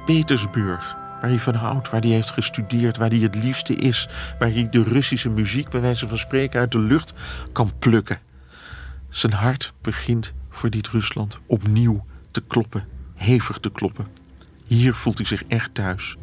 Petersburg, 0.05 0.95
waar 1.21 1.29
hij 1.29 1.39
van 1.39 1.55
houdt, 1.55 1.89
waar 1.89 2.01
hij 2.01 2.09
heeft 2.09 2.31
gestudeerd, 2.31 2.97
waar 2.97 3.09
hij 3.09 3.19
het 3.19 3.35
liefste 3.35 3.75
is, 3.75 4.09
waar 4.39 4.51
hij 4.51 4.69
de 4.69 4.83
Russische 4.83 5.29
muziek, 5.29 5.69
bij 5.69 5.81
wijze 5.81 6.07
van 6.07 6.17
spreken, 6.17 6.59
uit 6.59 6.71
de 6.71 6.79
lucht 6.79 7.13
kan 7.51 7.71
plukken. 7.79 8.19
Zijn 9.09 9.33
hart 9.33 9.73
begint 9.81 10.33
voor 10.55 10.69
dit 10.69 10.87
Rusland 10.87 11.39
opnieuw 11.45 12.05
te 12.31 12.41
kloppen, 12.41 12.87
hevig 13.13 13.59
te 13.59 13.71
kloppen. 13.71 14.07
Hier 14.65 14.93
voelt 14.93 15.17
hij 15.17 15.25
zich 15.25 15.43
echt 15.47 15.73
thuis. 15.73 16.15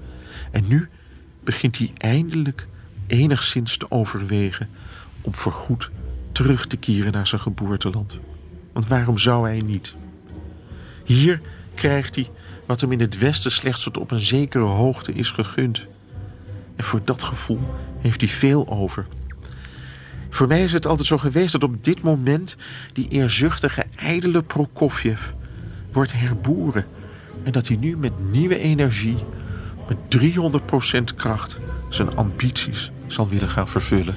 En 0.50 0.64
nu 0.68 0.88
begint 1.44 1.78
hij 1.78 1.90
eindelijk 1.96 2.66
enigszins 3.06 3.76
te 3.76 3.90
overwegen 3.90 4.68
om 5.20 5.34
voorgoed 5.34 5.90
terug 6.32 6.66
te 6.66 6.76
keren 6.76 7.12
naar 7.12 7.26
zijn 7.26 7.40
geboorteland. 7.40 8.18
Want 8.72 8.86
waarom 8.86 9.18
zou 9.18 9.48
hij 9.48 9.62
niet? 9.66 9.94
Hier 11.04 11.40
krijgt 11.74 12.14
hij 12.14 12.30
wat 12.66 12.80
hem 12.80 12.92
in 12.92 13.00
het 13.00 13.18
Westen 13.18 13.52
slechts 13.52 13.82
tot 13.82 13.96
op 13.98 14.10
een 14.10 14.20
zekere 14.20 14.64
hoogte 14.64 15.12
is 15.12 15.30
gegund. 15.30 15.86
En 16.76 16.84
voor 16.84 17.00
dat 17.04 17.22
gevoel 17.22 17.60
heeft 18.00 18.20
hij 18.20 18.30
veel 18.30 18.68
over. 18.68 19.06
Voor 20.32 20.46
mij 20.46 20.62
is 20.62 20.72
het 20.72 20.86
altijd 20.86 21.09
zo 21.09 21.18
geweest 21.18 21.52
dat 21.52 21.64
op 21.64 21.84
dit 21.84 22.02
moment 22.02 22.56
die 22.92 23.09
eerzuchtige, 23.09 23.84
ijdele 23.96 24.42
Prokofjev 24.42 25.20
wordt 25.92 26.12
herboren 26.12 26.84
En 27.42 27.52
dat 27.52 27.68
hij 27.68 27.76
nu 27.76 27.96
met 27.96 28.30
nieuwe 28.30 28.59
energie, 28.59 29.16
met 29.88 29.98
300% 31.10 31.14
kracht, 31.16 31.59
zijn 31.88 32.16
ambities 32.16 32.90
zal 33.06 33.28
willen 33.28 33.48
gaan 33.48 33.68
vervullen. 33.68 34.16